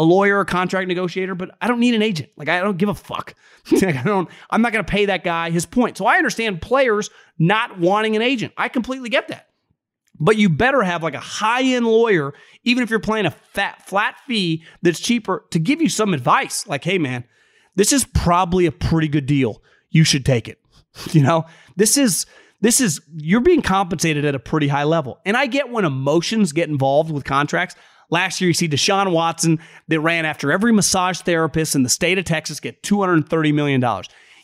a 0.00 0.02
lawyer, 0.02 0.40
a 0.40 0.46
contract 0.46 0.88
negotiator, 0.88 1.34
but 1.34 1.50
I 1.60 1.68
don't 1.68 1.78
need 1.78 1.94
an 1.94 2.00
agent. 2.00 2.30
Like 2.36 2.48
I 2.48 2.60
don't 2.60 2.78
give 2.78 2.88
a 2.88 2.94
fuck. 2.94 3.34
like, 3.70 3.96
I 3.96 4.02
don't. 4.02 4.30
I'm 4.48 4.62
not 4.62 4.72
going 4.72 4.82
to 4.82 4.90
pay 4.90 5.04
that 5.06 5.24
guy 5.24 5.50
his 5.50 5.66
point. 5.66 5.98
So 5.98 6.06
I 6.06 6.16
understand 6.16 6.62
players 6.62 7.10
not 7.38 7.78
wanting 7.78 8.16
an 8.16 8.22
agent. 8.22 8.54
I 8.56 8.68
completely 8.68 9.10
get 9.10 9.28
that. 9.28 9.48
But 10.18 10.38
you 10.38 10.48
better 10.48 10.82
have 10.82 11.02
like 11.02 11.12
a 11.12 11.20
high 11.20 11.64
end 11.64 11.86
lawyer, 11.86 12.32
even 12.64 12.82
if 12.82 12.88
you're 12.88 12.98
playing 12.98 13.26
a 13.26 13.30
fat 13.30 13.86
flat 13.86 14.16
fee 14.26 14.64
that's 14.80 15.00
cheaper, 15.00 15.44
to 15.50 15.58
give 15.58 15.82
you 15.82 15.90
some 15.90 16.14
advice. 16.14 16.66
Like, 16.66 16.82
hey 16.82 16.96
man, 16.96 17.24
this 17.76 17.92
is 17.92 18.04
probably 18.04 18.64
a 18.64 18.72
pretty 18.72 19.08
good 19.08 19.26
deal. 19.26 19.62
You 19.90 20.04
should 20.04 20.24
take 20.24 20.48
it. 20.48 20.58
You 21.12 21.22
know, 21.22 21.44
this 21.76 21.96
is 21.96 22.26
this 22.62 22.80
is 22.80 23.00
you're 23.14 23.40
being 23.40 23.62
compensated 23.62 24.24
at 24.24 24.34
a 24.34 24.40
pretty 24.40 24.66
high 24.66 24.84
level. 24.84 25.20
And 25.24 25.36
I 25.36 25.46
get 25.46 25.70
when 25.70 25.84
emotions 25.84 26.52
get 26.52 26.68
involved 26.68 27.12
with 27.12 27.24
contracts. 27.24 27.76
Last 28.10 28.40
year, 28.40 28.48
you 28.48 28.54
see 28.54 28.68
Deshaun 28.68 29.12
Watson 29.12 29.60
that 29.88 30.00
ran 30.00 30.24
after 30.24 30.50
every 30.50 30.72
massage 30.72 31.20
therapist 31.20 31.74
in 31.74 31.82
the 31.82 31.88
state 31.88 32.18
of 32.18 32.24
Texas 32.24 32.60
get 32.60 32.82
$230 32.82 33.54
million. 33.54 33.80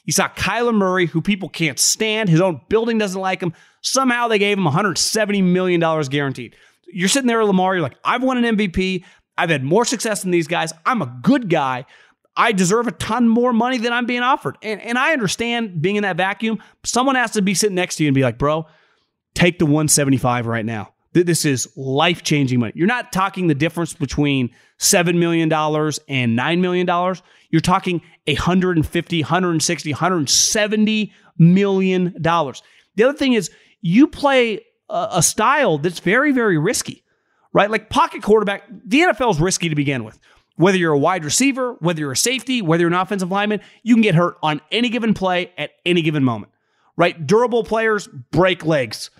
You 0.04 0.12
saw 0.12 0.28
Kyler 0.28 0.74
Murray, 0.74 1.06
who 1.06 1.20
people 1.20 1.48
can't 1.48 1.78
stand. 1.78 2.28
His 2.28 2.40
own 2.40 2.60
building 2.68 2.96
doesn't 2.96 3.20
like 3.20 3.42
him. 3.42 3.52
Somehow 3.82 4.28
they 4.28 4.38
gave 4.38 4.56
him 4.56 4.64
$170 4.64 5.42
million 5.42 5.80
guaranteed. 6.08 6.56
You're 6.86 7.08
sitting 7.08 7.26
there, 7.26 7.44
Lamar, 7.44 7.74
you're 7.74 7.82
like, 7.82 7.96
I've 8.04 8.22
won 8.22 8.42
an 8.42 8.56
MVP. 8.56 9.04
I've 9.36 9.50
had 9.50 9.64
more 9.64 9.84
success 9.84 10.22
than 10.22 10.30
these 10.30 10.46
guys. 10.46 10.72
I'm 10.86 11.02
a 11.02 11.18
good 11.22 11.50
guy. 11.50 11.84
I 12.36 12.52
deserve 12.52 12.86
a 12.86 12.92
ton 12.92 13.28
more 13.28 13.52
money 13.52 13.78
than 13.78 13.92
I'm 13.92 14.06
being 14.06 14.22
offered. 14.22 14.56
And, 14.62 14.80
and 14.80 14.96
I 14.98 15.12
understand 15.12 15.82
being 15.82 15.96
in 15.96 16.02
that 16.02 16.16
vacuum. 16.16 16.62
Someone 16.84 17.16
has 17.16 17.32
to 17.32 17.42
be 17.42 17.54
sitting 17.54 17.74
next 17.74 17.96
to 17.96 18.04
you 18.04 18.08
and 18.08 18.14
be 18.14 18.22
like, 18.22 18.38
bro, 18.38 18.66
take 19.34 19.58
the 19.58 19.66
175 19.66 20.46
right 20.46 20.64
now. 20.64 20.92
This 21.24 21.44
is 21.44 21.68
life 21.76 22.22
changing 22.22 22.60
money. 22.60 22.72
You're 22.74 22.86
not 22.86 23.12
talking 23.12 23.46
the 23.46 23.54
difference 23.54 23.94
between 23.94 24.50
$7 24.78 25.16
million 25.16 25.50
and 25.52 26.38
$9 26.38 26.60
million. 26.60 27.16
You're 27.50 27.60
talking 27.60 28.02
$150, 28.26 29.24
$160, 29.24 29.92
170 29.92 31.12
million 31.38 32.14
dollars. 32.22 32.62
The 32.96 33.04
other 33.04 33.16
thing 33.16 33.34
is 33.34 33.50
you 33.82 34.06
play 34.06 34.64
a, 34.88 35.08
a 35.12 35.22
style 35.22 35.78
that's 35.78 36.00
very, 36.00 36.32
very 36.32 36.58
risky, 36.58 37.04
right? 37.52 37.70
Like 37.70 37.90
pocket 37.90 38.22
quarterback, 38.22 38.62
the 38.84 39.00
NFL 39.00 39.32
is 39.32 39.40
risky 39.40 39.68
to 39.68 39.74
begin 39.74 40.04
with. 40.04 40.18
Whether 40.56 40.78
you're 40.78 40.94
a 40.94 40.98
wide 40.98 41.24
receiver, 41.24 41.74
whether 41.80 42.00
you're 42.00 42.12
a 42.12 42.16
safety, 42.16 42.62
whether 42.62 42.80
you're 42.82 42.90
an 42.90 42.94
offensive 42.98 43.30
lineman, 43.30 43.60
you 43.82 43.94
can 43.94 44.02
get 44.02 44.14
hurt 44.14 44.38
on 44.42 44.62
any 44.72 44.88
given 44.88 45.12
play 45.12 45.52
at 45.58 45.72
any 45.84 46.00
given 46.00 46.24
moment, 46.24 46.50
right? 46.96 47.26
Durable 47.26 47.62
players 47.62 48.06
break 48.06 48.64
legs. 48.64 49.10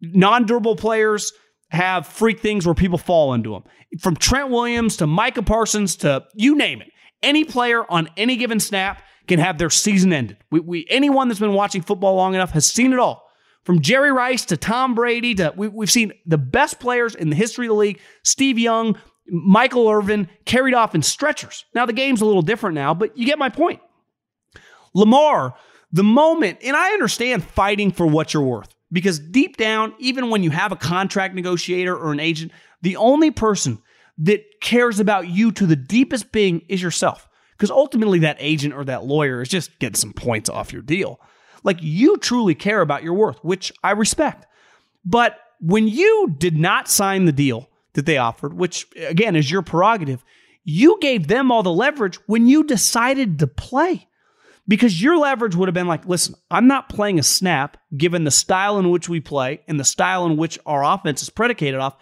Non 0.00 0.46
durable 0.46 0.76
players 0.76 1.32
have 1.74 2.06
freak 2.06 2.40
things 2.40 2.66
where 2.66 2.74
people 2.74 2.98
fall 2.98 3.34
into 3.34 3.50
them. 3.50 3.64
From 4.00 4.16
Trent 4.16 4.50
Williams 4.50 4.96
to 4.98 5.06
Micah 5.06 5.42
Parsons 5.42 5.96
to 5.96 6.24
you 6.34 6.56
name 6.56 6.80
it. 6.80 6.90
Any 7.22 7.44
player 7.44 7.90
on 7.90 8.08
any 8.16 8.36
given 8.36 8.60
snap 8.60 9.02
can 9.26 9.38
have 9.38 9.58
their 9.58 9.70
season 9.70 10.12
ended. 10.12 10.38
We, 10.50 10.60
we 10.60 10.86
anyone 10.88 11.28
that's 11.28 11.40
been 11.40 11.54
watching 11.54 11.82
football 11.82 12.14
long 12.14 12.34
enough 12.34 12.50
has 12.50 12.66
seen 12.66 12.92
it 12.92 12.98
all. 12.98 13.24
From 13.64 13.80
Jerry 13.80 14.12
Rice 14.12 14.44
to 14.46 14.58
Tom 14.58 14.94
Brady 14.94 15.34
to 15.36 15.52
we, 15.56 15.68
we've 15.68 15.90
seen 15.90 16.12
the 16.26 16.36
best 16.38 16.78
players 16.78 17.14
in 17.14 17.30
the 17.30 17.36
history 17.36 17.66
of 17.66 17.70
the 17.70 17.76
league. 17.76 18.00
Steve 18.22 18.58
Young, 18.58 18.98
Michael 19.26 19.88
Irvin 19.88 20.28
carried 20.44 20.74
off 20.74 20.94
in 20.94 21.02
stretchers. 21.02 21.64
Now 21.74 21.86
the 21.86 21.94
game's 21.94 22.20
a 22.20 22.26
little 22.26 22.42
different 22.42 22.74
now, 22.74 22.92
but 22.92 23.16
you 23.16 23.24
get 23.24 23.38
my 23.38 23.48
point. 23.48 23.80
Lamar, 24.94 25.54
the 25.92 26.04
moment, 26.04 26.58
and 26.62 26.76
I 26.76 26.90
understand 26.90 27.42
fighting 27.42 27.90
for 27.90 28.06
what 28.06 28.34
you're 28.34 28.42
worth. 28.42 28.73
Because 28.94 29.18
deep 29.18 29.56
down, 29.56 29.92
even 29.98 30.30
when 30.30 30.44
you 30.44 30.50
have 30.50 30.70
a 30.70 30.76
contract 30.76 31.34
negotiator 31.34 31.96
or 31.96 32.12
an 32.12 32.20
agent, 32.20 32.52
the 32.80 32.94
only 32.94 33.32
person 33.32 33.82
that 34.18 34.60
cares 34.60 35.00
about 35.00 35.26
you 35.26 35.50
to 35.50 35.66
the 35.66 35.74
deepest 35.74 36.30
being 36.30 36.62
is 36.68 36.80
yourself. 36.80 37.28
Because 37.56 37.72
ultimately, 37.72 38.20
that 38.20 38.36
agent 38.38 38.72
or 38.72 38.84
that 38.84 39.04
lawyer 39.04 39.42
is 39.42 39.48
just 39.48 39.76
getting 39.80 39.96
some 39.96 40.12
points 40.12 40.48
off 40.48 40.72
your 40.72 40.82
deal. 40.82 41.20
Like 41.64 41.78
you 41.80 42.18
truly 42.18 42.54
care 42.54 42.80
about 42.80 43.02
your 43.02 43.14
worth, 43.14 43.42
which 43.42 43.72
I 43.82 43.90
respect. 43.90 44.46
But 45.04 45.38
when 45.60 45.88
you 45.88 46.32
did 46.38 46.56
not 46.56 46.88
sign 46.88 47.24
the 47.24 47.32
deal 47.32 47.68
that 47.94 48.06
they 48.06 48.18
offered, 48.18 48.54
which 48.54 48.86
again 48.96 49.34
is 49.34 49.50
your 49.50 49.62
prerogative, 49.62 50.24
you 50.62 50.98
gave 51.00 51.26
them 51.26 51.50
all 51.50 51.64
the 51.64 51.72
leverage 51.72 52.16
when 52.26 52.46
you 52.46 52.62
decided 52.62 53.40
to 53.40 53.48
play 53.48 54.06
because 54.66 55.02
your 55.02 55.16
leverage 55.18 55.54
would 55.54 55.68
have 55.68 55.74
been 55.74 55.86
like, 55.86 56.06
listen, 56.06 56.34
I'm 56.50 56.66
not 56.66 56.88
playing 56.88 57.18
a 57.18 57.22
snap 57.22 57.76
given 57.96 58.24
the 58.24 58.30
style 58.30 58.78
in 58.78 58.90
which 58.90 59.08
we 59.08 59.20
play 59.20 59.60
and 59.68 59.78
the 59.78 59.84
style 59.84 60.26
in 60.26 60.36
which 60.36 60.58
our 60.64 60.84
offense 60.84 61.22
is 61.22 61.30
predicated 61.30 61.80
off 61.80 61.96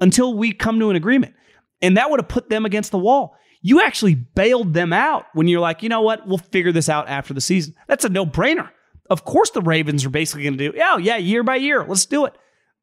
until 0.00 0.34
we 0.34 0.52
come 0.52 0.80
to 0.80 0.90
an 0.90 0.96
agreement. 0.96 1.34
And 1.82 1.96
that 1.96 2.10
would 2.10 2.20
have 2.20 2.28
put 2.28 2.50
them 2.50 2.66
against 2.66 2.90
the 2.90 2.98
wall. 2.98 3.36
You 3.62 3.80
actually 3.82 4.14
bailed 4.14 4.74
them 4.74 4.92
out 4.92 5.26
when 5.34 5.46
you're 5.46 5.60
like, 5.60 5.82
you 5.82 5.88
know 5.88 6.02
what, 6.02 6.26
we'll 6.26 6.38
figure 6.38 6.72
this 6.72 6.88
out 6.88 7.08
after 7.08 7.34
the 7.34 7.40
season. 7.40 7.74
That's 7.86 8.04
a 8.04 8.08
no 8.08 8.26
brainer. 8.26 8.70
Of 9.08 9.24
course, 9.24 9.50
the 9.50 9.60
Ravens 9.60 10.04
are 10.04 10.10
basically 10.10 10.44
going 10.44 10.56
to 10.56 10.70
do, 10.70 10.76
yeah, 10.76 10.96
yeah, 10.96 11.16
year 11.16 11.42
by 11.42 11.56
year, 11.56 11.84
let's 11.84 12.06
do 12.06 12.24
it. 12.24 12.34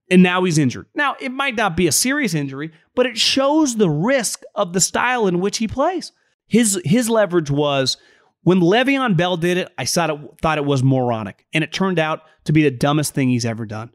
And 0.10 0.24
now 0.24 0.44
he's 0.44 0.58
injured. 0.58 0.86
Now, 0.94 1.16
it 1.20 1.32
might 1.32 1.56
not 1.56 1.76
be 1.76 1.88
a 1.88 1.92
serious 1.92 2.34
injury, 2.34 2.72
but 2.96 3.06
it 3.06 3.18
shows 3.18 3.76
the 3.76 3.90
risk 3.90 4.44
of 4.56 4.74
the 4.74 4.82
style 4.82 5.28
in 5.28 5.40
which 5.40 5.58
he 5.58 5.68
plays. 5.68 6.12
His, 6.48 6.80
his 6.86 7.10
leverage 7.10 7.52
was, 7.52 7.98
when 8.48 8.62
Le'Veon 8.62 9.18
Bell 9.18 9.36
did 9.36 9.58
it, 9.58 9.74
I 9.78 9.84
thought 9.84 10.10
it, 10.10 10.18
thought 10.42 10.58
it 10.58 10.64
was 10.64 10.82
moronic, 10.82 11.46
and 11.54 11.66
it 11.66 11.74
turned 11.74 12.00
out 12.00 12.22
to 12.46 12.54
be 12.54 12.64
the 12.64 12.72
dumbest 12.72 13.14
thing 13.14 13.28
he's 13.28 13.44
ever 13.44 13.66
done. 13.66 13.92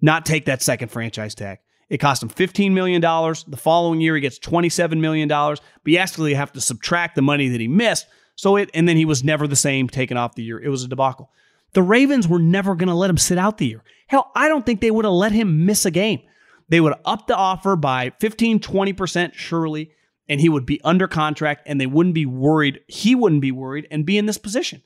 Not 0.00 0.24
take 0.24 0.44
that 0.44 0.62
second 0.62 0.92
franchise 0.92 1.34
tag. 1.34 1.58
It 1.90 1.98
cost 1.98 2.22
him 2.22 2.28
$15 2.28 2.70
million. 2.70 3.00
The 3.00 3.56
following 3.56 4.00
year, 4.00 4.14
he 4.14 4.20
gets 4.20 4.38
$27 4.38 5.00
million, 5.00 5.26
but 5.26 5.60
he 5.84 5.98
actually 5.98 6.34
have 6.34 6.52
to 6.52 6.60
subtract 6.60 7.16
the 7.16 7.22
money 7.22 7.48
that 7.48 7.60
he 7.60 7.66
missed. 7.66 8.06
So 8.36 8.54
it, 8.54 8.70
and 8.74 8.88
then 8.88 8.96
he 8.96 9.04
was 9.04 9.24
never 9.24 9.48
the 9.48 9.56
same 9.56 9.88
taken 9.88 10.16
off 10.16 10.36
the 10.36 10.44
year. 10.44 10.62
It 10.62 10.68
was 10.68 10.84
a 10.84 10.88
debacle. 10.88 11.32
The 11.72 11.82
Ravens 11.82 12.28
were 12.28 12.38
never 12.38 12.76
going 12.76 12.88
to 12.88 12.94
let 12.94 13.10
him 13.10 13.18
sit 13.18 13.38
out 13.38 13.58
the 13.58 13.66
year. 13.66 13.82
Hell, 14.06 14.30
I 14.36 14.46
don't 14.46 14.64
think 14.64 14.80
they 14.80 14.92
would 14.92 15.04
have 15.04 15.14
let 15.14 15.32
him 15.32 15.66
miss 15.66 15.84
a 15.84 15.90
game. 15.90 16.20
They 16.68 16.80
would 16.80 16.92
have 16.92 17.02
upped 17.04 17.26
the 17.26 17.36
offer 17.36 17.74
by 17.74 18.12
15, 18.20 18.60
20% 18.60 19.34
surely 19.34 19.90
and 20.28 20.40
he 20.40 20.48
would 20.48 20.66
be 20.66 20.80
under 20.82 21.06
contract 21.08 21.62
and 21.66 21.80
they 21.80 21.86
wouldn't 21.86 22.14
be 22.14 22.26
worried. 22.26 22.80
He 22.88 23.14
wouldn't 23.14 23.40
be 23.40 23.52
worried 23.52 23.86
and 23.90 24.06
be 24.06 24.18
in 24.18 24.26
this 24.26 24.38
position. 24.38 24.82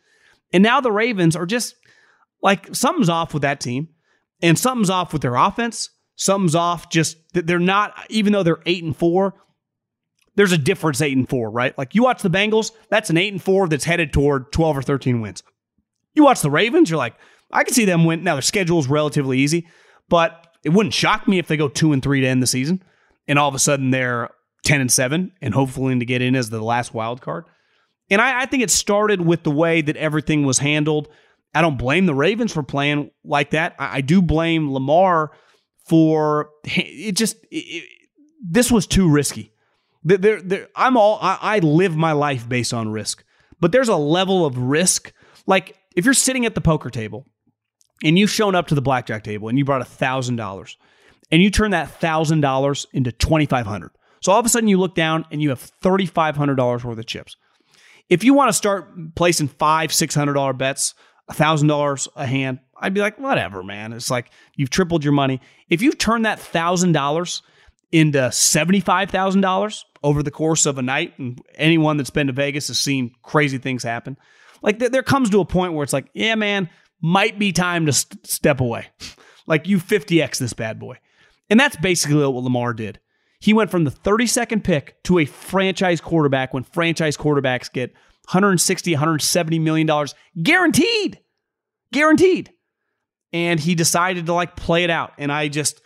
And 0.52 0.62
now 0.62 0.80
the 0.80 0.92
Ravens 0.92 1.36
are 1.36 1.46
just 1.46 1.76
like 2.42 2.74
something's 2.74 3.08
off 3.08 3.32
with 3.32 3.42
that 3.42 3.60
team 3.60 3.88
and 4.42 4.58
something's 4.58 4.90
off 4.90 5.12
with 5.12 5.22
their 5.22 5.36
offense. 5.36 5.90
Something's 6.16 6.54
off 6.54 6.90
just 6.90 7.16
that 7.32 7.46
they're 7.46 7.58
not, 7.58 7.94
even 8.10 8.32
though 8.32 8.42
they're 8.42 8.62
eight 8.66 8.84
and 8.84 8.96
four, 8.96 9.34
there's 10.36 10.52
a 10.52 10.58
difference 10.58 11.00
eight 11.00 11.16
and 11.16 11.28
four, 11.28 11.50
right? 11.50 11.76
Like 11.78 11.94
you 11.94 12.02
watch 12.02 12.22
the 12.22 12.30
Bengals, 12.30 12.72
that's 12.88 13.10
an 13.10 13.16
eight 13.16 13.32
and 13.32 13.42
four 13.42 13.68
that's 13.68 13.84
headed 13.84 14.12
toward 14.12 14.52
12 14.52 14.78
or 14.78 14.82
13 14.82 15.20
wins. 15.20 15.42
You 16.14 16.24
watch 16.24 16.42
the 16.42 16.50
Ravens, 16.50 16.90
you're 16.90 16.98
like, 16.98 17.14
I 17.50 17.64
can 17.64 17.74
see 17.74 17.84
them 17.84 18.04
win. 18.04 18.22
Now 18.22 18.34
their 18.34 18.42
schedule 18.42 18.78
is 18.78 18.88
relatively 18.88 19.38
easy, 19.38 19.66
but 20.08 20.46
it 20.62 20.70
wouldn't 20.70 20.94
shock 20.94 21.26
me 21.26 21.38
if 21.38 21.48
they 21.48 21.56
go 21.56 21.68
two 21.68 21.92
and 21.92 22.02
three 22.02 22.20
to 22.20 22.26
end 22.26 22.42
the 22.42 22.46
season. 22.46 22.82
And 23.26 23.38
all 23.38 23.48
of 23.48 23.54
a 23.54 23.58
sudden 23.58 23.90
they're 23.90 24.30
10 24.70 24.80
and 24.80 24.92
7 24.92 25.32
and 25.42 25.52
hopefully 25.52 25.98
to 25.98 26.04
get 26.04 26.22
in 26.22 26.36
as 26.36 26.48
the 26.48 26.62
last 26.62 26.94
wild 26.94 27.20
card. 27.20 27.44
And 28.08 28.20
I, 28.20 28.42
I, 28.42 28.46
think 28.46 28.62
it 28.62 28.70
started 28.70 29.20
with 29.20 29.42
the 29.42 29.50
way 29.50 29.82
that 29.82 29.96
everything 29.96 30.46
was 30.46 30.60
handled. 30.60 31.08
I 31.52 31.60
don't 31.60 31.76
blame 31.76 32.06
the 32.06 32.14
Ravens 32.14 32.52
for 32.52 32.62
playing 32.62 33.10
like 33.24 33.50
that. 33.50 33.74
I, 33.80 33.96
I 33.96 34.00
do 34.00 34.22
blame 34.22 34.72
Lamar 34.72 35.32
for 35.86 36.50
it. 36.62 37.16
Just 37.16 37.34
it, 37.50 37.56
it, 37.56 37.84
this 38.48 38.70
was 38.70 38.86
too 38.86 39.10
risky. 39.10 39.52
There, 40.04 40.40
there, 40.40 40.68
I'm 40.76 40.96
all 40.96 41.18
I, 41.20 41.38
I 41.40 41.58
live 41.58 41.96
my 41.96 42.12
life 42.12 42.48
based 42.48 42.72
on 42.72 42.90
risk, 42.90 43.24
but 43.58 43.72
there's 43.72 43.88
a 43.88 43.96
level 43.96 44.46
of 44.46 44.56
risk. 44.56 45.12
Like 45.48 45.76
if 45.96 46.04
you're 46.04 46.14
sitting 46.14 46.46
at 46.46 46.54
the 46.54 46.60
poker 46.60 46.90
table 46.90 47.26
and 48.04 48.16
you've 48.16 48.30
shown 48.30 48.54
up 48.54 48.68
to 48.68 48.76
the 48.76 48.82
blackjack 48.82 49.24
table 49.24 49.48
and 49.48 49.58
you 49.58 49.64
brought 49.64 49.82
a 49.82 49.84
thousand 49.84 50.36
dollars, 50.36 50.76
and 51.32 51.42
you 51.42 51.50
turn 51.50 51.72
that 51.72 51.90
thousand 51.90 52.40
dollars 52.40 52.86
into 52.92 53.10
twenty 53.10 53.46
five 53.46 53.66
hundred 53.66 53.90
so 54.20 54.32
all 54.32 54.38
of 54.38 54.46
a 54.46 54.48
sudden 54.48 54.68
you 54.68 54.78
look 54.78 54.94
down 54.94 55.24
and 55.30 55.42
you 55.42 55.48
have 55.50 55.70
$3,500 55.82 56.84
worth 56.84 56.98
of 56.98 57.06
chips. 57.06 57.36
If 58.08 58.24
you 58.24 58.34
want 58.34 58.48
to 58.48 58.52
start 58.52 59.14
placing 59.14 59.48
five, 59.48 59.90
$600 59.90 60.58
bets, 60.58 60.94
$1,000 61.30 62.08
a 62.16 62.26
hand, 62.26 62.58
I'd 62.76 62.94
be 62.94 63.00
like, 63.00 63.18
whatever, 63.18 63.62
man. 63.62 63.92
It's 63.92 64.10
like 64.10 64.30
you've 64.56 64.70
tripled 64.70 65.04
your 65.04 65.12
money. 65.12 65.40
If 65.68 65.80
you've 65.82 65.98
turned 65.98 66.24
that 66.24 66.40
thousand 66.40 66.92
dollars 66.92 67.42
into 67.92 68.18
$75,000 68.18 69.84
over 70.02 70.22
the 70.22 70.30
course 70.30 70.66
of 70.66 70.78
a 70.78 70.82
night, 70.82 71.18
and 71.18 71.40
anyone 71.54 71.96
that's 71.96 72.10
been 72.10 72.28
to 72.28 72.32
Vegas 72.32 72.68
has 72.68 72.78
seen 72.78 73.12
crazy 73.22 73.58
things 73.58 73.82
happen, 73.82 74.16
like 74.62 74.78
th- 74.78 74.92
there 74.92 75.02
comes 75.02 75.30
to 75.30 75.40
a 75.40 75.44
point 75.44 75.72
where 75.74 75.84
it's 75.84 75.92
like, 75.92 76.08
yeah, 76.14 76.34
man, 76.34 76.68
might 77.00 77.38
be 77.38 77.52
time 77.52 77.86
to 77.86 77.92
st- 77.92 78.26
step 78.26 78.60
away. 78.60 78.86
like 79.46 79.66
you 79.66 79.78
50x 79.78 80.38
this 80.38 80.52
bad 80.52 80.78
boy. 80.78 80.98
And 81.48 81.58
that's 81.58 81.76
basically 81.76 82.18
what 82.18 82.44
Lamar 82.44 82.72
did. 82.74 83.00
He 83.40 83.52
went 83.54 83.70
from 83.70 83.84
the 83.84 83.90
32nd 83.90 84.62
pick 84.62 85.02
to 85.04 85.18
a 85.18 85.24
franchise 85.24 86.00
quarterback 86.00 86.52
when 86.52 86.62
franchise 86.62 87.16
quarterbacks 87.16 87.72
get 87.72 87.92
160, 88.26 88.92
170 88.92 89.58
million 89.58 89.86
dollars 89.86 90.14
guaranteed. 90.40 91.18
Guaranteed. 91.92 92.52
And 93.32 93.58
he 93.58 93.74
decided 93.74 94.26
to 94.26 94.34
like 94.34 94.56
play 94.56 94.84
it 94.84 94.90
out. 94.90 95.12
And 95.18 95.32
I 95.32 95.48
just 95.48 95.80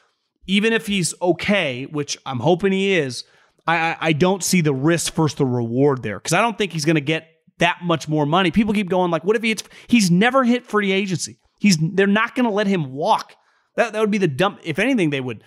even 0.47 0.73
if 0.73 0.87
he's 0.87 1.15
okay, 1.23 1.85
which 1.85 2.19
I'm 2.27 2.41
hoping 2.41 2.73
he 2.73 2.93
is, 2.93 3.25
I, 3.67 3.97
I 3.99 4.13
don't 4.13 4.45
see 4.45 4.61
the 4.61 4.75
risk 4.75 5.15
versus 5.15 5.39
the 5.39 5.47
reward 5.47 6.03
there 6.03 6.19
because 6.19 6.35
I 6.35 6.43
don't 6.43 6.59
think 6.59 6.73
he's 6.73 6.85
going 6.85 6.97
to 6.97 7.01
get 7.01 7.29
that 7.59 7.79
much 7.83 8.09
more 8.09 8.27
money. 8.27 8.51
People 8.51 8.75
keep 8.75 8.91
going 8.91 9.11
like, 9.11 9.25
what 9.25 9.37
if 9.37 9.43
he 9.43 9.49
hits? 9.51 9.63
He's 9.87 10.11
never 10.11 10.45
hit 10.45 10.67
free 10.67 10.93
agency. 10.93 11.39
He's 11.61 11.79
they're 11.81 12.07
not 12.07 12.35
going 12.35 12.45
to 12.45 12.53
let 12.53 12.67
him 12.67 12.93
walk. 12.93 13.35
That 13.77 13.93
that 13.93 14.01
would 14.01 14.11
be 14.11 14.19
the 14.19 14.29
dump. 14.29 14.61
If 14.63 14.79
anything, 14.79 15.11
they 15.11 15.21
would 15.21 15.43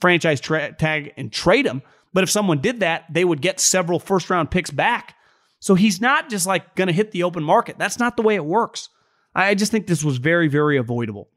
franchise 0.00 0.40
tra- 0.40 0.72
tag 0.72 1.12
and 1.16 1.32
trade 1.32 1.66
him. 1.66 1.82
But 2.12 2.24
if 2.24 2.30
someone 2.30 2.60
did 2.60 2.80
that, 2.80 3.04
they 3.10 3.24
would 3.24 3.40
get 3.40 3.58
several 3.60 3.98
first 3.98 4.30
round 4.30 4.50
picks 4.50 4.70
back. 4.70 5.14
So 5.60 5.74
he's 5.74 6.00
not 6.00 6.28
just 6.28 6.46
like 6.46 6.74
going 6.74 6.88
to 6.88 6.92
hit 6.92 7.12
the 7.12 7.22
open 7.22 7.42
market. 7.42 7.76
That's 7.78 7.98
not 7.98 8.16
the 8.16 8.22
way 8.22 8.34
it 8.34 8.44
works. 8.44 8.88
I 9.34 9.54
just 9.54 9.72
think 9.72 9.86
this 9.86 10.04
was 10.04 10.18
very, 10.18 10.48
very 10.48 10.76
avoidable. 10.76 11.28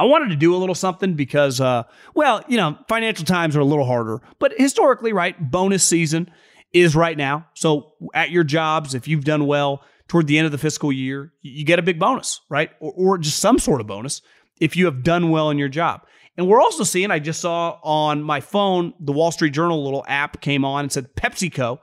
I 0.00 0.04
wanted 0.04 0.28
to 0.30 0.36
do 0.36 0.54
a 0.54 0.58
little 0.58 0.74
something 0.74 1.14
because, 1.14 1.60
uh, 1.60 1.82
well, 2.14 2.44
you 2.48 2.56
know, 2.56 2.78
financial 2.88 3.24
times 3.24 3.56
are 3.56 3.60
a 3.60 3.64
little 3.64 3.84
harder, 3.84 4.20
but 4.38 4.54
historically, 4.56 5.12
right, 5.12 5.50
bonus 5.50 5.82
season 5.82 6.30
is 6.72 6.94
right 6.94 7.16
now. 7.16 7.46
So 7.54 7.94
at 8.14 8.30
your 8.30 8.44
jobs, 8.44 8.94
if 8.94 9.08
you've 9.08 9.24
done 9.24 9.46
well 9.46 9.82
toward 10.08 10.26
the 10.26 10.38
end 10.38 10.46
of 10.46 10.52
the 10.52 10.58
fiscal 10.58 10.90
year, 10.90 11.32
you 11.42 11.64
get 11.64 11.78
a 11.78 11.82
big 11.82 11.98
bonus, 11.98 12.40
right? 12.48 12.70
Or, 12.80 12.92
or 12.96 13.18
just 13.18 13.38
some 13.38 13.58
sort 13.58 13.80
of 13.80 13.86
bonus 13.86 14.22
if 14.60 14.76
you 14.76 14.86
have 14.86 15.02
done 15.02 15.30
well 15.30 15.50
in 15.50 15.58
your 15.58 15.68
job. 15.68 16.02
And 16.36 16.48
we're 16.48 16.60
also 16.60 16.84
seeing, 16.84 17.10
I 17.10 17.18
just 17.18 17.40
saw 17.40 17.78
on 17.82 18.22
my 18.22 18.40
phone, 18.40 18.94
the 19.00 19.12
Wall 19.12 19.30
Street 19.30 19.52
Journal 19.52 19.84
little 19.84 20.04
app 20.08 20.40
came 20.40 20.64
on 20.64 20.84
and 20.84 20.92
said 20.92 21.14
PepsiCo, 21.14 21.78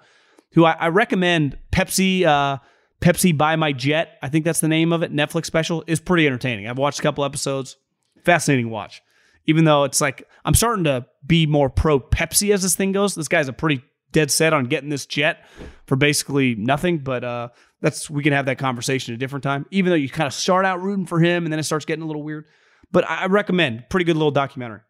who 0.53 0.65
I, 0.65 0.71
I 0.73 0.87
recommend 0.89 1.57
Pepsi. 1.71 2.25
Uh, 2.25 2.57
Pepsi 3.01 3.37
Buy 3.37 3.55
My 3.55 3.71
Jet, 3.71 4.17
I 4.23 4.29
think 4.29 4.45
that's 4.45 4.61
the 4.61 4.67
name 4.69 4.91
of 4.91 5.03
it. 5.03 5.13
Netflix 5.13 5.45
special 5.45 5.83
is 5.85 5.99
pretty 5.99 6.25
entertaining. 6.25 6.67
I've 6.67 6.77
watched 6.77 6.99
a 6.99 7.03
couple 7.03 7.23
episodes 7.23 7.77
fascinating 8.23 8.69
watch. 8.69 9.01
Even 9.45 9.65
though 9.65 9.83
it's 9.83 10.01
like 10.01 10.27
I'm 10.43 10.55
starting 10.55 10.85
to 10.85 11.05
be 11.25 11.45
more 11.45 11.69
pro 11.69 11.99
Pepsi 11.99 12.51
as 12.51 12.63
this 12.63 12.75
thing 12.75 12.91
goes. 12.93 13.13
This 13.13 13.27
guy's 13.27 13.47
a 13.47 13.53
pretty 13.53 13.83
dead 14.11 14.31
set 14.31 14.53
on 14.53 14.65
getting 14.65 14.89
this 14.89 15.05
jet 15.05 15.45
for 15.85 15.95
basically 15.95 16.55
nothing. 16.55 16.97
But 16.97 17.23
uh, 17.23 17.49
that's 17.85 18.09
we 18.09 18.23
can 18.23 18.33
have 18.33 18.47
that 18.47 18.57
conversation 18.57 19.13
at 19.13 19.15
a 19.15 19.19
different 19.19 19.43
time. 19.43 19.67
Even 19.69 19.91
though 19.91 19.95
you 19.95 20.09
kind 20.09 20.25
of 20.25 20.33
start 20.33 20.65
out 20.65 20.81
rooting 20.81 21.05
for 21.05 21.19
him 21.19 21.45
and 21.45 21.53
then 21.53 21.59
it 21.59 21.63
starts 21.63 21.85
getting 21.85 22.01
a 22.01 22.07
little 22.07 22.23
weird. 22.23 22.45
But 22.91 23.07
I 23.07 23.27
recommend 23.27 23.85
pretty 23.91 24.05
good 24.05 24.15
little 24.15 24.31
documentary. 24.31 24.81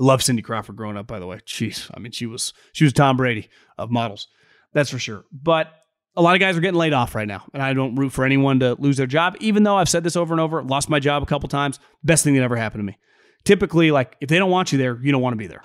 Love 0.00 0.20
Cindy 0.20 0.42
Crawford 0.42 0.74
growing 0.74 0.96
up, 0.96 1.06
by 1.06 1.20
the 1.20 1.26
way. 1.26 1.38
Jeez, 1.46 1.88
I 1.94 2.00
mean 2.00 2.10
she 2.10 2.26
was 2.26 2.52
she 2.72 2.82
was 2.82 2.92
Tom 2.92 3.16
Brady 3.16 3.48
of 3.78 3.92
models, 3.92 4.26
that's 4.72 4.90
for 4.90 4.98
sure. 4.98 5.24
But 5.30 5.68
a 6.16 6.22
lot 6.22 6.34
of 6.34 6.40
guys 6.40 6.56
are 6.56 6.60
getting 6.60 6.80
laid 6.80 6.92
off 6.92 7.14
right 7.14 7.28
now, 7.28 7.44
and 7.54 7.62
I 7.62 7.74
don't 7.74 7.94
root 7.94 8.10
for 8.10 8.24
anyone 8.24 8.58
to 8.58 8.74
lose 8.80 8.96
their 8.96 9.06
job. 9.06 9.36
Even 9.38 9.62
though 9.62 9.76
I've 9.76 9.88
said 9.88 10.02
this 10.02 10.16
over 10.16 10.34
and 10.34 10.40
over, 10.40 10.64
lost 10.64 10.88
my 10.88 10.98
job 10.98 11.22
a 11.22 11.26
couple 11.26 11.48
times. 11.48 11.78
Best 12.02 12.24
thing 12.24 12.34
that 12.34 12.42
ever 12.42 12.56
happened 12.56 12.80
to 12.80 12.86
me. 12.86 12.98
Typically, 13.44 13.92
like 13.92 14.16
if 14.20 14.28
they 14.28 14.38
don't 14.38 14.50
want 14.50 14.72
you 14.72 14.78
there, 14.78 14.98
you 15.00 15.12
don't 15.12 15.22
want 15.22 15.34
to 15.34 15.38
be 15.38 15.46
there. 15.46 15.62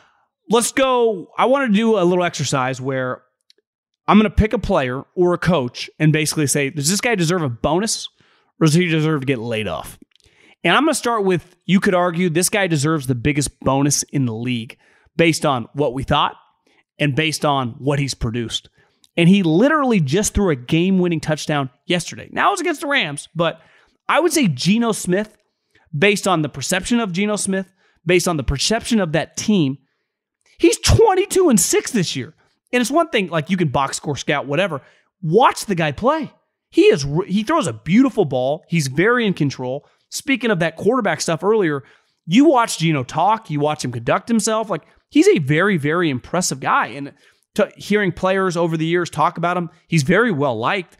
Let's 0.47 0.71
go. 0.71 1.31
I 1.39 1.45
want 1.45 1.71
to 1.71 1.75
do 1.75 1.97
a 1.97 2.05
little 2.05 2.23
exercise 2.23 2.79
where 2.79 3.23
I'm 4.07 4.17
going 4.19 4.29
to 4.29 4.35
pick 4.35 4.53
a 4.53 4.59
player 4.59 5.03
or 5.15 5.33
a 5.33 5.37
coach 5.37 5.89
and 5.99 6.13
basically 6.13 6.47
say, 6.47 6.69
does 6.69 6.89
this 6.89 7.01
guy 7.01 7.15
deserve 7.15 7.41
a 7.41 7.49
bonus 7.49 8.07
or 8.59 8.67
does 8.67 8.75
he 8.75 8.85
deserve 8.85 9.21
to 9.21 9.25
get 9.25 9.39
laid 9.39 9.67
off? 9.67 9.97
And 10.63 10.75
I'm 10.75 10.83
going 10.83 10.93
to 10.93 10.97
start 10.97 11.23
with 11.23 11.55
you 11.65 11.79
could 11.79 11.95
argue 11.95 12.29
this 12.29 12.49
guy 12.49 12.67
deserves 12.67 13.07
the 13.07 13.15
biggest 13.15 13.59
bonus 13.59 14.03
in 14.03 14.25
the 14.25 14.33
league 14.33 14.77
based 15.15 15.45
on 15.45 15.67
what 15.73 15.93
we 15.93 16.03
thought 16.03 16.35
and 16.99 17.15
based 17.15 17.45
on 17.45 17.75
what 17.79 17.99
he's 17.99 18.13
produced. 18.13 18.69
And 19.17 19.29
he 19.29 19.43
literally 19.43 19.99
just 19.99 20.33
threw 20.33 20.49
a 20.49 20.55
game 20.55 20.99
winning 20.99 21.19
touchdown 21.19 21.69
yesterday. 21.85 22.29
Now 22.31 22.49
it 22.49 22.51
was 22.51 22.61
against 22.61 22.81
the 22.81 22.87
Rams, 22.87 23.29
but 23.35 23.61
I 24.09 24.19
would 24.19 24.33
say 24.33 24.47
Geno 24.47 24.91
Smith, 24.91 25.37
based 25.97 26.27
on 26.27 26.41
the 26.41 26.49
perception 26.49 26.99
of 26.99 27.11
Geno 27.11 27.37
Smith, 27.37 27.71
based 28.05 28.27
on 28.27 28.37
the 28.37 28.43
perception 28.43 28.99
of 28.99 29.13
that 29.13 29.37
team, 29.37 29.77
he's 30.57 30.77
22 30.79 31.49
and 31.49 31.59
6 31.59 31.91
this 31.91 32.15
year. 32.15 32.35
And 32.71 32.81
it's 32.81 32.91
one 32.91 33.09
thing, 33.09 33.27
like 33.29 33.49
you 33.49 33.57
can 33.57 33.69
box 33.69 33.97
score 33.97 34.17
scout, 34.17 34.47
whatever. 34.47 34.81
Watch 35.21 35.65
the 35.65 35.75
guy 35.75 35.91
play. 35.91 36.31
He 36.69 36.83
is 36.83 37.05
he 37.27 37.43
throws 37.43 37.67
a 37.67 37.73
beautiful 37.73 38.25
ball. 38.25 38.65
He's 38.67 38.87
very 38.87 39.25
in 39.25 39.33
control. 39.33 39.87
Speaking 40.09 40.51
of 40.51 40.59
that 40.59 40.75
quarterback 40.75 41.21
stuff 41.21 41.43
earlier, 41.43 41.83
you 42.25 42.45
watch 42.45 42.79
Geno 42.79 43.03
talk, 43.03 43.49
you 43.49 43.59
watch 43.59 43.85
him 43.85 43.91
conduct 43.91 44.27
himself. 44.27 44.69
Like 44.69 44.83
he's 45.09 45.27
a 45.27 45.39
very, 45.39 45.77
very 45.77 46.09
impressive 46.09 46.59
guy. 46.59 46.87
And 46.87 47.13
to 47.55 47.71
hearing 47.77 48.11
players 48.11 48.57
over 48.57 48.77
the 48.77 48.85
years 48.85 49.09
talk 49.09 49.37
about 49.37 49.57
him, 49.57 49.69
he's 49.87 50.03
very 50.03 50.31
well 50.31 50.57
liked. 50.57 50.97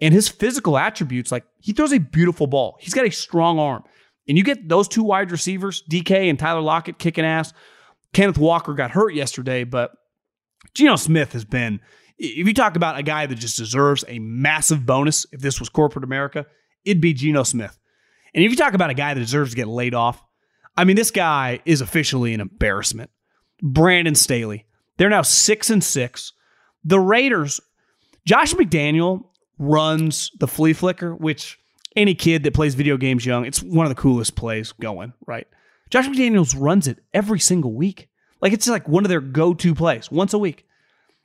And 0.00 0.14
his 0.14 0.28
physical 0.28 0.78
attributes, 0.78 1.32
like 1.32 1.44
he 1.60 1.72
throws 1.72 1.92
a 1.92 1.98
beautiful 1.98 2.46
ball. 2.46 2.78
He's 2.80 2.94
got 2.94 3.06
a 3.06 3.10
strong 3.10 3.58
arm. 3.58 3.84
And 4.28 4.38
you 4.38 4.44
get 4.44 4.68
those 4.68 4.88
two 4.88 5.02
wide 5.02 5.30
receivers, 5.30 5.82
DK 5.90 6.30
and 6.30 6.38
Tyler 6.38 6.60
Lockett, 6.60 6.98
kicking 6.98 7.24
ass. 7.24 7.52
Kenneth 8.12 8.38
Walker 8.38 8.74
got 8.74 8.90
hurt 8.92 9.14
yesterday, 9.14 9.64
but 9.64 9.92
Geno 10.78 10.94
Smith 10.94 11.32
has 11.32 11.44
been, 11.44 11.80
if 12.18 12.46
you 12.46 12.54
talk 12.54 12.76
about 12.76 12.96
a 12.96 13.02
guy 13.02 13.26
that 13.26 13.34
just 13.34 13.56
deserves 13.56 14.04
a 14.06 14.20
massive 14.20 14.86
bonus, 14.86 15.26
if 15.32 15.40
this 15.40 15.58
was 15.58 15.68
corporate 15.68 16.04
America, 16.04 16.46
it'd 16.84 17.00
be 17.00 17.12
Geno 17.12 17.42
Smith. 17.42 17.76
And 18.32 18.44
if 18.44 18.50
you 18.50 18.56
talk 18.56 18.74
about 18.74 18.90
a 18.90 18.94
guy 18.94 19.12
that 19.12 19.20
deserves 19.20 19.50
to 19.50 19.56
get 19.56 19.66
laid 19.66 19.92
off, 19.92 20.22
I 20.76 20.84
mean, 20.84 20.94
this 20.94 21.10
guy 21.10 21.60
is 21.64 21.80
officially 21.80 22.32
an 22.32 22.40
embarrassment. 22.40 23.10
Brandon 23.60 24.14
Staley, 24.14 24.66
they're 24.96 25.08
now 25.08 25.22
six 25.22 25.68
and 25.68 25.82
six. 25.82 26.32
The 26.84 27.00
Raiders, 27.00 27.60
Josh 28.24 28.54
McDaniel 28.54 29.24
runs 29.58 30.30
the 30.38 30.46
flea 30.46 30.74
flicker, 30.74 31.12
which 31.12 31.58
any 31.96 32.14
kid 32.14 32.44
that 32.44 32.54
plays 32.54 32.76
video 32.76 32.96
games 32.96 33.26
young, 33.26 33.44
it's 33.44 33.64
one 33.64 33.84
of 33.84 33.90
the 33.90 34.00
coolest 34.00 34.36
plays 34.36 34.70
going, 34.70 35.12
right? 35.26 35.48
Josh 35.90 36.06
McDaniels 36.06 36.54
runs 36.56 36.86
it 36.86 36.98
every 37.12 37.40
single 37.40 37.72
week. 37.72 38.08
Like 38.40 38.52
it's 38.52 38.68
like 38.68 38.86
one 38.86 39.04
of 39.04 39.08
their 39.08 39.20
go-to 39.20 39.74
plays 39.74 40.12
once 40.12 40.32
a 40.32 40.38
week. 40.38 40.64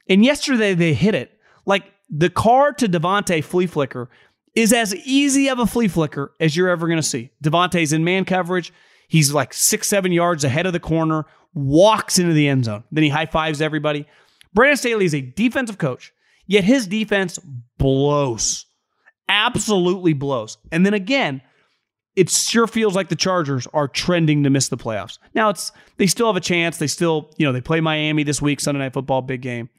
And 0.08 0.24
yesterday 0.24 0.74
they 0.74 0.94
hit 0.94 1.16
it. 1.16 1.38
Like 1.66 1.86
the 2.10 2.30
Carr 2.30 2.74
to 2.74 2.88
Davante 2.88 3.44
flea 3.44 3.68
flicker 3.68 4.10
is 4.56 4.74
as 4.74 4.96
easy 4.96 5.50
of 5.50 5.60
a 5.60 5.66
flea 5.66 5.88
flicker 5.88 6.34
as 6.40 6.56
you're 6.56 6.70
ever 6.70 6.88
going 6.88 7.00
to 7.00 7.04
see. 7.04 7.32
Davante's 7.44 7.94
in 7.94 8.04
man 8.04 8.26
coverage. 8.26 8.72
He's 9.08 9.34
like 9.34 9.54
six, 9.54 9.88
seven 9.88 10.12
yards 10.12 10.44
ahead 10.44 10.66
of 10.66 10.74
the 10.74 10.80
corner, 10.80 11.26
walks 11.54 12.20
into 12.20 12.34
the 12.34 12.48
end 12.48 12.66
zone. 12.66 12.84
Then 12.92 13.04
he 13.04 13.10
high 13.10 13.26
fives 13.26 13.62
everybody. 13.62 14.06
Brandon 14.54 14.78
Staley 14.78 15.06
is 15.06 15.16
a 15.16 15.22
defensive 15.22 15.78
coach, 15.78 16.14
yet 16.46 16.64
his 16.64 16.88
defense 16.88 17.40
blows. 17.78 18.66
Absolutely 19.28 20.14
blows. 20.14 20.58
And 20.72 20.86
then 20.86 20.94
again, 20.94 21.42
it 22.16 22.30
sure 22.30 22.68
feels 22.68 22.96
like 22.96 23.10
the 23.10 23.16
Chargers 23.16 23.68
are 23.74 23.88
trending 23.88 24.44
to 24.44 24.50
miss 24.50 24.68
the 24.68 24.78
playoffs. 24.78 25.18
Now 25.34 25.50
it's 25.50 25.72
they 25.98 26.06
still 26.06 26.28
have 26.28 26.36
a 26.36 26.42
chance. 26.42 26.78
They 26.78 26.88
still, 26.88 27.32
you 27.38 27.46
know, 27.46 27.52
they 27.52 27.62
play 27.62 27.82
Miami 27.82 28.24
this 28.24 28.42
week, 28.42 28.60
Sunday 28.60 28.80
night 28.80 28.94
football, 28.94 29.22
big 29.22 29.42
game. 29.42 29.70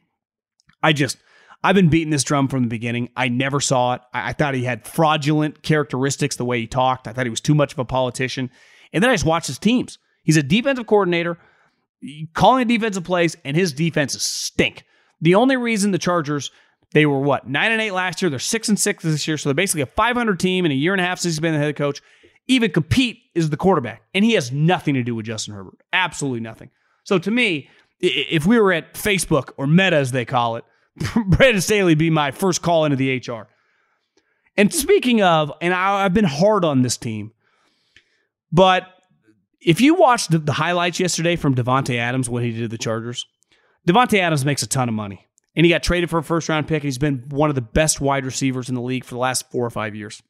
I 0.85 0.93
just 0.93 1.19
I've 1.65 1.75
been 1.75 1.89
beating 1.89 2.11
this 2.11 2.25
drum 2.25 2.47
from 2.47 2.63
the 2.63 2.69
beginning. 2.69 3.09
I 3.17 3.29
never 3.29 3.59
saw 3.59 3.95
it. 3.95 4.03
I, 4.13 4.31
I 4.31 4.33
thought 4.35 4.55
he 4.55 4.65
had 4.65 4.87
fraudulent 4.87 5.63
characteristics 5.63 6.37
the 6.37 6.45
way 6.45 6.61
he 6.61 6.67
talked. 6.67 7.09
I 7.09 7.13
thought 7.13 7.25
he 7.25 7.31
was 7.31 7.41
too 7.41 7.55
much 7.55 7.73
of 7.73 7.79
a 7.79 7.85
politician. 7.87 8.51
And 8.93 9.03
then 9.03 9.11
I 9.11 9.15
just 9.15 9.25
watched 9.25 9.47
his 9.47 9.59
teams. 9.59 9.99
He's 10.23 10.37
a 10.37 10.43
defensive 10.43 10.87
coordinator 10.87 11.39
calling 12.35 12.69
defensive 12.69 13.05
plays, 13.05 13.35
and 13.45 13.57
his 13.57 13.73
defenses 13.73 14.23
stink. 14.23 14.85
The 15.23 15.35
only 15.35 15.57
reason 15.57 15.91
the 15.91 15.99
Chargers 15.99 16.51
they 16.93 17.07
were 17.07 17.19
what 17.19 17.49
nine 17.49 17.73
and 17.73 17.81
eight 17.81 17.91
last 17.91 18.23
year, 18.23 18.31
they're 18.31 18.39
six 18.39 18.69
and 18.69 18.79
six 18.79 19.03
this 19.03 19.27
year, 19.27 19.37
so 19.37 19.49
they're 19.49 19.55
basically 19.55 19.83
a 19.83 19.87
500 19.87 20.39
team 20.39 20.65
in 20.65 20.71
a 20.71 20.77
year 20.77 20.93
and 20.93 21.01
a 21.01 21.05
half 21.05 21.19
since 21.19 21.35
he's 21.35 21.41
been 21.41 21.55
the 21.55 21.59
head 21.59 21.77
coach. 21.77 22.01
Even 22.47 22.71
compete 22.71 23.23
is 23.35 23.51
the 23.51 23.57
quarterback, 23.57 24.03
and 24.13 24.25
he 24.25 24.35
has 24.35 24.53
nothing 24.53 24.95
to 24.95 25.03
do 25.03 25.15
with 25.15 25.27
Justin 25.27 25.55
Herbert. 25.55 25.79
Absolutely 25.93 26.41
nothing. 26.41 26.71
So 27.03 27.19
to 27.19 27.31
me, 27.31 27.69
if 28.01 28.47
we 28.47 28.59
were 28.61 28.73
at 28.73 28.95
Facebook 28.95 29.51
or 29.57 29.67
Meta 29.67 29.97
as 29.97 30.13
they 30.13 30.25
call 30.25 30.57
it, 30.57 30.65
Brandon 31.27 31.61
Staley 31.61 31.95
be 31.95 32.11
my 32.11 32.31
first 32.31 32.63
call 32.63 32.85
into 32.85 32.97
the 32.97 33.17
HR. 33.17 33.49
And 34.57 34.73
speaking 34.73 35.23
of, 35.23 35.53
and 35.61 35.75
I, 35.75 36.05
I've 36.05 36.15
been 36.15 36.25
hard 36.25 36.65
on 36.65 36.83
this 36.83 36.97
team, 36.97 37.33
but 38.53 38.87
if 39.61 39.81
you 39.81 39.95
watched 39.95 40.31
the, 40.31 40.39
the 40.39 40.53
highlights 40.53 41.01
yesterday 41.01 41.37
from 41.37 41.55
Davante 41.55 41.97
Adams 41.97 42.29
when 42.29 42.45
he 42.45 42.53
did 42.53 42.71
the 42.71 42.79
Chargers, 42.79 43.27
Davante 43.89 44.21
Adams 44.21 44.45
makes 44.45 44.63
a 44.63 44.69
ton 44.69 44.89
of 44.89 44.95
money. 44.95 45.27
And 45.57 45.65
he 45.65 45.71
got 45.71 45.83
traded 45.83 46.11
for 46.11 46.19
a 46.19 46.23
first 46.23 46.49
round 46.49 46.67
pick, 46.67 46.83
and 46.83 46.85
he's 46.85 46.99
been 46.99 47.25
one 47.29 47.49
of 47.49 47.55
the 47.55 47.63
best 47.63 48.01
wide 48.01 48.25
receivers 48.25 48.69
in 48.69 48.75
the 48.75 48.81
league 48.81 49.05
for 49.05 49.15
the 49.15 49.21
last 49.21 49.51
four 49.51 49.65
or 49.65 49.71
five 49.71 49.95
years. 49.95 50.23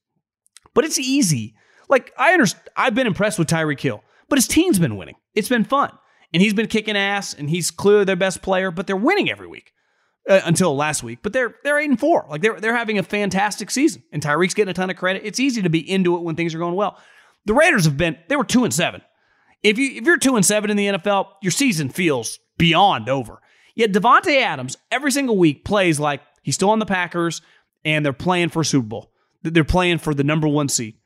but 0.74 0.84
it's 0.84 0.98
easy. 0.98 1.54
Like 1.88 2.12
I 2.18 2.32
understand, 2.32 2.68
I've 2.76 2.94
been 2.94 3.06
impressed 3.06 3.38
with 3.38 3.48
Tyreek 3.48 3.80
Hill, 3.80 4.02
but 4.28 4.36
his 4.38 4.46
team's 4.46 4.78
been 4.78 4.96
winning. 4.96 5.16
It's 5.34 5.48
been 5.48 5.64
fun, 5.64 5.90
and 6.32 6.42
he's 6.42 6.54
been 6.54 6.66
kicking 6.66 6.96
ass, 6.96 7.34
and 7.34 7.48
he's 7.48 7.70
clearly 7.70 8.04
their 8.04 8.16
best 8.16 8.42
player. 8.42 8.70
But 8.70 8.86
they're 8.86 8.96
winning 8.96 9.30
every 9.30 9.46
week 9.46 9.72
uh, 10.28 10.40
until 10.44 10.76
last 10.76 11.02
week. 11.02 11.20
But 11.22 11.32
they're 11.32 11.56
they're 11.64 11.78
eight 11.78 11.90
and 11.90 11.98
four. 12.00 12.26
Like 12.28 12.42
they're 12.42 12.60
they're 12.60 12.76
having 12.76 12.98
a 12.98 13.02
fantastic 13.02 13.70
season, 13.70 14.02
and 14.12 14.22
Tyreek's 14.22 14.54
getting 14.54 14.70
a 14.70 14.74
ton 14.74 14.90
of 14.90 14.96
credit. 14.96 15.22
It's 15.24 15.40
easy 15.40 15.62
to 15.62 15.70
be 15.70 15.88
into 15.88 16.16
it 16.16 16.22
when 16.22 16.36
things 16.36 16.54
are 16.54 16.58
going 16.58 16.74
well. 16.74 16.98
The 17.46 17.54
Raiders 17.54 17.84
have 17.84 17.96
been 17.96 18.16
they 18.28 18.36
were 18.36 18.44
two 18.44 18.64
and 18.64 18.72
seven. 18.72 19.02
If 19.62 19.78
you 19.78 19.96
if 19.96 20.04
you're 20.04 20.18
two 20.18 20.36
and 20.36 20.44
seven 20.44 20.70
in 20.70 20.76
the 20.76 20.86
NFL, 20.86 21.28
your 21.42 21.52
season 21.52 21.88
feels 21.88 22.38
beyond 22.58 23.08
over. 23.08 23.40
Yet 23.74 23.92
Davante 23.92 24.40
Adams 24.40 24.76
every 24.90 25.10
single 25.10 25.36
week 25.36 25.64
plays 25.64 25.98
like 25.98 26.20
he's 26.42 26.54
still 26.54 26.70
on 26.70 26.78
the 26.78 26.86
Packers 26.86 27.42
and 27.84 28.04
they're 28.04 28.12
playing 28.12 28.50
for 28.50 28.64
Super 28.64 28.86
Bowl. 28.86 29.10
They're 29.42 29.64
playing 29.64 29.98
for 29.98 30.14
the 30.14 30.24
number 30.24 30.48
one 30.48 30.68
seed. 30.68 30.96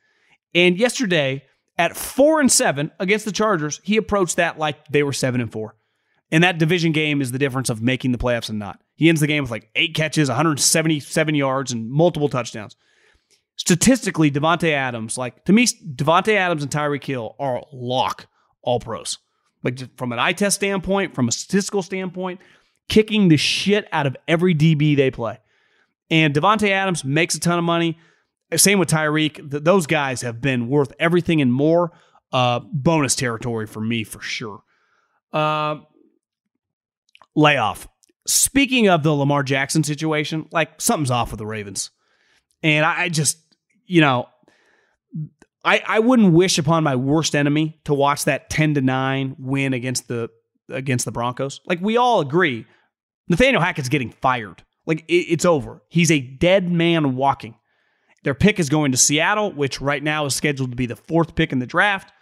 And 0.54 0.78
yesterday, 0.78 1.44
at 1.76 1.96
four 1.96 2.40
and 2.40 2.50
seven 2.50 2.90
against 2.98 3.24
the 3.24 3.32
Chargers, 3.32 3.80
he 3.82 3.96
approached 3.96 4.36
that 4.36 4.58
like 4.58 4.86
they 4.88 5.02
were 5.02 5.12
seven 5.12 5.40
and 5.40 5.50
four. 5.50 5.76
And 6.30 6.44
that 6.44 6.58
division 6.58 6.92
game 6.92 7.22
is 7.22 7.32
the 7.32 7.38
difference 7.38 7.70
of 7.70 7.80
making 7.80 8.12
the 8.12 8.18
playoffs 8.18 8.50
and 8.50 8.58
not. 8.58 8.80
He 8.96 9.08
ends 9.08 9.20
the 9.20 9.26
game 9.26 9.42
with 9.42 9.50
like 9.50 9.70
eight 9.74 9.94
catches, 9.94 10.28
177 10.28 11.34
yards, 11.34 11.72
and 11.72 11.90
multiple 11.90 12.28
touchdowns. 12.28 12.76
Statistically, 13.56 14.30
Davante 14.30 14.72
Adams, 14.72 15.16
like 15.16 15.44
to 15.46 15.52
me, 15.52 15.66
Davante 15.66 16.34
Adams 16.34 16.62
and 16.62 16.70
Tyreek 16.70 17.04
Hill 17.04 17.34
are 17.38 17.62
lock 17.72 18.26
all 18.62 18.78
pros. 18.78 19.18
Like 19.64 19.96
from 19.96 20.12
an 20.12 20.18
eye 20.18 20.32
test 20.32 20.56
standpoint, 20.56 21.14
from 21.14 21.28
a 21.28 21.32
statistical 21.32 21.82
standpoint, 21.82 22.40
kicking 22.88 23.28
the 23.28 23.36
shit 23.36 23.88
out 23.90 24.06
of 24.06 24.16
every 24.28 24.54
DB 24.54 24.96
they 24.96 25.10
play. 25.10 25.38
And 26.10 26.34
Davante 26.34 26.70
Adams 26.70 27.04
makes 27.04 27.34
a 27.34 27.40
ton 27.40 27.58
of 27.58 27.64
money. 27.64 27.98
Same 28.56 28.78
with 28.78 28.88
Tyreek. 28.88 29.50
Th- 29.50 29.62
those 29.62 29.86
guys 29.86 30.22
have 30.22 30.40
been 30.40 30.68
worth 30.68 30.92
everything 30.98 31.40
and 31.40 31.52
more. 31.52 31.92
Uh, 32.32 32.60
bonus 32.60 33.14
territory 33.14 33.66
for 33.66 33.80
me 33.80 34.04
for 34.04 34.20
sure. 34.20 34.62
Uh, 35.32 35.76
layoff. 37.38 37.88
Speaking 38.26 38.88
of 38.88 39.02
the 39.02 39.14
Lamar 39.14 39.42
Jackson 39.42 39.84
situation, 39.84 40.46
like 40.50 40.80
something's 40.80 41.10
off 41.10 41.30
with 41.30 41.38
the 41.38 41.46
Ravens. 41.46 41.90
And 42.62 42.84
I, 42.84 43.02
I 43.02 43.08
just, 43.08 43.38
you 43.86 44.00
know, 44.00 44.28
I, 45.64 45.82
I 45.86 46.00
wouldn't 46.00 46.32
wish 46.32 46.58
upon 46.58 46.84
my 46.84 46.96
worst 46.96 47.34
enemy 47.34 47.80
to 47.84 47.94
watch 47.94 48.24
that 48.24 48.50
10 48.50 48.74
to 48.74 48.80
9 48.80 49.36
win 49.38 49.72
against 49.72 50.08
the 50.08 50.28
against 50.70 51.06
the 51.06 51.12
Broncos. 51.12 51.60
Like 51.64 51.80
we 51.80 51.96
all 51.96 52.20
agree, 52.20 52.66
Nathaniel 53.28 53.62
Hackett's 53.62 53.88
getting 53.88 54.10
fired. 54.10 54.62
Like 54.84 55.04
it, 55.08 55.14
it's 55.14 55.44
over. 55.44 55.82
He's 55.88 56.10
a 56.10 56.20
dead 56.20 56.70
man 56.70 57.16
walking. 57.16 57.54
Their 58.24 58.34
pick 58.34 58.58
is 58.58 58.68
going 58.68 58.92
to 58.92 58.98
Seattle, 58.98 59.52
which 59.52 59.80
right 59.80 60.02
now 60.02 60.26
is 60.26 60.34
scheduled 60.34 60.72
to 60.72 60.76
be 60.76 60.86
the 60.86 60.96
fourth 60.96 61.34
pick 61.34 61.52
in 61.52 61.60
the 61.60 61.66
draft. 61.66 62.12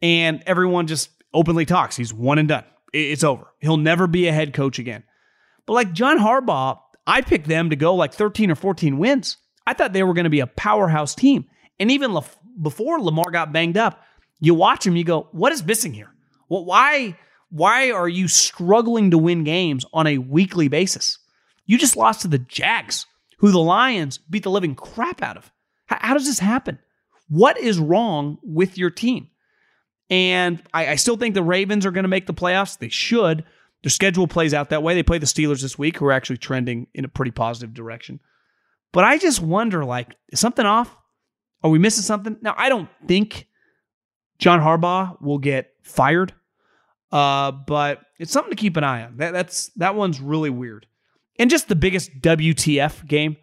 And 0.00 0.42
everyone 0.46 0.86
just 0.86 1.10
openly 1.34 1.66
talks. 1.66 1.96
He's 1.96 2.14
one 2.14 2.38
and 2.38 2.48
done. 2.48 2.64
It's 2.94 3.24
over. 3.24 3.46
He'll 3.60 3.76
never 3.76 4.06
be 4.06 4.28
a 4.28 4.32
head 4.32 4.54
coach 4.54 4.78
again. 4.78 5.02
But 5.66 5.72
like 5.72 5.92
John 5.92 6.18
Harbaugh, 6.18 6.78
I 7.06 7.22
picked 7.22 7.48
them 7.48 7.70
to 7.70 7.76
go 7.76 7.94
like 7.94 8.14
13 8.14 8.50
or 8.50 8.54
14 8.54 8.98
wins. 8.98 9.36
I 9.66 9.74
thought 9.74 9.92
they 9.92 10.04
were 10.04 10.14
going 10.14 10.24
to 10.24 10.30
be 10.30 10.40
a 10.40 10.46
powerhouse 10.46 11.14
team. 11.14 11.46
And 11.80 11.90
even 11.90 12.14
Le- 12.14 12.24
before 12.62 13.00
Lamar 13.00 13.30
got 13.32 13.52
banged 13.52 13.76
up, 13.76 14.00
you 14.40 14.54
watch 14.54 14.86
him, 14.86 14.94
you 14.94 15.04
go, 15.04 15.28
what 15.32 15.52
is 15.52 15.64
missing 15.64 15.92
here? 15.92 16.14
Well, 16.48 16.64
why, 16.64 17.18
why 17.50 17.90
are 17.90 18.08
you 18.08 18.28
struggling 18.28 19.10
to 19.10 19.18
win 19.18 19.42
games 19.42 19.84
on 19.92 20.06
a 20.06 20.18
weekly 20.18 20.68
basis? 20.68 21.18
You 21.66 21.78
just 21.78 21.96
lost 21.96 22.20
to 22.22 22.28
the 22.28 22.38
Jags 22.38 23.06
who 23.38 23.50
the 23.50 23.58
Lions 23.58 24.18
beat 24.18 24.44
the 24.44 24.50
living 24.50 24.74
crap 24.74 25.20
out 25.20 25.36
of. 25.36 25.50
How, 25.86 25.98
how 26.00 26.14
does 26.14 26.26
this 26.26 26.38
happen? 26.38 26.78
What 27.28 27.58
is 27.58 27.78
wrong 27.78 28.38
with 28.42 28.78
your 28.78 28.90
team? 28.90 29.30
And 30.10 30.62
I, 30.72 30.88
I 30.88 30.94
still 30.96 31.16
think 31.16 31.34
the 31.34 31.42
Ravens 31.42 31.86
are 31.86 31.90
going 31.90 32.04
to 32.04 32.08
make 32.08 32.26
the 32.26 32.34
playoffs. 32.34 32.78
They 32.78 32.88
should. 32.88 33.44
Their 33.82 33.90
schedule 33.90 34.26
plays 34.26 34.54
out 34.54 34.70
that 34.70 34.82
way. 34.82 34.94
They 34.94 35.02
play 35.02 35.18
the 35.18 35.26
Steelers 35.26 35.62
this 35.62 35.78
week, 35.78 35.98
who 35.98 36.06
are 36.06 36.12
actually 36.12 36.38
trending 36.38 36.86
in 36.94 37.04
a 37.04 37.08
pretty 37.08 37.30
positive 37.30 37.74
direction. 37.74 38.20
But 38.92 39.04
I 39.04 39.18
just 39.18 39.40
wonder, 39.40 39.84
like, 39.84 40.14
is 40.30 40.40
something 40.40 40.64
off? 40.64 40.96
Are 41.62 41.70
we 41.70 41.78
missing 41.78 42.02
something? 42.02 42.36
Now, 42.42 42.54
I 42.56 42.68
don't 42.68 42.88
think 43.06 43.48
John 44.38 44.60
Harbaugh 44.60 45.20
will 45.20 45.38
get 45.38 45.72
fired, 45.82 46.32
uh, 47.10 47.50
but 47.50 48.00
it's 48.18 48.32
something 48.32 48.50
to 48.50 48.56
keep 48.56 48.76
an 48.76 48.84
eye 48.84 49.04
on. 49.04 49.16
That, 49.16 49.32
that's 49.32 49.68
that 49.76 49.94
one's 49.94 50.20
really 50.20 50.50
weird 50.50 50.86
and 51.38 51.50
just 51.50 51.68
the 51.68 51.76
biggest 51.76 52.20
WTF 52.20 53.06
game. 53.06 53.36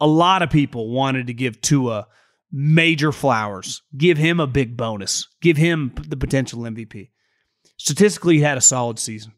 A 0.00 0.06
lot 0.06 0.42
of 0.42 0.50
people 0.50 0.90
wanted 0.90 1.26
to 1.26 1.34
give 1.34 1.60
Tua 1.60 2.06
major 2.50 3.12
flowers, 3.12 3.82
give 3.96 4.18
him 4.18 4.40
a 4.40 4.46
big 4.46 4.76
bonus, 4.76 5.28
give 5.40 5.56
him 5.56 5.92
the 6.08 6.16
potential 6.16 6.60
MVP. 6.60 7.10
Statistically, 7.76 8.36
he 8.36 8.40
had 8.42 8.58
a 8.58 8.62
solid 8.62 8.98
season. 8.98 9.32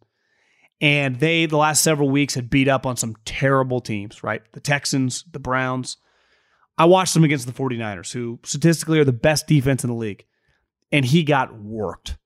And 0.80 1.20
they, 1.20 1.44
the 1.46 1.58
last 1.58 1.82
several 1.82 2.08
weeks, 2.08 2.34
had 2.34 2.48
beat 2.48 2.68
up 2.68 2.86
on 2.86 2.96
some 2.96 3.16
terrible 3.24 3.80
teams, 3.80 4.22
right? 4.22 4.40
The 4.52 4.61
Texans, 4.61 5.24
the 5.30 5.38
Browns. 5.38 5.98
I 6.78 6.86
watched 6.86 7.12
them 7.12 7.24
against 7.24 7.46
the 7.46 7.52
49ers, 7.52 8.12
who 8.12 8.38
statistically 8.44 8.98
are 8.98 9.04
the 9.04 9.12
best 9.12 9.46
defense 9.46 9.84
in 9.84 9.90
the 9.90 9.96
league. 9.96 10.24
And 10.90 11.04
he 11.04 11.22
got 11.22 11.54
worked. 11.54 12.16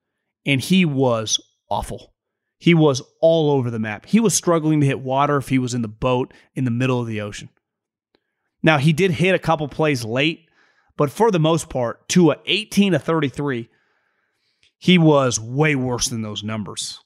And 0.47 0.61
he 0.61 0.85
was 0.85 1.41
awful. 1.68 2.14
He 2.59 2.74
was 2.74 3.03
all 3.20 3.51
over 3.51 3.70
the 3.70 3.80
map. 3.80 4.07
He 4.07 4.20
was 4.20 4.35
struggling 4.35 4.80
to 4.80 4.87
hit 4.87 5.01
water 5.01 5.39
if 5.39 5.49
he 5.49 5.59
was 5.59 5.74
in 5.74 5.82
the 5.82 5.89
boat 5.89 6.32
in 6.55 6.64
the 6.64 6.70
middle 6.70 7.01
of 7.01 7.09
the 7.09 7.20
ocean. 7.20 7.49
Now, 8.62 8.78
he 8.78 8.93
did 8.93 9.11
hit 9.11 9.35
a 9.35 9.41
couple 9.41 9.68
plays 9.68 10.05
late, 10.05 10.43
but 10.97 11.11
for 11.11 11.30
the 11.30 11.38
most 11.38 11.68
part, 11.68 12.09
to 12.11 12.30
a 12.30 12.36
18 12.47 12.92
to 12.92 12.99
33, 12.99 13.68
he 14.78 14.99
was 14.99 15.40
way 15.40 15.74
worse 15.74 16.09
than 16.09 16.22
those 16.22 16.42
numbers. 16.42 17.01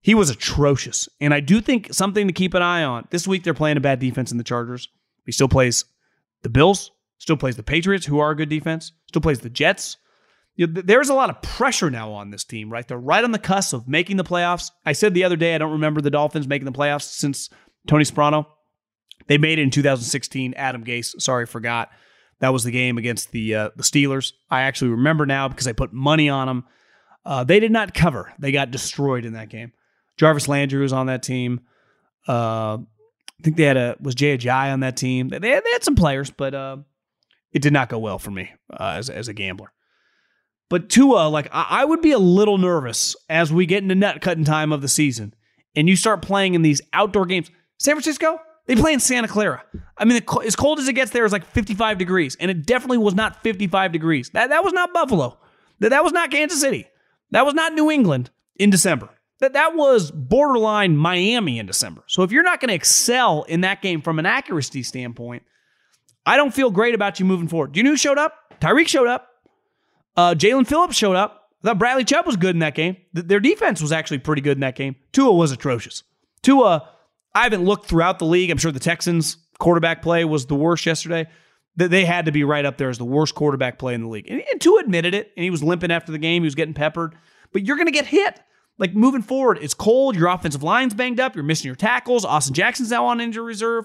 He 0.00 0.14
was 0.14 0.30
atrocious. 0.30 1.08
And 1.20 1.32
I 1.32 1.40
do 1.40 1.60
think 1.60 1.92
something 1.92 2.26
to 2.26 2.32
keep 2.32 2.54
an 2.54 2.62
eye 2.62 2.84
on. 2.84 3.08
This 3.10 3.26
week 3.26 3.42
they're 3.42 3.54
playing 3.54 3.76
a 3.76 3.80
bad 3.80 3.98
defense 3.98 4.30
in 4.30 4.38
the 4.38 4.44
Chargers. 4.44 4.88
He 5.24 5.32
still 5.32 5.48
plays 5.48 5.84
the 6.42 6.50
Bills, 6.50 6.90
still 7.18 7.36
plays 7.36 7.56
the 7.56 7.62
Patriots, 7.62 8.06
who 8.06 8.18
are 8.18 8.30
a 8.30 8.36
good 8.36 8.50
defense, 8.50 8.92
still 9.08 9.22
plays 9.22 9.40
the 9.40 9.50
Jets, 9.50 9.96
you 10.56 10.66
know, 10.66 10.82
there's 10.82 11.08
a 11.08 11.14
lot 11.14 11.30
of 11.30 11.42
pressure 11.42 11.90
now 11.90 12.12
on 12.12 12.30
this 12.30 12.44
team, 12.44 12.70
right? 12.70 12.86
They're 12.86 12.98
right 12.98 13.24
on 13.24 13.32
the 13.32 13.38
cusp 13.38 13.72
of 13.72 13.88
making 13.88 14.16
the 14.16 14.24
playoffs. 14.24 14.70
I 14.86 14.92
said 14.92 15.14
the 15.14 15.24
other 15.24 15.36
day, 15.36 15.54
I 15.54 15.58
don't 15.58 15.72
remember 15.72 16.00
the 16.00 16.10
Dolphins 16.10 16.46
making 16.46 16.66
the 16.66 16.72
playoffs 16.72 17.02
since 17.02 17.50
Tony 17.88 18.04
Sparano. 18.04 18.46
They 19.26 19.38
made 19.38 19.58
it 19.58 19.62
in 19.62 19.70
2016. 19.70 20.54
Adam 20.54 20.84
Gase, 20.84 21.20
sorry, 21.20 21.46
forgot. 21.46 21.90
That 22.44 22.52
was 22.52 22.62
the 22.62 22.70
game 22.70 22.98
against 22.98 23.32
the 23.32 23.54
uh, 23.54 23.70
the 23.74 23.82
Steelers. 23.82 24.34
I 24.50 24.64
actually 24.64 24.90
remember 24.90 25.24
now 25.24 25.48
because 25.48 25.66
I 25.66 25.72
put 25.72 25.94
money 25.94 26.28
on 26.28 26.46
them. 26.46 26.64
Uh, 27.24 27.42
they 27.42 27.58
did 27.58 27.72
not 27.72 27.94
cover. 27.94 28.34
They 28.38 28.52
got 28.52 28.70
destroyed 28.70 29.24
in 29.24 29.32
that 29.32 29.48
game. 29.48 29.72
Jarvis 30.18 30.46
Landry 30.46 30.82
was 30.82 30.92
on 30.92 31.06
that 31.06 31.22
team. 31.22 31.62
Uh, 32.28 32.76
I 32.76 33.42
think 33.42 33.56
they 33.56 33.62
had 33.62 33.78
a 33.78 33.96
was 33.98 34.14
Jay 34.14 34.36
Ajayi 34.36 34.70
on 34.74 34.80
that 34.80 34.98
team. 34.98 35.30
They 35.30 35.36
had, 35.36 35.64
they 35.64 35.72
had 35.72 35.84
some 35.84 35.94
players, 35.96 36.30
but 36.30 36.54
uh, 36.54 36.76
it 37.50 37.62
did 37.62 37.72
not 37.72 37.88
go 37.88 37.98
well 37.98 38.18
for 38.18 38.30
me 38.30 38.50
uh, 38.70 38.96
as 38.98 39.08
as 39.08 39.28
a 39.28 39.32
gambler. 39.32 39.72
But 40.68 40.90
Tua, 40.90 41.30
like 41.30 41.48
I 41.50 41.82
would 41.82 42.02
be 42.02 42.12
a 42.12 42.18
little 42.18 42.58
nervous 42.58 43.16
as 43.30 43.50
we 43.54 43.64
get 43.64 43.82
into 43.82 43.94
net 43.94 44.20
cutting 44.20 44.44
time 44.44 44.70
of 44.70 44.82
the 44.82 44.88
season, 44.88 45.32
and 45.74 45.88
you 45.88 45.96
start 45.96 46.20
playing 46.20 46.52
in 46.52 46.60
these 46.60 46.82
outdoor 46.92 47.24
games. 47.24 47.50
San 47.78 47.94
Francisco, 47.94 48.38
they 48.66 48.76
play 48.76 48.92
in 48.92 49.00
Santa 49.00 49.28
Clara. 49.28 49.62
I 49.96 50.04
mean, 50.04 50.22
as 50.44 50.56
cold 50.56 50.78
as 50.78 50.88
it 50.88 50.94
gets 50.94 51.10
there 51.10 51.24
is 51.24 51.32
like 51.32 51.44
55 51.44 51.98
degrees, 51.98 52.36
and 52.40 52.50
it 52.50 52.66
definitely 52.66 52.98
was 52.98 53.14
not 53.14 53.42
55 53.42 53.92
degrees. 53.92 54.30
That 54.30 54.50
that 54.50 54.64
was 54.64 54.72
not 54.72 54.92
Buffalo. 54.92 55.38
That 55.80 55.90
that 55.90 56.04
was 56.04 56.12
not 56.12 56.30
Kansas 56.30 56.60
City. 56.60 56.86
That 57.30 57.44
was 57.44 57.54
not 57.54 57.74
New 57.74 57.90
England 57.90 58.30
in 58.56 58.70
December. 58.70 59.10
That 59.40 59.54
that 59.54 59.74
was 59.74 60.10
borderline 60.10 60.96
Miami 60.96 61.58
in 61.58 61.66
December. 61.66 62.02
So 62.06 62.22
if 62.22 62.32
you're 62.32 62.42
not 62.42 62.60
going 62.60 62.68
to 62.68 62.74
excel 62.74 63.42
in 63.44 63.62
that 63.62 63.82
game 63.82 64.00
from 64.00 64.18
an 64.18 64.26
accuracy 64.26 64.82
standpoint, 64.82 65.42
I 66.24 66.36
don't 66.36 66.54
feel 66.54 66.70
great 66.70 66.94
about 66.94 67.20
you 67.20 67.26
moving 67.26 67.48
forward. 67.48 67.72
Do 67.72 67.80
you 67.80 67.84
know 67.84 67.90
who 67.90 67.96
showed 67.96 68.18
up? 68.18 68.34
Tyreek 68.60 68.88
showed 68.88 69.08
up. 69.08 69.28
Uh, 70.16 70.34
Jaelan 70.34 70.66
Phillips 70.66 70.96
showed 70.96 71.16
up. 71.16 71.50
I 71.62 71.68
thought 71.68 71.78
Bradley 71.78 72.04
Chubb 72.04 72.26
was 72.26 72.36
good 72.36 72.54
in 72.54 72.60
that 72.60 72.74
game. 72.74 72.96
Th- 73.14 73.26
their 73.26 73.40
defense 73.40 73.82
was 73.82 73.90
actually 73.90 74.18
pretty 74.18 74.42
good 74.42 74.56
in 74.56 74.60
that 74.60 74.76
game. 74.76 74.96
Tua 75.12 75.32
was 75.32 75.50
atrocious. 75.50 76.04
Tua, 76.42 76.88
I 77.34 77.42
haven't 77.42 77.64
looked 77.64 77.86
throughout 77.86 78.18
the 78.18 78.26
league. 78.26 78.50
I'm 78.50 78.58
sure 78.58 78.72
the 78.72 78.80
Texans 78.80 79.36
quarterback 79.58 80.02
play 80.02 80.24
was 80.24 80.46
the 80.46 80.54
worst 80.54 80.86
yesterday. 80.86 81.26
They 81.76 82.04
had 82.04 82.26
to 82.26 82.32
be 82.32 82.44
right 82.44 82.64
up 82.64 82.78
there 82.78 82.88
as 82.88 82.98
the 82.98 83.04
worst 83.04 83.34
quarterback 83.34 83.78
play 83.78 83.94
in 83.94 84.02
the 84.02 84.08
league. 84.08 84.30
And, 84.30 84.60
Tua 84.60 84.80
admitted 84.80 85.12
it, 85.12 85.32
and 85.36 85.42
he 85.42 85.50
was 85.50 85.62
limping 85.62 85.90
after 85.90 86.12
the 86.12 86.18
game. 86.18 86.42
He 86.42 86.46
was 86.46 86.54
getting 86.54 86.74
peppered. 86.74 87.16
But 87.52 87.66
you're 87.66 87.76
going 87.76 87.86
to 87.86 87.92
get 87.92 88.06
hit. 88.06 88.40
Like 88.78 88.94
moving 88.94 89.22
forward, 89.22 89.58
it's 89.60 89.74
cold. 89.74 90.16
Your 90.16 90.28
offensive 90.28 90.62
line's 90.62 90.94
banged 90.94 91.20
up. 91.20 91.34
You're 91.34 91.44
missing 91.44 91.66
your 91.68 91.76
tackles. 91.76 92.24
Austin 92.24 92.54
Jackson's 92.54 92.90
now 92.90 93.06
on 93.06 93.20
injury 93.20 93.44
reserve. 93.44 93.84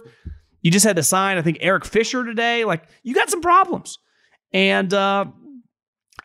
You 0.62 0.72
just 0.72 0.86
had 0.86 0.96
to 0.96 1.04
sign, 1.04 1.38
I 1.38 1.42
think, 1.42 1.60
Eric 1.62 1.86
Fisher 1.86 2.24
today. 2.24 2.66
Like 2.66 2.84
you 3.04 3.14
got 3.14 3.30
some 3.30 3.42
problems. 3.42 4.00
And 4.52 4.92
uh, 4.94 5.26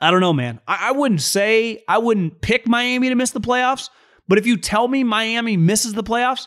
I 0.01 0.11
don't 0.11 0.21
know, 0.21 0.33
man. 0.33 0.61
I, 0.67 0.89
I 0.89 0.93
wouldn't 0.93 1.21
say 1.21 1.85
I 1.89 1.99
wouldn't 1.99 2.41
pick 2.41 2.67
Miami 2.67 3.11
to 3.11 3.15
miss 3.15 3.31
the 3.31 3.41
playoffs, 3.41 3.91
but 4.29 4.39
if 4.39 4.47
you 4.47 4.57
tell 4.57 4.89
me 4.89 5.05
Miami 5.05 5.57
misses 5.59 5.93
the 5.93 6.03
playoffs, 6.03 6.47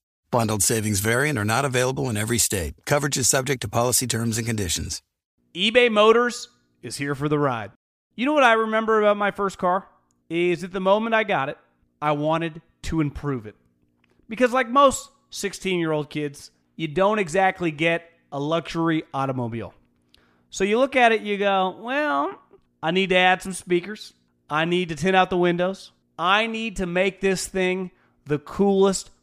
Bundled 0.31 0.63
savings 0.63 1.01
variant 1.01 1.37
are 1.37 1.43
not 1.43 1.65
available 1.65 2.09
in 2.09 2.15
every 2.15 2.37
state. 2.37 2.73
Coverage 2.85 3.17
is 3.17 3.27
subject 3.27 3.61
to 3.63 3.67
policy 3.67 4.07
terms 4.07 4.37
and 4.37 4.47
conditions. 4.47 5.01
eBay 5.53 5.91
Motors 5.91 6.47
is 6.81 6.95
here 6.95 7.15
for 7.15 7.27
the 7.27 7.37
ride. 7.37 7.71
You 8.15 8.25
know 8.25 8.31
what 8.31 8.45
I 8.45 8.53
remember 8.53 9.01
about 9.01 9.17
my 9.17 9.31
first 9.31 9.57
car? 9.57 9.89
Is 10.29 10.63
at 10.63 10.71
the 10.71 10.79
moment 10.79 11.13
I 11.13 11.25
got 11.25 11.49
it, 11.49 11.57
I 12.01 12.13
wanted 12.13 12.61
to 12.83 13.01
improve 13.01 13.45
it. 13.45 13.55
Because, 14.29 14.53
like 14.53 14.69
most 14.69 15.09
16 15.31 15.77
year 15.77 15.91
old 15.91 16.09
kids, 16.09 16.51
you 16.77 16.87
don't 16.87 17.19
exactly 17.19 17.69
get 17.69 18.09
a 18.31 18.39
luxury 18.39 19.03
automobile. 19.13 19.73
So 20.49 20.63
you 20.63 20.79
look 20.79 20.95
at 20.95 21.11
it, 21.11 21.23
you 21.23 21.37
go, 21.37 21.75
well, 21.77 22.39
I 22.81 22.91
need 22.91 23.09
to 23.09 23.17
add 23.17 23.41
some 23.41 23.51
speakers. 23.51 24.13
I 24.49 24.63
need 24.63 24.87
to 24.89 24.95
tint 24.95 25.17
out 25.17 25.29
the 25.29 25.37
windows. 25.37 25.91
I 26.17 26.47
need 26.47 26.77
to 26.77 26.85
make 26.85 27.19
this 27.19 27.47
thing 27.47 27.91
the 28.25 28.39
coolest 28.39 29.09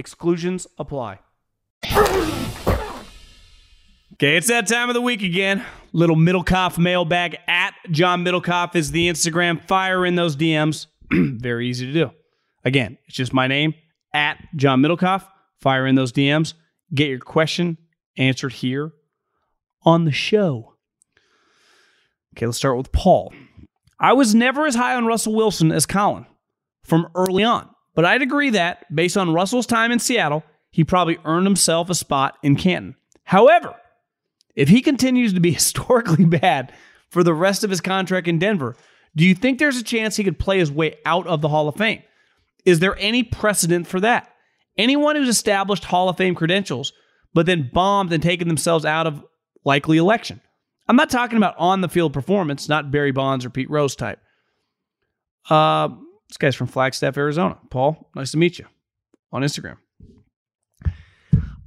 exclusions 0.00 0.66
apply. 0.78 1.20
Okay, 4.14 4.36
it's 4.36 4.48
that 4.48 4.66
time 4.66 4.90
of 4.90 4.94
the 4.94 5.00
week 5.00 5.22
again. 5.22 5.64
Little 5.92 6.16
Middlekauff 6.16 6.78
mailbag 6.78 7.38
at 7.46 7.74
John 7.90 8.24
Middlekauff 8.24 8.74
is 8.74 8.90
the 8.90 9.08
Instagram. 9.08 9.62
Fire 9.66 10.04
in 10.04 10.16
those 10.16 10.36
DMs. 10.36 10.86
Very 11.12 11.68
easy 11.68 11.86
to 11.86 11.92
do. 11.92 12.10
Again, 12.64 12.98
it's 13.06 13.16
just 13.16 13.32
my 13.32 13.46
name 13.46 13.74
at 14.12 14.38
John 14.56 14.82
Middlekauff. 14.82 15.26
Fire 15.60 15.86
in 15.86 15.94
those 15.94 16.12
DMs. 16.12 16.54
Get 16.94 17.08
your 17.08 17.18
question 17.18 17.78
answered 18.16 18.52
here 18.54 18.92
on 19.82 20.04
the 20.04 20.12
show. 20.12 20.74
Okay, 22.36 22.46
let's 22.46 22.58
start 22.58 22.76
with 22.76 22.92
Paul. 22.92 23.32
I 23.98 24.12
was 24.12 24.34
never 24.34 24.66
as 24.66 24.74
high 24.74 24.94
on 24.94 25.06
Russell 25.06 25.34
Wilson 25.34 25.72
as 25.72 25.86
Colin 25.86 26.26
from 26.84 27.08
early 27.14 27.44
on, 27.44 27.68
but 28.00 28.06
I'd 28.06 28.22
agree 28.22 28.48
that 28.48 28.86
based 28.96 29.18
on 29.18 29.34
Russell's 29.34 29.66
time 29.66 29.92
in 29.92 29.98
Seattle, 29.98 30.42
he 30.70 30.84
probably 30.84 31.18
earned 31.26 31.44
himself 31.44 31.90
a 31.90 31.94
spot 31.94 32.38
in 32.42 32.56
Canton. 32.56 32.96
However, 33.24 33.74
if 34.56 34.70
he 34.70 34.80
continues 34.80 35.34
to 35.34 35.40
be 35.40 35.50
historically 35.52 36.24
bad 36.24 36.72
for 37.10 37.22
the 37.22 37.34
rest 37.34 37.62
of 37.62 37.68
his 37.68 37.82
contract 37.82 38.26
in 38.26 38.38
Denver, 38.38 38.74
do 39.14 39.22
you 39.22 39.34
think 39.34 39.58
there's 39.58 39.76
a 39.76 39.84
chance 39.84 40.16
he 40.16 40.24
could 40.24 40.38
play 40.38 40.58
his 40.58 40.72
way 40.72 40.94
out 41.04 41.26
of 41.26 41.42
the 41.42 41.50
Hall 41.50 41.68
of 41.68 41.76
Fame? 41.76 42.02
Is 42.64 42.78
there 42.78 42.96
any 42.98 43.22
precedent 43.22 43.86
for 43.86 44.00
that? 44.00 44.32
Anyone 44.78 45.16
who's 45.16 45.28
established 45.28 45.84
Hall 45.84 46.08
of 46.08 46.16
Fame 46.16 46.34
credentials, 46.34 46.94
but 47.34 47.44
then 47.44 47.68
bombed 47.70 48.14
and 48.14 48.22
taken 48.22 48.48
themselves 48.48 48.86
out 48.86 49.06
of 49.06 49.22
likely 49.62 49.98
election. 49.98 50.40
I'm 50.88 50.96
not 50.96 51.10
talking 51.10 51.36
about 51.36 51.54
on 51.58 51.82
the 51.82 51.88
field 51.90 52.14
performance, 52.14 52.66
not 52.66 52.90
Barry 52.90 53.12
Bonds 53.12 53.44
or 53.44 53.50
Pete 53.50 53.68
Rose 53.68 53.94
type. 53.94 54.20
Uh, 55.50 55.90
this 56.30 56.36
guy's 56.36 56.54
from 56.54 56.68
Flagstaff, 56.68 57.18
Arizona. 57.18 57.58
Paul, 57.70 58.08
nice 58.14 58.30
to 58.30 58.38
meet 58.38 58.60
you 58.60 58.66
on 59.32 59.42
Instagram. 59.42 59.78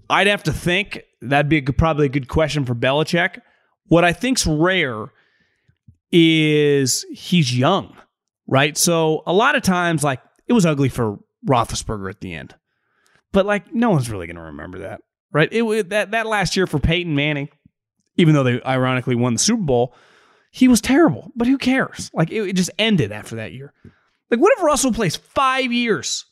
I'd 0.10 0.28
have 0.28 0.44
to 0.44 0.54
think 0.54 1.04
that'd 1.22 1.50
be 1.50 1.58
a 1.58 1.62
good, 1.62 1.78
probably 1.78 2.06
a 2.06 2.10
good 2.10 2.30
question 2.30 2.64
for 2.64 2.74
Belichick. 2.74 3.42
What 3.88 4.06
I 4.06 4.14
think's 4.14 4.48
rare 4.48 5.08
is 6.14 7.06
he's 7.12 7.58
young, 7.58 7.94
right? 8.48 8.78
So 8.78 9.24
a 9.28 9.34
lot 9.34 9.56
of 9.56 9.64
times, 9.64 10.02
like 10.02 10.22
it 10.48 10.54
was 10.54 10.66
ugly 10.66 10.88
for 10.88 11.20
Roethlisberger 11.46 12.10
at 12.10 12.22
the 12.22 12.34
end, 12.34 12.56
but 13.34 13.46
like 13.46 13.74
no 13.74 13.90
one's 13.90 14.10
really 14.10 14.28
going 14.28 14.38
to 14.38 14.44
remember 14.44 14.80
that, 14.80 15.02
right? 15.34 15.50
It 15.52 15.90
that 15.90 16.12
that 16.12 16.26
last 16.26 16.56
year 16.56 16.68
for 16.68 16.80
Peyton 16.80 17.16
Manning, 17.16 17.50
even 18.16 18.34
though 18.34 18.44
they 18.44 18.62
ironically 18.64 19.16
won 19.16 19.34
the 19.34 19.40
Super 19.40 19.64
Bowl, 19.64 19.94
he 20.52 20.70
was 20.70 20.80
terrible. 20.80 21.34
But 21.36 21.48
who 21.48 21.58
cares? 21.58 22.10
Like 22.14 22.32
it, 22.32 22.48
it 22.48 22.54
just 22.54 22.72
ended 22.80 23.12
after 23.12 23.36
that 23.36 23.52
year. 23.52 23.74
Like 24.34 24.40
what 24.40 24.58
if 24.58 24.64
Russell 24.64 24.92
plays 24.92 25.16
five 25.16 25.72
years 25.72 26.26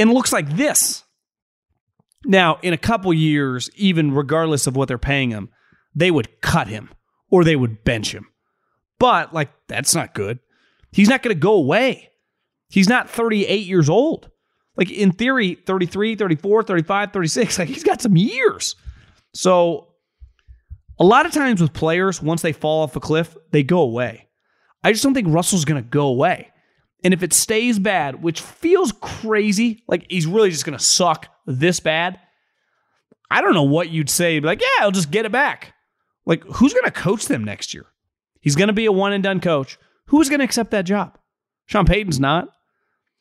and 0.00 0.12
looks 0.12 0.32
like 0.32 0.56
this? 0.56 1.04
Now, 2.24 2.58
in 2.60 2.72
a 2.72 2.76
couple 2.76 3.14
years, 3.14 3.70
even 3.76 4.10
regardless 4.10 4.66
of 4.66 4.74
what 4.74 4.88
they're 4.88 4.98
paying 4.98 5.30
him, 5.30 5.48
they 5.94 6.10
would 6.10 6.40
cut 6.40 6.66
him 6.66 6.90
or 7.30 7.44
they 7.44 7.54
would 7.54 7.84
bench 7.84 8.12
him. 8.12 8.26
But, 8.98 9.32
like, 9.32 9.50
that's 9.68 9.94
not 9.94 10.12
good. 10.12 10.40
He's 10.90 11.08
not 11.08 11.22
going 11.22 11.36
to 11.36 11.40
go 11.40 11.52
away. 11.52 12.10
He's 12.68 12.88
not 12.88 13.08
38 13.08 13.64
years 13.64 13.88
old. 13.88 14.28
Like, 14.76 14.90
in 14.90 15.12
theory, 15.12 15.54
33, 15.54 16.16
34, 16.16 16.64
35, 16.64 17.12
36, 17.12 17.58
like, 17.60 17.68
he's 17.68 17.84
got 17.84 18.02
some 18.02 18.16
years. 18.16 18.74
So, 19.34 19.86
a 20.98 21.04
lot 21.04 21.26
of 21.26 21.32
times 21.32 21.60
with 21.60 21.74
players, 21.74 22.20
once 22.20 22.42
they 22.42 22.52
fall 22.52 22.82
off 22.82 22.96
a 22.96 23.00
cliff, 23.00 23.36
they 23.52 23.62
go 23.62 23.82
away. 23.82 24.26
I 24.82 24.90
just 24.90 25.04
don't 25.04 25.14
think 25.14 25.28
Russell's 25.30 25.64
going 25.64 25.80
to 25.80 25.88
go 25.88 26.08
away. 26.08 26.49
And 27.02 27.14
if 27.14 27.22
it 27.22 27.32
stays 27.32 27.78
bad, 27.78 28.22
which 28.22 28.40
feels 28.40 28.92
crazy, 29.00 29.82
like 29.88 30.06
he's 30.10 30.26
really 30.26 30.50
just 30.50 30.64
going 30.64 30.76
to 30.76 30.84
suck 30.84 31.28
this 31.46 31.80
bad, 31.80 32.18
I 33.30 33.40
don't 33.40 33.54
know 33.54 33.62
what 33.62 33.90
you'd 33.90 34.10
say. 34.10 34.40
Like, 34.40 34.60
yeah, 34.60 34.84
I'll 34.84 34.90
just 34.90 35.10
get 35.10 35.24
it 35.24 35.32
back. 35.32 35.74
Like, 36.26 36.44
who's 36.44 36.74
going 36.74 36.84
to 36.84 36.90
coach 36.90 37.26
them 37.26 37.44
next 37.44 37.72
year? 37.72 37.86
He's 38.40 38.56
going 38.56 38.68
to 38.68 38.74
be 38.74 38.86
a 38.86 38.92
one 38.92 39.12
and 39.12 39.22
done 39.22 39.40
coach. 39.40 39.78
Who's 40.06 40.28
going 40.28 40.40
to 40.40 40.44
accept 40.44 40.72
that 40.72 40.84
job? 40.84 41.18
Sean 41.66 41.86
Payton's 41.86 42.20
not. 42.20 42.48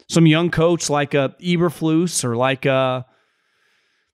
Some 0.07 0.25
young 0.25 0.49
coach 0.49 0.89
like 0.89 1.13
a 1.13 1.35
Eberflus 1.39 2.23
or 2.23 2.35
like 2.35 2.65
a, 2.65 3.05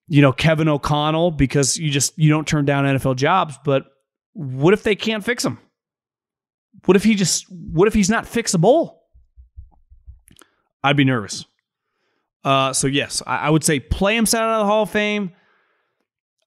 you 0.08 0.22
know, 0.22 0.34
Kevin 0.34 0.68
O'Connell 0.68 1.32
because 1.32 1.78
you 1.78 1.90
just 1.90 2.18
you 2.18 2.30
don't 2.30 2.48
turn 2.48 2.66
down 2.66 2.84
NFL 2.84 3.16
jobs. 3.16 3.58
But 3.64 3.86
what 4.34 4.74
if 4.74 4.84
they 4.84 4.96
can't 4.96 5.24
fix 5.24 5.46
him? 5.46 5.58
What 6.84 6.98
if 6.98 7.04
he 7.04 7.16
just? 7.16 7.46
What 7.50 7.88
if 7.88 7.94
he's 7.94 8.10
not 8.10 8.26
fixable? 8.26 8.98
I'd 10.86 10.96
be 10.96 11.04
nervous. 11.04 11.46
Uh, 12.44 12.72
so 12.72 12.86
yes, 12.86 13.24
I, 13.26 13.38
I, 13.38 13.50
would 13.50 13.64
say 13.64 13.80
play 13.80 14.16
him 14.16 14.26
out 14.26 14.36
of 14.36 14.60
the 14.60 14.66
Hall 14.66 14.84
of 14.84 14.92
Fame. 14.92 15.32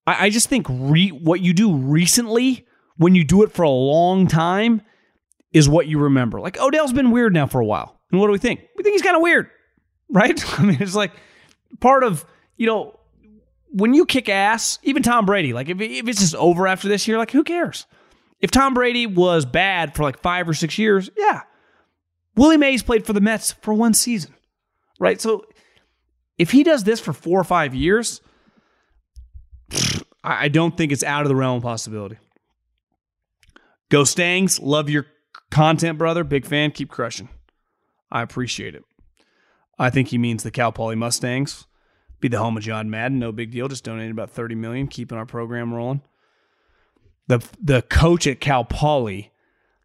I, 0.07 0.27
I 0.27 0.31
just 0.31 0.49
think 0.49 0.67
re- 0.71 1.09
what 1.09 1.41
you 1.41 1.53
do 1.53 1.75
recently, 1.75 2.65
when 2.99 3.17
you 3.17 3.25
do 3.25 3.43
it 3.43 3.51
for 3.51 3.65
a 3.65 3.69
long 3.69 4.29
time, 4.29 4.83
is 5.53 5.69
what 5.69 5.89
you 5.89 5.99
remember. 5.99 6.41
Like 6.41 6.57
Odell's 6.61 6.93
been 6.93 7.11
weird 7.11 7.35
now 7.35 7.49
for 7.49 7.61
a 7.61 7.65
while, 7.65 8.01
and 8.13 8.21
what 8.21 8.29
do 8.29 8.33
we 8.33 8.39
think? 8.39 8.61
We 8.77 8.85
think 8.85 8.95
he's 8.95 9.03
kind 9.03 9.17
of 9.17 9.23
weird, 9.23 9.51
right? 10.09 10.61
I 10.61 10.63
mean, 10.63 10.79
it's 10.81 10.95
like 10.95 11.13
part 11.81 12.05
of 12.05 12.25
you 12.57 12.69
know 12.69 12.97
when 13.71 13.93
you 13.93 14.07
kick 14.07 14.29
ass. 14.29 14.79
Even 14.85 15.03
Tom 15.03 15.27
Brady, 15.27 15.53
like 15.53 15.69
if 15.69 15.81
if 15.81 16.07
it's 16.07 16.21
just 16.21 16.37
over 16.37 16.69
after 16.69 16.87
this 16.87 17.09
year, 17.09 17.19
like 17.19 17.33
who 17.33 17.43
cares? 17.43 17.87
If 18.39 18.53
Tom 18.53 18.73
Brady 18.73 19.09
was 19.09 19.45
bad 19.45 19.97
for 19.97 20.05
like 20.05 20.21
five 20.21 20.49
or 20.49 20.55
six 20.55 20.79
years, 20.79 21.11
yeah, 21.17 21.41
Willie 22.39 22.57
Mays 22.57 22.83
played 22.85 23.05
for 23.05 23.13
the 23.13 23.21
Mets 23.21 23.53
for 23.53 23.75
one 23.75 23.93
season, 23.95 24.33
right? 25.01 25.21
So 25.21 25.45
if 26.39 26.53
he 26.53 26.63
does 26.63 26.85
this 26.85 27.01
for 27.01 27.13
four 27.13 27.41
or 27.41 27.45
five 27.45 27.75
years, 27.75 28.21
I 30.23 30.49
don't 30.49 30.77
think 30.77 30.93
it's 30.93 31.03
out 31.03 31.23
of 31.23 31.29
the 31.29 31.37
realm 31.37 31.57
of 31.57 31.63
possibility. 31.65 32.17
Go 33.91 34.05
Stangs, 34.05 34.61
love 34.61 34.89
your 34.89 35.07
content, 35.51 35.99
brother. 35.99 36.23
Big 36.23 36.47
fan, 36.47 36.71
keep 36.71 36.91
crushing. 36.91 37.29
I 38.11 38.23
appreciate 38.23 38.75
it. 38.75 38.85
I 39.79 39.91
think 39.91 40.09
he 40.09 40.19
means 40.19 40.43
the 40.43 40.51
Cal 40.51 40.71
Poly 40.71 40.97
Mustangs. 40.97 41.67
Be 42.21 42.29
the 42.29 42.39
home 42.39 42.57
of 42.57 42.63
John 42.63 42.91
Madden, 42.91 43.19
no 43.19 43.33
big 43.33 43.51
deal. 43.51 43.69
Just 43.69 43.85
donated 43.85 44.11
about 44.11 44.31
30 44.31 44.55
million, 44.55 44.87
keeping 44.89 45.19
our 45.19 45.27
program 45.27 45.73
rolling. 45.73 46.03
The 47.27 47.47
the 47.61 47.83
coach 47.83 48.27
at 48.27 48.41
Cal 48.41 48.65
Poly, 48.65 49.33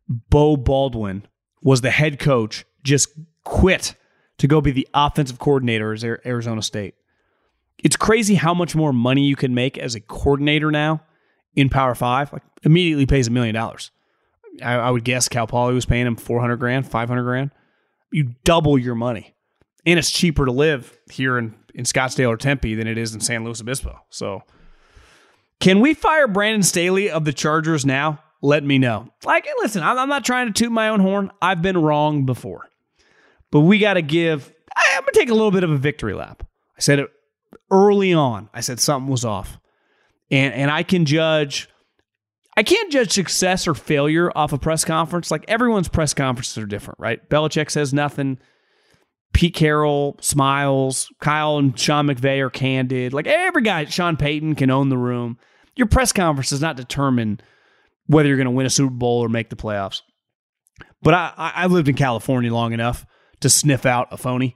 Beau 0.08 0.56
Baldwin, 0.56 1.28
was 1.64 1.82
the 1.82 1.92
head 1.92 2.20
coach, 2.20 2.66
just 2.84 3.10
quit 3.44 3.96
to 4.38 4.48
go 4.48 4.62
be 4.62 4.72
the 4.72 4.88
offensive 4.94 5.40
coordinator 5.40 5.94
at 5.94 6.26
Arizona 6.26 6.62
State. 6.62 6.96
It's 7.84 7.96
crazy 7.96 8.36
how 8.36 8.54
much 8.54 8.76
more 8.76 8.94
money 8.94 9.26
you 9.26 9.36
can 9.36 9.54
make 9.54 9.78
as 9.78 9.96
a 9.96 10.00
coordinator 10.00 10.72
now 10.72 11.02
in 11.56 11.70
Power 11.70 11.96
Five. 11.96 12.32
Like 12.32 12.44
immediately 12.64 13.06
pays 13.06 13.28
a 13.28 13.32
million 13.32 13.56
dollars. 13.56 13.92
I, 14.62 14.76
I 14.76 14.92
would 14.92 15.04
guess 15.04 15.28
Cal 15.28 15.48
Poly 15.48 15.74
was 15.74 15.86
paying 15.86 16.06
him 16.06 16.16
400 16.16 16.58
grand, 16.58 16.88
500 16.88 17.24
grand. 17.24 17.52
You 18.12 18.36
double 18.44 18.78
your 18.78 18.96
money. 18.96 19.34
And 19.86 20.00
it's 20.00 20.12
cheaper 20.12 20.46
to 20.46 20.52
live 20.52 20.98
here 21.12 21.38
in, 21.38 21.56
in 21.74 21.84
Scottsdale 21.84 22.30
or 22.30 22.38
Tempe 22.38 22.76
than 22.76 22.88
it 22.88 22.98
is 22.98 23.14
in 23.14 23.20
San 23.20 23.44
Luis 23.44 23.60
Obispo. 23.60 24.00
So, 24.10 24.44
can 25.60 25.80
we 25.80 25.94
fire 25.94 26.28
Brandon 26.28 26.64
Staley 26.64 27.10
of 27.10 27.26
the 27.26 27.34
Chargers 27.34 27.86
now? 27.86 28.23
Let 28.44 28.64
me 28.64 28.78
know. 28.78 29.08
Like, 29.24 29.48
listen, 29.62 29.82
I'm 29.82 30.10
not 30.10 30.26
trying 30.26 30.48
to 30.48 30.54
toot 30.54 30.72
my 30.72 30.90
own 30.90 31.00
horn. 31.00 31.32
I've 31.42 31.62
been 31.62 31.78
wrong 31.78 32.26
before. 32.26 32.70
But 33.52 33.62
we 33.62 33.80
got 33.80 33.94
to 33.94 34.02
give, 34.02 34.54
I'm 34.76 35.02
going 35.02 35.14
to 35.14 35.20
take 35.20 35.30
a 35.30 35.34
little 35.34 35.50
bit 35.50 35.64
of 35.64 35.72
a 35.72 35.78
victory 35.78 36.14
lap. 36.14 36.44
I 36.78 36.82
said 36.82 37.00
it 37.00 37.10
early 37.72 38.14
on. 38.14 38.50
I 38.54 38.60
said 38.60 38.82
something 38.82 39.10
was 39.10 39.24
off. 39.24 39.58
And, 40.30 40.54
and 40.54 40.70
I 40.70 40.84
can 40.84 41.06
judge 41.06 41.70
I 42.56 42.64
can't 42.64 42.92
judge 42.92 43.12
success 43.12 43.68
or 43.68 43.74
failure 43.74 44.32
off 44.36 44.54
a 44.54 44.58
press 44.58 44.86
conference. 44.86 45.32
Like 45.32 45.46
everyone's 45.48 45.88
press 45.88 46.14
conferences 46.14 46.58
are 46.58 46.68
different, 46.68 47.00
right? 47.00 47.28
Belichick 47.30 47.72
says 47.72 47.94
nothing. 47.94 48.38
Pete 49.34 49.56
Carroll 49.56 50.18
smiles. 50.22 51.12
Kyle 51.20 51.58
and 51.58 51.78
Sean 51.80 52.08
McVay 52.08 52.40
are 52.42 52.52
candid. 52.52 53.14
Like 53.14 53.26
every 53.26 53.64
guy, 53.64 53.86
Sean 53.86 54.18
Payton 54.18 54.56
can 54.56 54.70
own 54.70 54.90
the 54.90 54.98
room. 54.98 55.40
Your 55.76 55.88
press 55.88 56.12
conference 56.12 56.52
does 56.52 56.62
not 56.62 56.78
determine 56.78 57.42
whether 58.08 58.28
you're 58.28 58.38
going 58.38 58.46
to 58.46 58.52
win 58.52 58.66
a 58.66 58.70
Super 58.70 58.94
Bowl 58.94 59.20
or 59.20 59.30
make 59.30 59.50
the 59.50 59.56
playoffs. 59.56 60.02
But 61.02 61.14
I, 61.14 61.34
I 61.38 61.66
lived 61.68 61.90
in 61.90 61.96
California 61.96 62.54
long 62.54 62.74
enough 62.74 63.06
to 63.42 63.50
sniff 63.50 63.86
out 63.86 64.08
a 64.12 64.18
phony. 64.18 64.56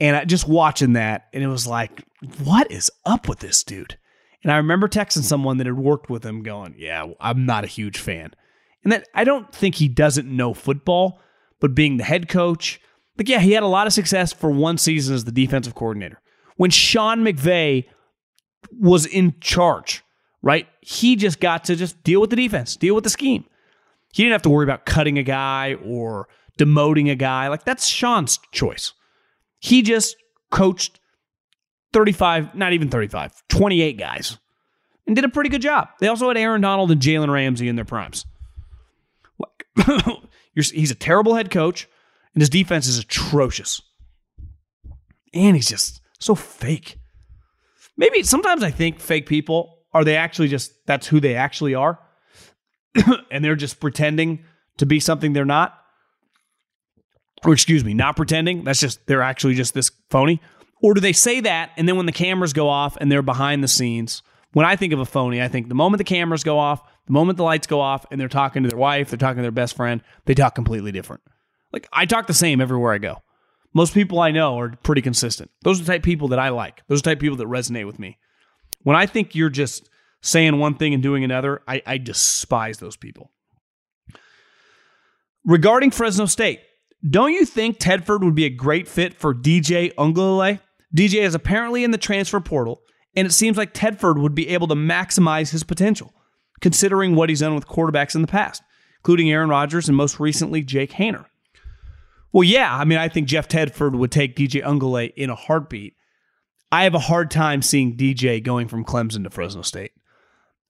And 0.00 0.16
I, 0.16 0.24
just 0.24 0.48
watching 0.48 0.94
that, 0.94 1.26
and 1.32 1.42
it 1.42 1.48
was 1.48 1.66
like, 1.66 2.04
what 2.42 2.70
is 2.70 2.90
up 3.04 3.28
with 3.28 3.38
this 3.40 3.62
dude? 3.62 3.98
And 4.42 4.52
I 4.52 4.58
remember 4.58 4.88
texting 4.88 5.22
someone 5.22 5.58
that 5.58 5.66
had 5.66 5.76
worked 5.76 6.08
with 6.08 6.24
him 6.24 6.42
going, 6.42 6.76
Yeah, 6.78 7.06
I'm 7.20 7.46
not 7.46 7.64
a 7.64 7.66
huge 7.68 7.98
fan. 7.98 8.32
And 8.84 8.92
that 8.92 9.08
I 9.12 9.24
don't 9.24 9.52
think 9.52 9.74
he 9.74 9.88
doesn't 9.88 10.28
know 10.28 10.54
football, 10.54 11.18
but 11.60 11.74
being 11.74 11.96
the 11.96 12.04
head 12.04 12.28
coach, 12.28 12.80
like, 13.18 13.28
yeah, 13.28 13.40
he 13.40 13.52
had 13.52 13.64
a 13.64 13.68
lot 13.68 13.88
of 13.88 13.92
success 13.92 14.32
for 14.32 14.50
one 14.50 14.78
season 14.78 15.14
as 15.14 15.24
the 15.24 15.32
defensive 15.32 15.74
coordinator. 15.74 16.20
When 16.56 16.70
Sean 16.70 17.24
McVay 17.24 17.86
was 18.70 19.04
in 19.04 19.34
charge, 19.40 20.04
right? 20.42 20.66
He 20.80 21.16
just 21.16 21.40
got 21.40 21.64
to 21.64 21.76
just 21.76 22.02
deal 22.02 22.20
with 22.20 22.30
the 22.30 22.36
defense, 22.36 22.76
deal 22.76 22.94
with 22.94 23.04
the 23.04 23.10
scheme. 23.10 23.44
He 24.12 24.22
didn't 24.22 24.32
have 24.32 24.42
to 24.42 24.50
worry 24.50 24.64
about 24.64 24.86
cutting 24.86 25.18
a 25.18 25.22
guy 25.22 25.76
or 25.84 26.28
demoting 26.58 27.10
a 27.10 27.14
guy. 27.14 27.48
Like, 27.48 27.64
that's 27.64 27.86
Sean's 27.86 28.38
choice. 28.52 28.92
He 29.58 29.82
just 29.82 30.16
coached 30.50 31.00
35, 31.92 32.54
not 32.54 32.72
even 32.72 32.88
35, 32.88 33.42
28 33.48 33.98
guys 33.98 34.38
and 35.06 35.14
did 35.14 35.24
a 35.24 35.28
pretty 35.28 35.50
good 35.50 35.62
job. 35.62 35.88
They 36.00 36.08
also 36.08 36.28
had 36.28 36.36
Aaron 36.36 36.60
Donald 36.60 36.90
and 36.90 37.00
Jalen 37.00 37.30
Ramsey 37.30 37.68
in 37.68 37.76
their 37.76 37.84
primes. 37.84 38.26
he's 40.54 40.90
a 40.90 40.94
terrible 40.94 41.34
head 41.34 41.50
coach, 41.50 41.88
and 42.34 42.42
his 42.42 42.50
defense 42.50 42.86
is 42.86 42.98
atrocious. 42.98 43.80
And 45.34 45.54
he's 45.54 45.68
just 45.68 46.00
so 46.18 46.34
fake. 46.34 46.98
Maybe 47.96 48.22
sometimes 48.22 48.62
I 48.62 48.70
think 48.70 49.00
fake 49.00 49.26
people 49.26 49.75
are 49.96 50.04
they 50.04 50.16
actually 50.16 50.48
just 50.48 50.86
that's 50.86 51.06
who 51.06 51.20
they 51.20 51.34
actually 51.34 51.74
are, 51.74 51.98
and 53.30 53.44
they're 53.44 53.56
just 53.56 53.80
pretending 53.80 54.44
to 54.76 54.86
be 54.86 55.00
something 55.00 55.32
they're 55.32 55.44
not. 55.44 55.78
Or 57.44 57.52
excuse 57.52 57.84
me, 57.84 57.94
not 57.94 58.16
pretending. 58.16 58.64
That's 58.64 58.80
just 58.80 59.06
they're 59.06 59.22
actually 59.22 59.54
just 59.54 59.74
this 59.74 59.90
phony. 60.10 60.40
Or 60.82 60.94
do 60.94 61.00
they 61.00 61.12
say 61.12 61.40
that 61.40 61.70
and 61.76 61.88
then 61.88 61.96
when 61.96 62.06
the 62.06 62.12
cameras 62.12 62.52
go 62.52 62.68
off 62.68 62.96
and 63.00 63.10
they're 63.10 63.22
behind 63.22 63.64
the 63.64 63.68
scenes, 63.68 64.22
when 64.52 64.66
I 64.66 64.76
think 64.76 64.92
of 64.92 65.00
a 65.00 65.06
phony, 65.06 65.42
I 65.42 65.48
think 65.48 65.68
the 65.68 65.74
moment 65.74 65.98
the 65.98 66.04
cameras 66.04 66.44
go 66.44 66.58
off, 66.58 66.82
the 67.06 67.12
moment 67.12 67.38
the 67.38 67.44
lights 67.44 67.66
go 67.66 67.80
off 67.80 68.04
and 68.10 68.20
they're 68.20 68.28
talking 68.28 68.62
to 68.62 68.68
their 68.68 68.78
wife, 68.78 69.10
they're 69.10 69.16
talking 69.16 69.38
to 69.38 69.42
their 69.42 69.50
best 69.50 69.76
friend, 69.76 70.02
they 70.26 70.34
talk 70.34 70.54
completely 70.54 70.92
different. 70.92 71.22
Like 71.72 71.88
I 71.92 72.04
talk 72.04 72.26
the 72.26 72.34
same 72.34 72.60
everywhere 72.60 72.92
I 72.92 72.98
go. 72.98 73.22
Most 73.72 73.94
people 73.94 74.20
I 74.20 74.30
know 74.30 74.58
are 74.58 74.70
pretty 74.82 75.02
consistent. 75.02 75.50
Those 75.62 75.80
are 75.80 75.84
the 75.84 75.92
type 75.92 76.02
people 76.02 76.28
that 76.28 76.38
I 76.38 76.48
like. 76.48 76.82
Those 76.88 77.00
are 77.00 77.02
the 77.02 77.10
type 77.10 77.20
people 77.20 77.36
that 77.36 77.48
resonate 77.48 77.86
with 77.86 77.98
me. 77.98 78.18
When 78.82 78.96
I 78.96 79.06
think 79.06 79.34
you're 79.34 79.50
just 79.50 79.88
saying 80.22 80.58
one 80.58 80.74
thing 80.74 80.94
and 80.94 81.02
doing 81.02 81.24
another, 81.24 81.62
I, 81.66 81.82
I 81.86 81.98
despise 81.98 82.78
those 82.78 82.96
people. 82.96 83.30
Regarding 85.44 85.90
Fresno 85.90 86.26
State, 86.26 86.60
don't 87.08 87.32
you 87.32 87.44
think 87.44 87.78
Tedford 87.78 88.24
would 88.24 88.34
be 88.34 88.46
a 88.46 88.50
great 88.50 88.88
fit 88.88 89.14
for 89.14 89.34
DJ 89.34 89.94
Uiagalelei? 89.94 90.60
DJ 90.94 91.22
is 91.22 91.34
apparently 91.34 91.84
in 91.84 91.90
the 91.90 91.98
transfer 91.98 92.40
portal, 92.40 92.82
and 93.14 93.26
it 93.26 93.32
seems 93.32 93.56
like 93.56 93.74
Tedford 93.74 94.20
would 94.20 94.34
be 94.34 94.48
able 94.48 94.66
to 94.68 94.74
maximize 94.74 95.50
his 95.50 95.62
potential, 95.62 96.12
considering 96.60 97.14
what 97.14 97.28
he's 97.28 97.40
done 97.40 97.54
with 97.54 97.68
quarterbacks 97.68 98.14
in 98.14 98.22
the 98.22 98.26
past, 98.26 98.62
including 98.98 99.30
Aaron 99.30 99.48
Rodgers 99.48 99.88
and 99.88 99.96
most 99.96 100.18
recently 100.18 100.62
Jake 100.62 100.92
Haener. 100.92 101.26
Well, 102.32 102.44
yeah, 102.44 102.74
I 102.74 102.84
mean, 102.84 102.98
I 102.98 103.08
think 103.08 103.28
Jeff 103.28 103.48
Tedford 103.48 103.96
would 103.96 104.10
take 104.10 104.36
DJ 104.36 104.62
Uiagalelei 104.62 105.12
in 105.16 105.30
a 105.30 105.34
heartbeat. 105.34 105.95
I 106.76 106.84
have 106.84 106.94
a 106.94 106.98
hard 106.98 107.30
time 107.30 107.62
seeing 107.62 107.96
DJ 107.96 108.42
going 108.42 108.68
from 108.68 108.84
Clemson 108.84 109.24
to 109.24 109.30
Fresno 109.30 109.62
State. 109.62 109.92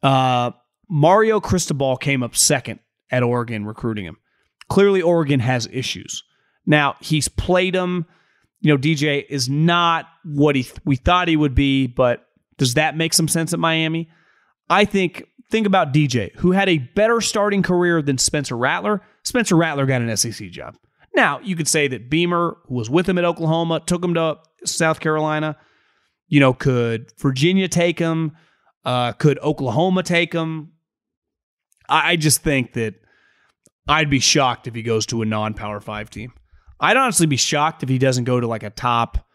Uh, 0.05 0.53
Mario 0.89 1.41
Cristobal 1.41 1.97
came 1.97 2.23
up 2.23 2.37
second 2.37 2.79
at 3.11 3.25
Oregon 3.25 3.67
recruiting 3.67 4.05
him. 4.05 4.17
Clearly, 4.69 5.03
Oregon 5.03 5.41
has 5.41 5.69
issues. 5.73 6.23
Now, 6.65 6.95
he's 7.01 7.27
played 7.27 7.75
him. 7.75 8.07
you 8.61 8.73
know, 8.73 8.79
DJ 8.79 9.27
is 9.29 9.49
not 9.49 10.07
what 10.23 10.55
he 10.55 10.69
we 10.85 10.95
thought 10.95 11.27
he 11.27 11.37
would 11.37 11.57
be, 11.57 11.89
but 11.89 12.25
does 12.57 12.75
that 12.75 12.97
make 12.97 13.13
some 13.13 13.27
sense 13.27 13.53
at 13.53 13.59
Miami? 13.59 14.09
I 14.71 14.85
think 14.85 15.25
think 15.51 15.67
about 15.67 15.93
DJ, 15.93 16.33
who 16.37 16.53
had 16.53 16.69
a 16.69 16.79
better 16.79 17.21
starting 17.21 17.65
career 17.65 18.01
than 18.01 18.17
Spencer 18.17 18.57
Rattler. 18.57 19.03
Spencer 19.25 19.57
Rattler 19.57 19.87
got 19.87 20.03
an 20.03 20.17
SEC 20.17 20.51
job. 20.51 20.77
Now, 21.17 21.41
you 21.41 21.57
could 21.57 21.67
say 21.67 21.89
that 21.89 22.09
Beamer, 22.09 22.59
who 22.69 22.77
was 22.77 22.89
with 22.89 23.09
him 23.09 23.19
at 23.19 23.25
Oklahoma, 23.25 23.81
took 23.85 24.05
him 24.05 24.15
to 24.15 24.39
South 24.65 25.01
Carolina. 25.01 25.57
You 26.29 26.41
know, 26.41 26.53
could 26.53 27.13
Virginia 27.19 27.69
take 27.69 27.99
him? 27.99 28.37
Uh, 28.85 29.13
could 29.13 29.39
Oklahoma 29.41 30.03
take 30.03 30.33
him? 30.33 30.73
I, 31.89 32.13
I 32.13 32.17
just 32.17 32.43
think 32.43 32.73
that 32.75 32.95
I'd 33.89 34.11
be 34.11 34.21
shocked 34.21 34.67
if 34.67 34.75
he 34.75 34.83
goes 34.83 35.07
to 35.07 35.23
a 35.23 35.25
non 35.25 35.55
power 35.55 35.81
five 35.81 36.11
team. 36.11 36.33
I'd 36.81 36.97
honestly 36.97 37.27
be 37.27 37.37
shocked 37.37 37.83
if 37.83 37.89
he 37.89 37.99
doesn't 37.99 38.25
go 38.25 38.41
to 38.41 38.47
like 38.47 38.63
a 38.63 38.71
top, 38.71 39.27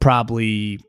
probably, 0.00 0.80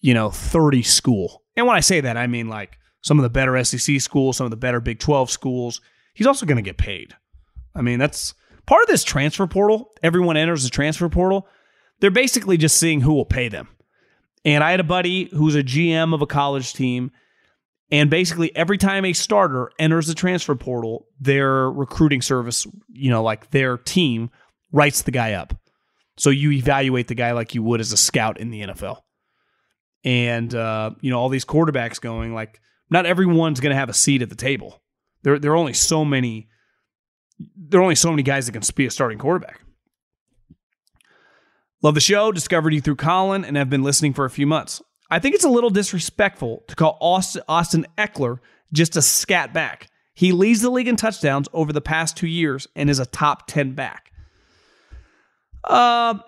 you 0.00 0.14
know, 0.14 0.30
30 0.30 0.82
school. 0.82 1.42
And 1.56 1.66
when 1.66 1.76
I 1.76 1.80
say 1.80 2.00
that, 2.00 2.16
I 2.16 2.26
mean 2.26 2.48
like 2.48 2.78
some 3.02 3.18
of 3.18 3.22
the 3.22 3.30
better 3.30 3.62
SEC 3.64 4.00
schools, 4.00 4.36
some 4.36 4.44
of 4.44 4.50
the 4.50 4.56
better 4.56 4.80
Big 4.80 4.98
12 4.98 5.30
schools. 5.30 5.80
He's 6.14 6.26
also 6.26 6.46
going 6.46 6.56
to 6.56 6.62
get 6.62 6.76
paid. 6.76 7.14
I 7.74 7.82
mean, 7.82 7.98
that's 7.98 8.34
part 8.66 8.82
of 8.82 8.88
this 8.88 9.04
transfer 9.04 9.46
portal. 9.46 9.90
Everyone 10.02 10.36
enters 10.36 10.64
the 10.64 10.70
transfer 10.70 11.08
portal. 11.08 11.48
They're 12.00 12.10
basically 12.10 12.56
just 12.56 12.78
seeing 12.78 13.00
who 13.00 13.14
will 13.14 13.24
pay 13.24 13.48
them. 13.48 13.68
And 14.44 14.64
I 14.64 14.70
had 14.70 14.80
a 14.80 14.84
buddy 14.84 15.28
who's 15.32 15.54
a 15.54 15.62
GM 15.62 16.14
of 16.14 16.22
a 16.22 16.26
college 16.26 16.72
team. 16.72 17.10
And 17.92 18.08
basically, 18.08 18.54
every 18.54 18.78
time 18.78 19.04
a 19.04 19.12
starter 19.12 19.70
enters 19.78 20.06
the 20.06 20.14
transfer 20.14 20.54
portal, 20.54 21.06
their 21.18 21.70
recruiting 21.70 22.22
service, 22.22 22.66
you 22.88 23.10
know, 23.10 23.22
like 23.22 23.50
their 23.50 23.76
team 23.76 24.30
writes 24.72 25.02
the 25.02 25.10
guy 25.10 25.32
up. 25.32 25.54
So 26.16 26.30
you 26.30 26.52
evaluate 26.52 27.08
the 27.08 27.14
guy 27.14 27.32
like 27.32 27.54
you 27.54 27.62
would 27.62 27.80
as 27.80 27.92
a 27.92 27.96
scout 27.96 28.38
in 28.38 28.50
the 28.50 28.62
NFL. 28.62 28.98
And 30.04 30.54
uh, 30.54 30.92
you 31.00 31.10
know, 31.10 31.18
all 31.18 31.28
these 31.28 31.44
quarterbacks 31.44 32.00
going 32.00 32.32
like 32.34 32.60
not 32.90 33.06
everyone's 33.06 33.60
going 33.60 33.70
to 33.70 33.78
have 33.78 33.88
a 33.88 33.94
seat 33.94 34.22
at 34.22 34.28
the 34.28 34.36
table. 34.36 34.82
There 35.22 35.38
there 35.38 35.52
are 35.52 35.56
only 35.56 35.72
so 35.72 36.04
many 36.04 36.48
there 37.56 37.80
are 37.80 37.82
only 37.82 37.94
so 37.94 38.10
many 38.10 38.22
guys 38.22 38.46
that 38.46 38.52
can 38.52 38.62
be 38.74 38.86
a 38.86 38.90
starting 38.90 39.18
quarterback. 39.18 39.62
Love 41.82 41.94
the 41.94 42.00
show, 42.00 42.30
discovered 42.30 42.74
you 42.74 42.80
through 42.80 42.96
Colin 42.96 43.44
and 43.44 43.56
have 43.56 43.70
been 43.70 43.82
listening 43.82 44.12
for 44.12 44.24
a 44.24 44.30
few 44.30 44.46
months. 44.46 44.82
I 45.10 45.18
think 45.18 45.34
it's 45.34 45.44
a 45.44 45.48
little 45.48 45.70
disrespectful 45.70 46.64
to 46.68 46.76
call 46.76 46.98
Austin, 47.00 47.42
Austin 47.48 47.86
Ekeler 47.96 48.38
just 48.72 48.96
a 48.96 49.02
scat 49.02 49.52
back. 49.52 49.88
He 50.14 50.32
leads 50.32 50.60
the 50.60 50.70
league 50.70 50.88
in 50.88 50.96
touchdowns 50.96 51.48
over 51.52 51.72
the 51.72 51.80
past 51.80 52.16
two 52.16 52.26
years 52.26 52.68
and 52.76 52.90
is 52.90 52.98
a 52.98 53.06
top 53.06 53.46
10 53.46 53.72
back. 53.72 54.12
Uh, 55.64 56.18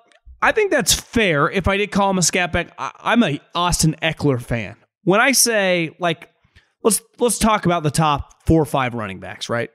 I 0.40 0.53
think 0.53 0.70
that's 0.70 0.94
fair. 0.94 1.50
If 1.50 1.68
I 1.68 1.76
did 1.76 1.90
call 1.90 2.11
him 2.11 2.18
a 2.18 2.22
scat 2.22 2.53
back, 2.53 2.72
I, 2.78 3.12
am 3.12 3.22
a 3.22 3.40
Austin 3.55 3.94
Ekeler 4.03 4.40
fan. 4.40 4.76
When 5.05 5.20
I 5.20 5.32
say 5.32 5.94
like, 5.98 6.30
let's 6.82 7.00
let's 7.18 7.38
talk 7.38 7.66
about 7.66 7.82
the 7.82 7.90
top 7.90 8.46
four 8.46 8.61
or 8.61 8.66
five 8.66 8.94
running 8.94 9.20
backs, 9.20 9.48
right? 9.48 9.70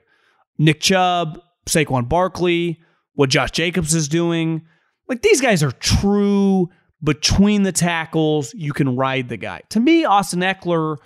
Nick 0.58 0.80
Chubb, 0.80 1.40
Saquon 1.66 2.08
Barkley, 2.08 2.80
what 3.14 3.30
Josh 3.30 3.52
Jacobs 3.52 3.94
is 3.94 4.08
doing. 4.08 4.66
Like 5.08 5.22
these 5.22 5.40
guys 5.40 5.62
are 5.62 5.72
true 5.72 6.68
between 7.02 7.62
the 7.62 7.72
tackles. 7.72 8.52
You 8.54 8.72
can 8.72 8.96
ride 8.96 9.28
the 9.28 9.36
guy. 9.36 9.62
To 9.70 9.80
me, 9.80 10.04
Austin 10.04 10.40
Ekeler, 10.40 10.98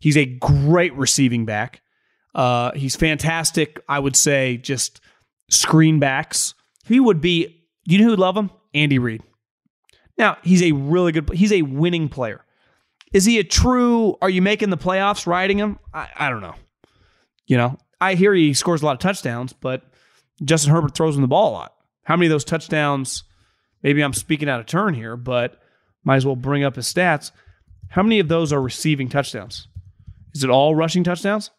he's 0.00 0.16
a 0.16 0.26
great 0.26 0.94
receiving 0.94 1.44
back. 1.44 1.82
Uh, 2.34 2.72
he's 2.72 2.96
fantastic. 2.96 3.80
I 3.88 3.98
would 3.98 4.16
say 4.16 4.56
just 4.56 5.00
screen 5.50 5.98
backs. 5.98 6.54
He 6.86 7.00
would 7.00 7.20
be. 7.20 7.54
You 7.84 7.98
know 7.98 8.04
who'd 8.04 8.18
love 8.18 8.36
him? 8.36 8.50
Andy 8.74 8.98
Reid. 8.98 9.22
Now 10.18 10.36
he's 10.42 10.62
a 10.62 10.72
really 10.72 11.12
good. 11.12 11.30
He's 11.30 11.52
a 11.52 11.62
winning 11.62 12.08
player. 12.08 12.44
Is 13.12 13.24
he 13.24 13.38
a 13.38 13.44
true? 13.44 14.16
Are 14.20 14.28
you 14.28 14.42
making 14.42 14.70
the 14.70 14.76
playoffs 14.76 15.26
riding 15.26 15.58
him? 15.58 15.78
I, 15.94 16.08
I 16.16 16.28
don't 16.28 16.42
know. 16.42 16.54
You 17.46 17.56
know, 17.56 17.78
I 18.00 18.14
hear 18.14 18.34
he 18.34 18.52
scores 18.52 18.82
a 18.82 18.86
lot 18.86 18.92
of 18.92 18.98
touchdowns, 18.98 19.54
but 19.54 19.82
Justin 20.44 20.72
Herbert 20.72 20.94
throws 20.94 21.16
him 21.16 21.22
the 21.22 21.28
ball 21.28 21.50
a 21.50 21.52
lot. 21.52 21.74
How 22.04 22.16
many 22.16 22.26
of 22.26 22.30
those 22.30 22.44
touchdowns? 22.44 23.24
Maybe 23.82 24.02
I'm 24.02 24.12
speaking 24.12 24.48
out 24.48 24.60
of 24.60 24.66
turn 24.66 24.94
here, 24.94 25.16
but 25.16 25.60
might 26.04 26.16
as 26.16 26.26
well 26.26 26.36
bring 26.36 26.64
up 26.64 26.76
his 26.76 26.92
stats. 26.92 27.30
How 27.88 28.02
many 28.02 28.18
of 28.18 28.28
those 28.28 28.52
are 28.52 28.60
receiving 28.60 29.08
touchdowns? 29.08 29.68
Is 30.34 30.44
it 30.44 30.50
all 30.50 30.74
rushing 30.74 31.04
touchdowns? 31.04 31.50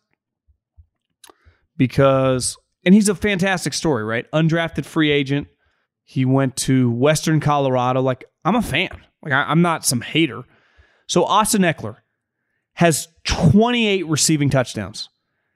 Because, 1.78 2.58
and 2.86 2.94
he's 2.94 3.10
a 3.10 3.16
fantastic 3.16 3.74
story, 3.74 4.04
right? 4.04 4.30
Undrafted 4.32 4.86
free 4.86 5.12
agent. 5.12 5.48
He 6.04 6.26
went 6.26 6.56
to 6.58 6.92
Western 6.92 7.40
Colorado. 7.40 8.02
Like, 8.02 8.26
I'm 8.44 8.56
a 8.56 8.62
fan. 8.62 9.02
Like, 9.22 9.34
I, 9.34 9.44
I'm 9.44 9.62
not 9.62 9.86
some 9.86 10.02
hater. 10.02 10.44
So, 11.08 11.24
Austin 11.24 11.62
Ekeler 11.62 11.98
has 12.74 13.08
28 13.26 14.08
receiving 14.08 14.50
touchdowns. 14.50 15.10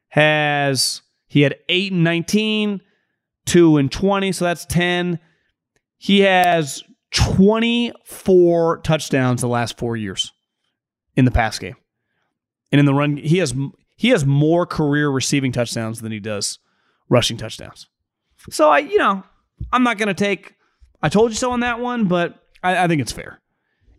Has, 0.10 1.02
he 1.28 1.42
had 1.42 1.56
8 1.70 1.94
and 1.94 2.04
19, 2.04 2.82
2 3.46 3.78
and 3.78 3.92
20. 3.92 4.32
So 4.32 4.46
that's 4.46 4.66
10. 4.66 5.20
He 6.04 6.20
has 6.20 6.84
24 7.12 8.80
touchdowns 8.80 9.40
the 9.40 9.48
last 9.48 9.78
four 9.78 9.96
years 9.96 10.34
in 11.16 11.24
the 11.24 11.32
pass 11.32 11.58
game. 11.58 11.78
And 12.74 12.80
in 12.80 12.86
the 12.86 12.94
run, 12.94 13.16
he 13.16 13.38
has 13.38 13.56
he 13.96 14.10
has 14.10 14.26
more 14.26 14.66
career 14.66 15.10
receiving 15.10 15.54
touchdowns 15.54 16.02
than 16.02 16.12
he 16.12 16.20
does 16.20 16.60
rushing 17.08 17.38
touchdowns. 17.38 17.88
So 18.50 18.70
I, 18.70 18.80
you 18.80 18.98
know, 18.98 19.24
I'm 19.72 19.84
not 19.84 19.98
going 19.98 20.10
to 20.10 20.14
take 20.14 20.56
I 21.02 21.08
told 21.08 21.32
you 21.32 21.38
so 21.38 21.52
on 21.52 21.62
that 21.62 21.80
one, 21.80 22.10
but 22.10 22.38
I, 22.62 22.84
I, 22.84 22.88
think 22.90 23.02
it's 23.02 23.14
fair. 23.14 23.40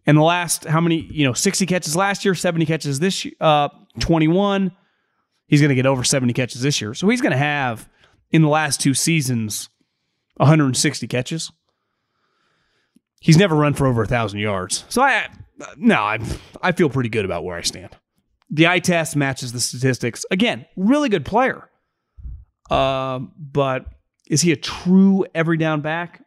And 0.04 0.18
the 0.18 0.22
last 0.22 0.66
how 0.66 0.82
many, 0.82 1.08
you 1.10 1.24
know, 1.24 1.32
60 1.32 1.64
catches 1.64 1.96
last 1.96 2.22
year, 2.22 2.34
70 2.34 2.66
catches 2.66 3.00
this 3.00 3.24
year, 3.24 3.32
uh, 3.40 3.70
21. 4.00 4.72
He's 5.46 5.62
going 5.62 5.70
to 5.70 5.74
get 5.74 5.86
over 5.86 6.04
70 6.04 6.34
catches 6.34 6.60
this 6.60 6.82
year. 6.82 6.92
So 6.92 7.08
he's 7.08 7.22
going 7.22 7.32
to 7.32 7.38
have 7.38 7.88
in 8.30 8.42
the 8.42 8.48
last 8.48 8.78
two 8.78 8.92
seasons 8.92 9.70
160 10.36 11.08
catches. 11.08 11.50
He's 13.20 13.36
never 13.36 13.54
run 13.54 13.74
for 13.74 13.86
over 13.86 14.02
a 14.02 14.06
thousand 14.06 14.40
yards. 14.40 14.84
So 14.88 15.02
I 15.02 15.28
no, 15.76 15.96
I 15.96 16.18
I 16.62 16.72
feel 16.72 16.90
pretty 16.90 17.08
good 17.08 17.24
about 17.24 17.44
where 17.44 17.56
I 17.56 17.62
stand. 17.62 17.96
The 18.50 18.68
eye 18.68 18.80
test 18.80 19.16
matches 19.16 19.52
the 19.52 19.60
statistics. 19.60 20.24
Again, 20.30 20.66
really 20.76 21.08
good 21.08 21.24
player. 21.24 21.68
Uh, 22.70 23.20
but 23.38 23.86
is 24.28 24.40
he 24.40 24.52
a 24.52 24.56
true 24.56 25.26
every 25.34 25.56
down 25.56 25.80
back? 25.80 26.22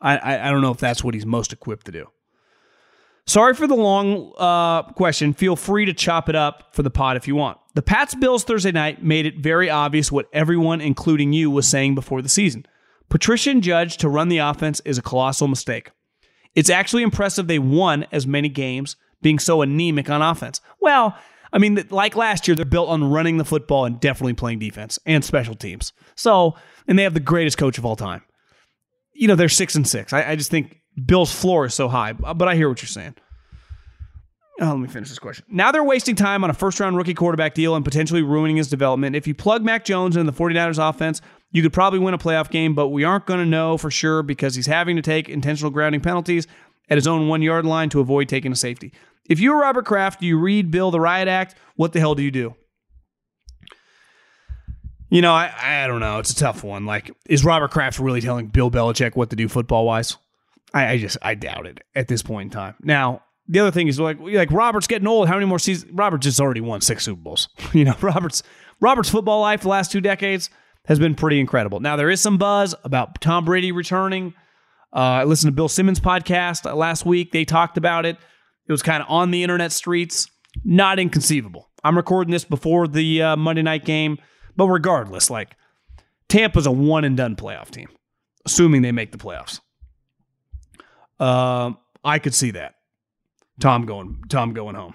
I, 0.00 0.48
I, 0.48 0.50
don't 0.50 0.60
know 0.60 0.70
if 0.70 0.78
that's 0.78 1.02
what 1.02 1.14
he's 1.14 1.26
most 1.26 1.52
equipped 1.52 1.86
to 1.86 1.92
do. 1.92 2.06
Sorry 3.26 3.54
for 3.54 3.66
the 3.66 3.74
long 3.74 4.32
uh, 4.36 4.82
question. 4.92 5.32
Feel 5.32 5.56
free 5.56 5.86
to 5.86 5.92
chop 5.92 6.28
it 6.28 6.36
up 6.36 6.74
for 6.74 6.82
the 6.82 6.90
pod 6.90 7.16
if 7.16 7.26
you 7.26 7.34
want. 7.34 7.58
The 7.74 7.82
Pats 7.82 8.14
Bills 8.14 8.44
Thursday 8.44 8.70
night 8.70 9.02
made 9.02 9.26
it 9.26 9.38
very 9.38 9.68
obvious 9.68 10.12
what 10.12 10.28
everyone, 10.32 10.80
including 10.80 11.32
you, 11.32 11.50
was 11.50 11.66
saying 11.66 11.96
before 11.96 12.22
the 12.22 12.28
season. 12.28 12.66
Patricia 13.08 13.50
and 13.50 13.62
Judge 13.62 13.96
to 13.98 14.08
run 14.08 14.28
the 14.28 14.38
offense 14.38 14.80
is 14.84 14.98
a 14.98 15.02
colossal 15.02 15.48
mistake. 15.48 15.90
It's 16.54 16.70
actually 16.70 17.02
impressive 17.02 17.46
they 17.46 17.58
won 17.58 18.06
as 18.10 18.26
many 18.26 18.48
games 18.48 18.96
being 19.22 19.38
so 19.38 19.62
anemic 19.62 20.10
on 20.10 20.22
offense. 20.22 20.60
Well, 20.80 21.16
I 21.52 21.58
mean, 21.58 21.84
like 21.90 22.16
last 22.16 22.48
year, 22.48 22.54
they're 22.54 22.64
built 22.64 22.88
on 22.88 23.10
running 23.10 23.36
the 23.36 23.44
football 23.44 23.84
and 23.84 24.00
definitely 24.00 24.34
playing 24.34 24.58
defense 24.58 24.98
and 25.06 25.24
special 25.24 25.54
teams. 25.54 25.92
So, 26.14 26.56
and 26.88 26.98
they 26.98 27.02
have 27.04 27.14
the 27.14 27.20
greatest 27.20 27.58
coach 27.58 27.78
of 27.78 27.86
all 27.86 27.96
time. 27.96 28.22
You 29.12 29.28
know, 29.28 29.36
they're 29.36 29.48
six 29.48 29.74
and 29.74 29.86
six. 29.86 30.12
I, 30.12 30.30
I 30.30 30.36
just 30.36 30.50
think 30.50 30.80
Bill's 31.04 31.32
floor 31.32 31.66
is 31.66 31.74
so 31.74 31.88
high, 31.88 32.12
but 32.12 32.48
I 32.48 32.56
hear 32.56 32.68
what 32.68 32.82
you're 32.82 32.88
saying. 32.88 33.14
Oh, 34.60 34.68
let 34.68 34.78
me 34.78 34.88
finish 34.88 35.10
this 35.10 35.18
question. 35.18 35.44
Now 35.50 35.70
they're 35.70 35.84
wasting 35.84 36.16
time 36.16 36.42
on 36.42 36.48
a 36.48 36.54
first 36.54 36.80
round 36.80 36.96
rookie 36.96 37.14
quarterback 37.14 37.54
deal 37.54 37.76
and 37.76 37.84
potentially 37.84 38.22
ruining 38.22 38.56
his 38.56 38.68
development. 38.68 39.14
If 39.14 39.26
you 39.26 39.34
plug 39.34 39.62
Mac 39.62 39.84
Jones 39.84 40.16
into 40.16 40.30
the 40.30 40.38
49ers 40.38 40.88
offense, 40.88 41.20
you 41.56 41.62
could 41.62 41.72
probably 41.72 41.98
win 41.98 42.12
a 42.12 42.18
playoff 42.18 42.50
game, 42.50 42.74
but 42.74 42.88
we 42.88 43.02
aren't 43.02 43.24
going 43.24 43.40
to 43.40 43.46
know 43.46 43.78
for 43.78 43.90
sure 43.90 44.22
because 44.22 44.54
he's 44.56 44.66
having 44.66 44.94
to 44.94 45.00
take 45.00 45.26
intentional 45.26 45.70
grounding 45.70 46.02
penalties 46.02 46.46
at 46.90 46.98
his 46.98 47.06
own 47.06 47.28
one 47.28 47.40
yard 47.40 47.64
line 47.64 47.88
to 47.88 48.00
avoid 48.00 48.28
taking 48.28 48.52
a 48.52 48.56
safety. 48.56 48.92
If 49.24 49.40
you're 49.40 49.58
Robert 49.58 49.86
Kraft, 49.86 50.22
you 50.22 50.38
read 50.38 50.70
Bill 50.70 50.90
the 50.90 51.00
Riot 51.00 51.28
Act, 51.28 51.54
what 51.76 51.94
the 51.94 51.98
hell 51.98 52.14
do 52.14 52.22
you 52.22 52.30
do? 52.30 52.54
You 55.08 55.22
know, 55.22 55.32
I, 55.32 55.50
I 55.58 55.86
don't 55.86 56.00
know. 56.00 56.18
It's 56.18 56.30
a 56.30 56.36
tough 56.36 56.62
one. 56.62 56.84
Like, 56.84 57.10
is 57.24 57.42
Robert 57.42 57.70
Kraft 57.70 58.00
really 58.00 58.20
telling 58.20 58.48
Bill 58.48 58.70
Belichick 58.70 59.16
what 59.16 59.30
to 59.30 59.36
do 59.36 59.48
football 59.48 59.86
wise? 59.86 60.14
I, 60.74 60.88
I 60.88 60.98
just 60.98 61.16
I 61.22 61.36
doubt 61.36 61.64
it 61.64 61.80
at 61.94 62.06
this 62.06 62.22
point 62.22 62.48
in 62.48 62.50
time. 62.50 62.74
Now, 62.82 63.22
the 63.48 63.60
other 63.60 63.70
thing 63.70 63.88
is 63.88 63.98
like 63.98 64.18
like 64.20 64.52
Robert's 64.52 64.88
getting 64.88 65.08
old. 65.08 65.28
How 65.28 65.36
many 65.36 65.46
more 65.46 65.58
seasons? 65.58 65.90
Robert 65.94 66.18
just 66.18 66.38
already 66.38 66.60
won 66.60 66.82
six 66.82 67.04
Super 67.06 67.22
Bowls. 67.22 67.48
You 67.72 67.86
know, 67.86 67.96
Robert's 68.02 68.42
Robert's 68.78 69.08
football 69.08 69.40
life 69.40 69.62
the 69.62 69.68
last 69.68 69.90
two 69.90 70.02
decades 70.02 70.50
has 70.86 70.98
been 70.98 71.14
pretty 71.14 71.40
incredible. 71.40 71.80
Now 71.80 71.96
there 71.96 72.10
is 72.10 72.20
some 72.20 72.38
buzz 72.38 72.74
about 72.84 73.20
Tom 73.20 73.44
Brady 73.44 73.72
returning. 73.72 74.34
Uh, 74.92 74.98
I 75.20 75.24
listened 75.24 75.52
to 75.52 75.54
Bill 75.54 75.68
Simmons' 75.68 76.00
podcast 76.00 76.72
last 76.74 77.04
week. 77.04 77.32
They 77.32 77.44
talked 77.44 77.76
about 77.76 78.06
it. 78.06 78.16
It 78.68 78.72
was 78.72 78.82
kind 78.82 79.02
of 79.02 79.08
on 79.10 79.30
the 79.30 79.42
internet 79.42 79.72
streets. 79.72 80.28
Not 80.64 80.98
inconceivable. 80.98 81.68
I'm 81.84 81.96
recording 81.96 82.32
this 82.32 82.44
before 82.44 82.88
the 82.88 83.22
uh, 83.22 83.36
Monday 83.36 83.62
night 83.62 83.84
game, 83.84 84.18
but 84.56 84.66
regardless, 84.68 85.28
like 85.28 85.54
Tampa's 86.28 86.66
a 86.66 86.72
one 86.72 87.04
and 87.04 87.16
done 87.16 87.36
playoff 87.36 87.70
team, 87.70 87.88
assuming 88.44 88.82
they 88.82 88.92
make 88.92 89.12
the 89.12 89.18
playoffs. 89.18 89.60
Uh, 91.20 91.72
I 92.04 92.18
could 92.18 92.34
see 92.34 92.52
that. 92.52 92.74
Tom 93.60 93.86
going 93.86 94.22
Tom 94.28 94.52
going 94.52 94.74
home. 94.74 94.94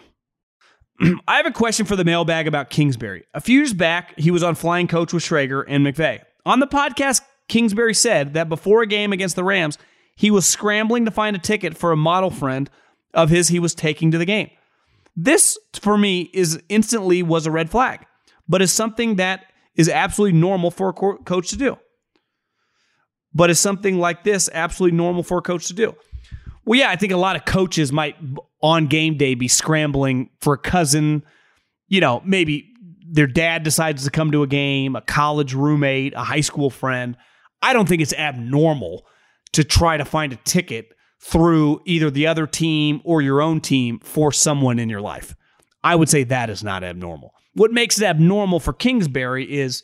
I 1.28 1.38
have 1.38 1.46
a 1.46 1.52
question 1.52 1.86
for 1.86 1.96
the 1.96 2.04
mailbag 2.04 2.48
about 2.48 2.70
Kingsbury. 2.70 3.24
A 3.34 3.42
few 3.42 3.58
years 3.58 3.74
back, 3.74 4.18
he 4.20 4.32
was 4.32 4.44
on 4.44 4.56
Flying 4.56 4.88
Coach 4.88 5.14
with 5.14 5.24
Schrager 5.24 5.64
and 5.68 5.86
McVay. 5.86 6.22
On 6.46 6.60
the 6.60 6.68
podcast, 6.68 7.22
Kingsbury 7.48 7.94
said 7.94 8.34
that 8.34 8.50
before 8.50 8.82
a 8.82 8.88
game 8.88 9.12
against 9.12 9.36
the 9.36 9.44
Rams, 9.44 9.78
he 10.16 10.30
was 10.30 10.48
scrambling 10.48 11.06
to 11.06 11.12
find 11.12 11.36
a 11.36 11.40
ticket 11.40 11.78
for 11.78 11.92
a 11.92 11.98
model 11.98 12.30
friend 12.30 12.70
of 13.14 13.30
his 13.30 13.48
he 13.48 13.60
was 13.60 13.74
taking 13.74 14.12
to 14.12 14.18
the 14.18 14.26
game. 14.26 14.50
This, 15.16 15.58
for 15.74 15.98
me, 15.98 16.30
is 16.34 16.62
instantly 16.70 17.24
was 17.24 17.46
a 17.46 17.52
red 17.52 17.70
flag, 17.70 18.06
but 18.48 18.62
is 18.62 18.72
something 18.72 19.16
that 19.16 19.46
is 19.76 19.90
absolutely 19.90 20.38
normal 20.38 20.72
for 20.72 20.90
a 20.90 20.94
coach 20.94 21.50
to 21.50 21.58
do. 21.58 21.78
But 23.34 23.50
is 23.50 23.60
something 23.60 23.98
like 23.98 24.24
this 24.24 24.50
absolutely 24.54 24.98
normal 24.98 25.24
for 25.24 25.40
a 25.40 25.42
coach 25.42 25.68
to 25.68 25.74
do? 25.74 25.96
Well, 26.66 26.80
yeah, 26.80 26.90
I 26.90 26.96
think 26.96 27.12
a 27.12 27.18
lot 27.18 27.36
of 27.36 27.46
coaches 27.46 27.92
might 27.92 28.16
on 28.62 28.88
game 28.88 29.18
day 29.18 29.36
be 29.36 29.48
scrambling 29.48 30.30
for 30.40 30.54
a 30.54 30.58
cousin, 30.58 31.24
you 31.88 32.00
know, 32.00 32.22
maybe 32.26 32.72
their 33.10 33.28
dad 33.28 33.64
decides 33.64 34.04
to 34.06 34.12
come 34.12 34.32
to 34.32 34.44
a 34.44 34.48
game, 34.48 34.96
a 34.96 35.02
college 35.02 35.54
roommate, 35.54 36.14
a 36.14 36.24
high 36.24 36.42
school 36.42 36.70
friend. 36.70 37.18
I 37.62 37.74
don't 37.74 37.90
think 37.90 38.02
it's 38.02 38.14
abnormal 38.14 39.06
to 39.54 39.64
try 39.64 39.98
to 39.98 40.06
find 40.06 40.32
a 40.32 40.38
ticket 40.38 40.94
through 41.20 41.82
either 41.86 42.10
the 42.10 42.28
other 42.28 42.48
team 42.48 43.02
or 43.04 43.22
your 43.22 43.42
own 43.42 43.60
team 43.60 44.00
for 44.00 44.32
someone 44.32 44.80
in 44.80 44.90
your 44.90 45.02
life. 45.02 45.36
I 45.84 45.96
would 45.96 46.10
say 46.10 46.24
that 46.24 46.50
is 46.50 46.64
not 46.64 46.84
abnormal. 46.84 47.34
What 47.54 47.72
makes 47.72 48.00
it 48.00 48.06
abnormal 48.06 48.60
for 48.60 48.72
Kingsbury 48.72 49.52
is 49.52 49.84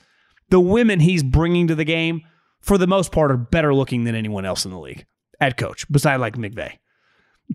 the 0.49 0.59
women 0.59 0.99
he's 0.99 1.23
bringing 1.23 1.67
to 1.67 1.75
the 1.75 1.84
game, 1.84 2.21
for 2.61 2.78
the 2.78 2.88
most 2.88 3.11
part, 3.11 3.32
are 3.32 3.38
better 3.38 3.73
looking 3.73 4.05
than 4.05 4.15
anyone 4.15 4.45
else 4.45 4.63
in 4.63 4.71
the 4.71 4.80
league 4.80 5.05
at 5.39 5.57
coach, 5.57 5.89
beside 5.91 6.17
like 6.17 6.35
McVay. 6.35 6.77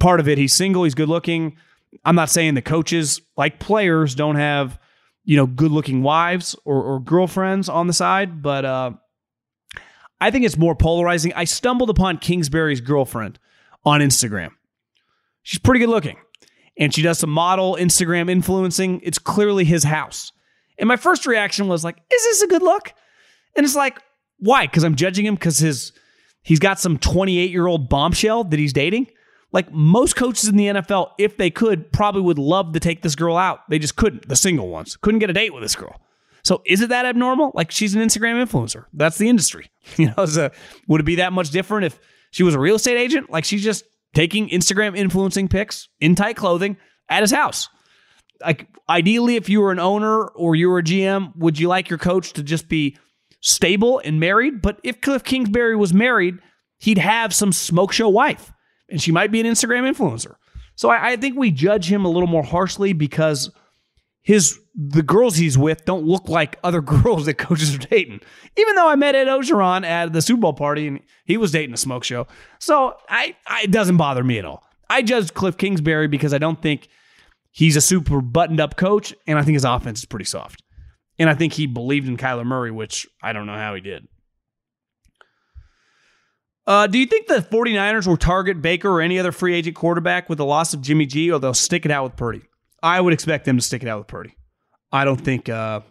Part 0.01 0.21
of 0.21 0.29
it, 0.29 0.39
he's 0.39 0.55
single, 0.55 0.85
he's 0.85 0.95
good 0.95 1.09
looking. 1.09 1.57
I'm 2.05 2.15
not 2.15 2.31
saying 2.31 2.55
the 2.55 2.63
coaches, 2.63 3.21
like 3.37 3.59
players, 3.59 4.15
don't 4.15 4.37
have, 4.37 4.79
you 5.25 5.37
know, 5.37 5.47
good 5.47 5.71
looking 5.71 6.03
wives 6.03 6.57
or, 6.65 6.83
or, 6.83 7.01
girlfriends 7.01 7.69
on 7.69 7.87
the 7.87 7.93
side, 7.93 8.43
but 8.43 8.65
uh, 8.65 8.93
I 10.21 10.31
think 10.31 10.45
it's 10.45 10.57
more 10.57 10.75
polarizing. 10.75 11.33
I 11.35 11.45
stumbled 11.45 11.91
upon 11.91 12.19
Kingsbury's 12.19 12.81
girlfriend 12.81 13.39
on 13.85 14.01
Instagram. 14.01 14.51
She's 15.43 15.59
pretty 15.59 15.81
good 15.81 15.91
looking. 15.91 16.17
And 16.79 16.95
she 16.95 17.03
does 17.03 17.19
some 17.19 17.31
model 17.31 17.77
Instagram 17.79 18.31
influencing. 18.31 19.01
It's 19.03 19.19
clearly 19.19 19.65
his 19.65 19.85
house. 19.85 20.33
And 20.79 20.89
my 20.89 20.97
first 20.97 21.27
reaction 21.27 21.69
was 21.69 21.85
like, 21.85 21.99
is 22.13 22.23
this 22.25 22.43
a 22.43 22.47
good 22.47 22.63
look? 22.63 22.95
And 23.55 23.65
it's 23.65 23.77
like, 23.77 24.01
why? 24.39 24.67
Because 24.67 24.83
I'm 24.83 24.95
judging 24.95 25.27
him 25.27 25.35
because 25.35 25.59
his 25.59 25.93
he's 26.43 26.59
got 26.59 26.79
some 26.79 26.99
28 26.99 27.51
year 27.51 27.67
old 27.67 27.89
bombshell 27.89 28.45
that 28.45 28.59
he's 28.59 28.73
dating. 28.73 29.09
Like 29.53 29.71
most 29.71 30.17
coaches 30.17 30.49
in 30.49 30.57
the 30.57 30.67
NFL, 30.67 31.11
if 31.19 31.37
they 31.37 31.51
could, 31.51 31.93
probably 31.93 32.23
would 32.23 32.39
love 32.39 32.73
to 32.73 32.81
take 32.81 33.03
this 33.03 33.15
girl 33.15 33.37
out. 33.37 33.69
They 33.69 33.79
just 33.79 33.97
couldn't. 33.97 34.29
The 34.29 34.37
single 34.37 34.69
ones 34.69 34.97
couldn't 34.97 35.21
get 35.21 35.29
a 35.29 35.35
date 35.35 35.53
with 35.53 35.63
this 35.63 35.77
girl. 35.77 36.01
So 36.43 36.63
is 36.65 36.81
it 36.81 36.89
that 36.89 37.07
abnormal? 37.07 37.53
Like 37.55 37.71
she's 37.71 37.95
an 37.95 38.03
Instagram 38.03 38.45
influencer. 38.45 38.87
That's 38.93 39.19
the 39.19 39.29
industry. 39.29 39.71
You 39.97 40.13
know, 40.17 40.27
so 40.27 40.51
would 40.87 41.01
it 41.01 41.05
be 41.05 41.17
that 41.17 41.33
much 41.33 41.51
different 41.51 41.87
if 41.87 41.99
she 42.31 42.45
was 42.45 42.55
a 42.55 42.59
real 42.59 42.77
estate 42.77 42.97
agent? 42.97 43.31
Like 43.31 43.45
she's 43.45 43.65
just 43.65 43.85
taking 44.15 44.49
Instagram 44.49 44.97
influencing 44.97 45.49
pics 45.49 45.89
in 46.01 46.15
tight 46.15 46.37
clothing 46.37 46.77
at 47.09 47.23
his 47.23 47.33
house. 47.33 47.69
Like 48.41 48.69
ideally, 48.89 49.35
if 49.37 49.49
you 49.49 49.61
were 49.61 49.73
an 49.73 49.81
owner 49.81 50.25
or 50.25 50.55
you 50.55 50.69
were 50.69 50.79
a 50.79 50.83
GM, 50.83 51.37
would 51.37 51.59
you 51.59 51.67
like 51.67 51.91
your 51.91 51.99
coach 51.99 52.33
to 52.35 52.43
just 52.45 52.69
be 52.69 52.97
stable 53.43 54.01
and 54.03 54.19
married? 54.19 54.63
But 54.63 54.81
if 54.83 55.03
Cliff 55.03 55.23
Kingsbury 55.23 55.77
was 55.77 55.93
married, 55.93 56.39
he'd 56.79 56.99
have 56.99 57.35
some 57.35 57.53
smoke 57.53 57.93
show 57.93 58.09
wife, 58.09 58.51
and 58.89 59.03
she 59.03 59.13
might 59.13 59.31
be 59.31 59.41
an 59.41 59.47
Instagram 59.47 59.91
influencer. 59.93 60.37
So 60.75 60.89
I, 60.89 61.11
I 61.11 61.17
think 61.17 61.37
we 61.37 61.51
judge 61.51 61.93
him 61.93 62.07
a 62.07 62.09
little 62.09 62.29
more 62.29 62.43
harshly 62.43 62.95
because 62.95 63.51
his 64.23 64.59
the 64.75 65.03
girls 65.03 65.37
he's 65.37 65.59
with 65.59 65.85
don't 65.85 66.05
look 66.05 66.29
like 66.29 66.59
other 66.65 66.81
girls 67.03 67.27
that 67.27 67.35
coaches 67.35 67.75
are 67.75 67.79
dating. 67.79 68.21
Even 68.57 68.75
though 68.75 68.89
I 68.89 68.97
met 68.97 69.15
Ed 69.15 69.27
Orgeron 69.27 69.85
at 69.85 70.13
the 70.13 70.23
Super 70.23 70.41
Bowl 70.41 70.55
party 70.55 70.87
and 70.87 71.01
he 71.27 71.37
was 71.37 71.51
dating 71.51 71.75
a 71.75 71.79
smoke 71.79 72.05
show, 72.05 72.27
so 72.59 72.97
I, 73.09 73.37
I 73.47 73.63
it 73.65 73.71
doesn't 73.71 73.97
bother 73.97 74.25
me 74.25 74.39
at 74.39 74.45
all. 74.45 74.65
I 74.89 75.03
judge 75.03 75.35
Cliff 75.35 75.57
Kingsbury 75.57 76.09
because 76.09 76.35
I 76.35 76.39
don't 76.39 76.61
think 76.61 76.89
he's 77.51 77.77
a 77.77 77.81
super 77.81 78.21
buttoned 78.21 78.61
up 78.61 78.77
coach, 78.77 79.15
and 79.27 79.39
I 79.39 79.43
think 79.43 79.55
his 79.55 79.65
offense 79.65 80.01
is 80.01 80.05
pretty 80.05 80.25
soft. 80.25 80.62
And 81.23 81.31
I 81.31 81.35
think 81.35 81.53
he 81.53 81.69
believed 81.69 82.09
in 82.09 82.17
Kyler 82.17 82.45
Murray, 82.45 82.73
which 82.73 83.07
I 83.23 83.33
don't 83.33 83.47
know 83.47 83.55
how 83.55 83.77
he 83.77 83.81
did. 83.81 84.09
Uh, 86.67 86.89
do 86.89 86.99
you 86.99 87.07
think 87.07 87.29
the 87.29 87.37
49ers 87.37 88.09
will 88.09 88.17
target 88.17 88.61
Baker 88.61 88.91
or 88.91 89.01
any 89.01 89.21
other 89.21 89.31
free 89.31 89.55
agent 89.55 89.77
quarterback 89.77 90.29
with 90.29 90.39
the 90.39 90.45
loss 90.45 90.75
of 90.75 90.81
Jimmy 90.81 91.07
G, 91.07 91.31
or 91.31 91.39
they'll 91.39 91.55
stick 91.55 91.85
it 91.85 91.93
out 91.93 92.03
with 92.03 92.17
Purdy? 92.17 92.43
I 92.83 93.01
would 93.01 93.13
expect 93.13 93.45
them 93.45 93.57
to 93.57 93.63
stick 93.63 93.85
it 93.85 93.89
out 93.89 94.01
with 94.01 94.09
Purdy. 94.09 94.35
I 94.91 95.05
don't 95.05 95.21
think. 95.21 95.49
Uh, 95.49 95.83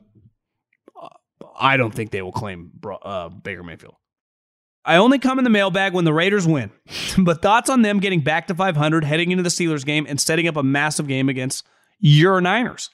I 1.58 1.78
don't 1.78 1.96
think 1.96 2.12
they 2.12 2.22
will 2.22 2.34
claim 2.34 2.70
uh, 3.02 3.30
Baker 3.30 3.64
Mayfield. 3.64 3.96
I 4.84 4.98
only 4.98 5.18
come 5.18 5.38
in 5.38 5.46
the 5.46 5.50
mailbag 5.50 5.94
when 5.94 6.04
the 6.04 6.14
Raiders 6.14 6.46
win, 6.46 6.72
but 7.18 7.42
thoughts 7.42 7.70
on 7.70 7.84
them 7.84 8.02
getting 8.02 8.20
back 8.20 8.48
to 8.48 8.56
500, 8.56 9.06
heading 9.06 9.32
into 9.32 9.44
the 9.44 9.50
Steelers 9.50 9.86
game, 9.86 10.06
and 10.10 10.20
setting 10.20 10.50
up 10.50 10.58
a 10.58 10.64
massive 10.64 11.08
game 11.08 11.30
against 11.30 11.66
your 12.00 12.42
Niners. 12.42 12.90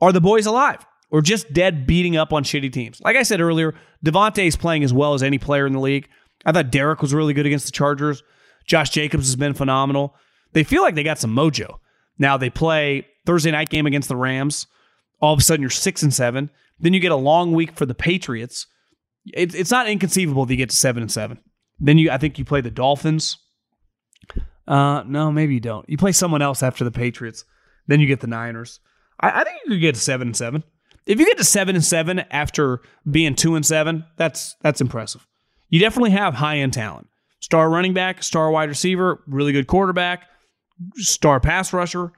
Are 0.00 0.10
the 0.10 0.20
boys 0.20 0.46
alive 0.46 0.84
or 1.12 1.22
just 1.22 1.52
dead 1.52 1.86
beating 1.86 2.16
up 2.16 2.32
on 2.32 2.42
shitty 2.42 2.72
teams? 2.72 3.00
Like 3.02 3.16
I 3.16 3.22
said 3.22 3.40
earlier, 3.40 3.74
Davante 4.04 4.44
is 4.44 4.56
playing 4.56 4.82
as 4.82 4.92
well 4.92 5.14
as 5.14 5.22
any 5.22 5.38
player 5.38 5.66
in 5.66 5.74
the 5.74 5.80
league. 5.80 6.08
I 6.44 6.50
thought 6.50 6.72
Derek 6.72 7.00
was 7.00 7.14
really 7.14 7.34
good 7.34 7.46
against 7.46 7.66
the 7.66 7.72
Chargers. 7.72 8.24
Josh 8.66 8.90
Jacobs 8.90 9.26
has 9.26 9.36
been 9.36 9.54
phenomenal. 9.54 10.16
They 10.52 10.64
feel 10.64 10.82
like 10.82 10.94
they 10.94 11.02
got 11.04 11.18
some 11.18 11.34
mojo. 11.34 11.78
Now 12.18 12.36
they 12.36 12.50
play 12.50 13.06
Thursday 13.26 13.50
night 13.50 13.68
game 13.68 13.86
against 13.86 14.08
the 14.08 14.16
Rams. 14.16 14.66
All 15.20 15.32
of 15.32 15.38
a 15.38 15.42
sudden 15.42 15.60
you're 15.60 15.70
six 15.70 16.02
and 16.02 16.12
seven. 16.12 16.50
Then 16.80 16.92
you 16.92 17.00
get 17.00 17.12
a 17.12 17.16
long 17.16 17.52
week 17.52 17.76
for 17.76 17.86
the 17.86 17.94
Patriots. 17.94 18.66
It's 19.26 19.54
it's 19.54 19.70
not 19.70 19.88
inconceivable 19.88 20.46
that 20.46 20.52
you 20.52 20.56
get 20.56 20.70
to 20.70 20.76
seven 20.76 21.02
and 21.02 21.12
seven. 21.12 21.38
Then 21.78 21.98
you 21.98 22.10
I 22.10 22.18
think 22.18 22.38
you 22.38 22.44
play 22.44 22.60
the 22.60 22.70
Dolphins. 22.70 23.38
Uh 24.66 25.04
no, 25.06 25.30
maybe 25.30 25.54
you 25.54 25.60
don't. 25.60 25.88
You 25.88 25.96
play 25.96 26.12
someone 26.12 26.42
else 26.42 26.62
after 26.62 26.84
the 26.84 26.90
Patriots. 26.90 27.44
Then 27.86 28.00
you 28.00 28.06
get 28.06 28.20
the 28.20 28.26
Niners. 28.26 28.80
I, 29.20 29.40
I 29.40 29.44
think 29.44 29.58
you 29.64 29.72
could 29.72 29.80
get 29.80 29.94
to 29.94 30.00
seven 30.00 30.28
and 30.28 30.36
seven. 30.36 30.64
If 31.06 31.18
you 31.18 31.26
get 31.26 31.38
to 31.38 31.44
seven 31.44 31.74
and 31.74 31.84
seven 31.84 32.20
after 32.30 32.80
being 33.10 33.34
two 33.34 33.54
and 33.54 33.66
seven, 33.66 34.04
that's 34.16 34.56
that's 34.62 34.80
impressive. 34.80 35.26
You 35.68 35.80
definitely 35.80 36.10
have 36.10 36.34
high 36.34 36.58
end 36.58 36.72
talent. 36.72 37.08
Star 37.40 37.68
running 37.68 37.92
back, 37.92 38.22
star 38.22 38.50
wide 38.50 38.68
receiver, 38.68 39.22
really 39.26 39.52
good 39.52 39.66
quarterback, 39.66 40.28
star 40.94 41.40
pass 41.40 41.72
rusher. 41.72 42.12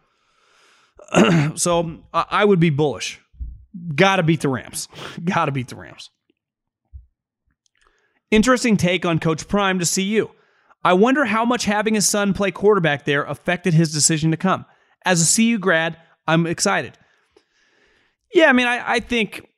so 1.54 2.04
I 2.12 2.44
would 2.44 2.60
be 2.60 2.70
bullish. 2.70 3.20
Got 3.94 4.16
to 4.16 4.22
beat 4.22 4.40
the 4.40 4.48
Rams. 4.48 4.88
Got 5.24 5.46
to 5.46 5.52
beat 5.52 5.68
the 5.68 5.76
Rams. 5.76 6.10
Interesting 8.30 8.76
take 8.76 9.06
on 9.06 9.18
Coach 9.18 9.48
Prime 9.48 9.78
to 9.78 9.86
CU. 9.86 10.28
I 10.82 10.92
wonder 10.92 11.24
how 11.24 11.44
much 11.44 11.64
having 11.64 11.94
his 11.94 12.06
son 12.06 12.34
play 12.34 12.50
quarterback 12.50 13.04
there 13.04 13.24
affected 13.24 13.72
his 13.72 13.92
decision 13.92 14.30
to 14.32 14.36
come. 14.36 14.66
As 15.04 15.22
a 15.22 15.36
CU 15.36 15.58
grad, 15.58 15.96
I'm 16.26 16.46
excited. 16.46 16.98
Yeah, 18.34 18.46
I 18.46 18.52
mean, 18.52 18.66
I, 18.66 18.94
I 18.94 19.00
think 19.00 19.48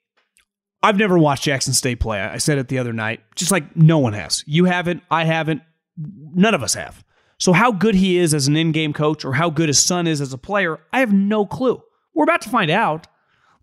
I've 0.83 0.99
never 0.99 1.19
watched 1.19 1.45
Jackson 1.45 1.73
State 1.73 1.99
play. 1.99 2.21
I 2.21 2.39
said 2.39 2.59
it 2.59 2.69
the 2.69 2.79
other 2.79 2.93
night, 2.93 3.21
just 3.35 3.51
like 3.51 3.75
no 3.75 3.99
one 3.99 4.13
has. 4.13 4.45
You 4.47 4.67
haven't, 4.67 5.03
I 5.11 5.25
haven't, 5.25 5.63
none 5.97 6.55
of 6.55 6.63
us 6.63 6.75
have. 6.75 7.03
So, 7.39 7.53
how 7.53 7.73
good 7.73 7.95
he 7.95 8.19
is 8.19 8.33
as 8.33 8.47
an 8.49 8.57
in 8.57 8.73
game 8.73 8.93
coach 8.93 9.25
or 9.25 9.33
how 9.33 9.51
good 9.51 9.69
his 9.69 9.83
son 9.83 10.07
is 10.07 10.21
as 10.21 10.33
a 10.33 10.39
player, 10.39 10.79
I 10.93 11.01
have 11.01 11.13
no 11.13 11.45
clue. 11.45 11.83
We're 12.15 12.25
about 12.25 12.43
to 12.43 12.51
find 12.51 12.71
out. 12.71 13.07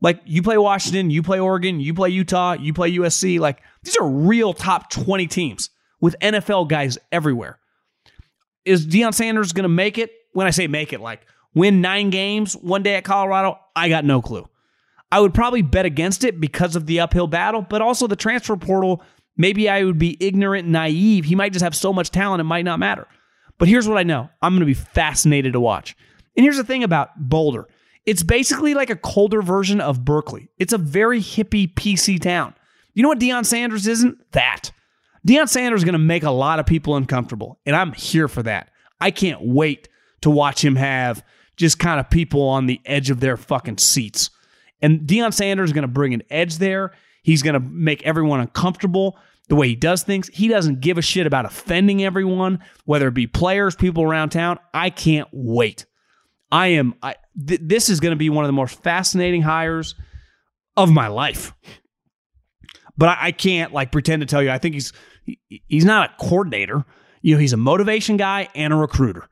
Like, 0.01 0.19
you 0.25 0.41
play 0.43 0.57
Washington, 0.57 1.09
you 1.11 1.23
play 1.23 1.39
Oregon, 1.39 1.79
you 1.79 1.93
play 1.93 2.09
Utah, 2.09 2.53
you 2.53 2.73
play 2.73 2.91
USC. 2.91 3.39
Like, 3.39 3.61
these 3.83 3.95
are 3.95 4.07
real 4.07 4.53
top 4.53 4.89
20 4.89 5.27
teams 5.27 5.69
with 6.01 6.15
NFL 6.19 6.67
guys 6.67 6.97
everywhere. 7.11 7.57
Is 8.65 8.85
Deion 8.85 9.13
Sanders 9.13 9.53
going 9.53 9.63
to 9.63 9.69
make 9.69 9.97
it? 9.97 10.11
When 10.33 10.45
I 10.45 10.49
say 10.49 10.67
make 10.67 10.91
it, 10.91 10.99
like 10.99 11.21
win 11.53 11.81
nine 11.81 12.09
games 12.09 12.53
one 12.53 12.83
day 12.83 12.95
at 12.95 13.03
Colorado, 13.03 13.59
I 13.75 13.87
got 13.87 14.03
no 14.03 14.21
clue. 14.21 14.47
I 15.13 15.19
would 15.19 15.35
probably 15.35 15.61
bet 15.61 15.85
against 15.85 16.23
it 16.23 16.39
because 16.39 16.75
of 16.75 16.87
the 16.87 16.99
uphill 16.99 17.27
battle, 17.27 17.61
but 17.61 17.83
also 17.83 18.07
the 18.07 18.15
transfer 18.15 18.57
portal. 18.57 19.03
Maybe 19.37 19.69
I 19.69 19.83
would 19.83 19.99
be 19.99 20.17
ignorant 20.19 20.67
naive. 20.67 21.25
He 21.25 21.35
might 21.35 21.53
just 21.53 21.61
have 21.61 21.75
so 21.75 21.93
much 21.93 22.09
talent, 22.09 22.41
it 22.41 22.45
might 22.45 22.65
not 22.65 22.79
matter. 22.79 23.07
But 23.59 23.67
here's 23.67 23.87
what 23.87 23.99
I 23.99 24.03
know 24.03 24.31
I'm 24.41 24.53
going 24.53 24.61
to 24.61 24.65
be 24.65 24.73
fascinated 24.73 25.53
to 25.53 25.59
watch. 25.59 25.95
And 26.35 26.43
here's 26.43 26.57
the 26.57 26.63
thing 26.63 26.83
about 26.83 27.11
Boulder 27.15 27.67
it's 28.07 28.23
basically 28.23 28.73
like 28.73 28.89
a 28.89 28.95
colder 28.95 29.43
version 29.43 29.79
of 29.79 30.03
Berkeley. 30.03 30.49
It's 30.57 30.73
a 30.73 30.79
very 30.79 31.19
hippie, 31.19 31.71
PC 31.71 32.19
town. 32.19 32.55
You 32.95 33.03
know 33.03 33.09
what 33.09 33.19
Deion 33.19 33.45
Sanders 33.45 33.85
isn't? 33.85 34.17
That. 34.31 34.71
Deion 35.27 35.47
Sanders 35.47 35.81
is 35.81 35.85
going 35.85 35.93
to 35.93 35.99
make 35.99 36.23
a 36.23 36.31
lot 36.31 36.57
of 36.57 36.65
people 36.65 36.95
uncomfortable, 36.95 37.59
and 37.67 37.75
I'm 37.75 37.93
here 37.93 38.27
for 38.27 38.41
that. 38.41 38.71
I 38.99 39.11
can't 39.11 39.45
wait 39.45 39.89
to 40.21 40.31
watch 40.31 40.65
him 40.65 40.75
have 40.75 41.23
just 41.55 41.77
kind 41.77 41.99
of 41.99 42.09
people 42.09 42.41
on 42.41 42.65
the 42.65 42.81
edge 42.83 43.11
of 43.11 43.19
their 43.19 43.37
fucking 43.37 43.77
seats. 43.77 44.31
And 44.83 45.07
Deion 45.07 45.33
Sanders 45.33 45.69
is 45.69 45.73
going 45.73 45.83
to 45.83 45.87
bring 45.87 46.13
an 46.13 46.21
edge 46.29 46.59
there. 46.59 46.91
He's 47.23 47.41
going 47.41 47.53
to 47.53 47.59
make 47.59 48.03
everyone 48.03 48.41
uncomfortable 48.41 49.17
the 49.47 49.55
way 49.55 49.69
he 49.69 49.75
does 49.75 50.03
things. 50.03 50.29
He 50.33 50.49
doesn't 50.49 50.81
give 50.81 50.97
a 50.97 51.01
shit 51.01 51.25
about 51.25 51.45
offending 51.45 52.03
everyone, 52.03 52.59
whether 52.85 53.07
it 53.07 53.13
be 53.13 53.25
players, 53.25 53.75
people 53.75 54.03
around 54.03 54.29
town. 54.29 54.59
I 54.73 54.89
can't 54.89 55.29
wait. 55.31 55.85
I 56.51 56.67
am. 56.67 56.95
I, 57.01 57.15
th- 57.47 57.61
this 57.63 57.89
is 57.89 57.99
going 57.99 58.11
to 58.11 58.17
be 58.17 58.29
one 58.29 58.43
of 58.43 58.49
the 58.49 58.53
most 58.53 58.83
fascinating 58.83 59.41
hires 59.41 59.95
of 60.77 60.91
my 60.91 61.07
life. 61.07 61.53
But 62.97 63.09
I, 63.09 63.17
I 63.27 63.31
can't 63.31 63.73
like 63.73 63.91
pretend 63.91 64.21
to 64.21 64.25
tell 64.25 64.43
you. 64.43 64.51
I 64.51 64.57
think 64.57 64.75
he's 64.75 64.93
he, 65.25 65.39
he's 65.67 65.85
not 65.85 66.11
a 66.11 66.23
coordinator. 66.23 66.85
You 67.21 67.35
know, 67.35 67.39
he's 67.39 67.53
a 67.53 67.57
motivation 67.57 68.17
guy 68.17 68.49
and 68.53 68.73
a 68.73 68.75
recruiter. 68.75 69.29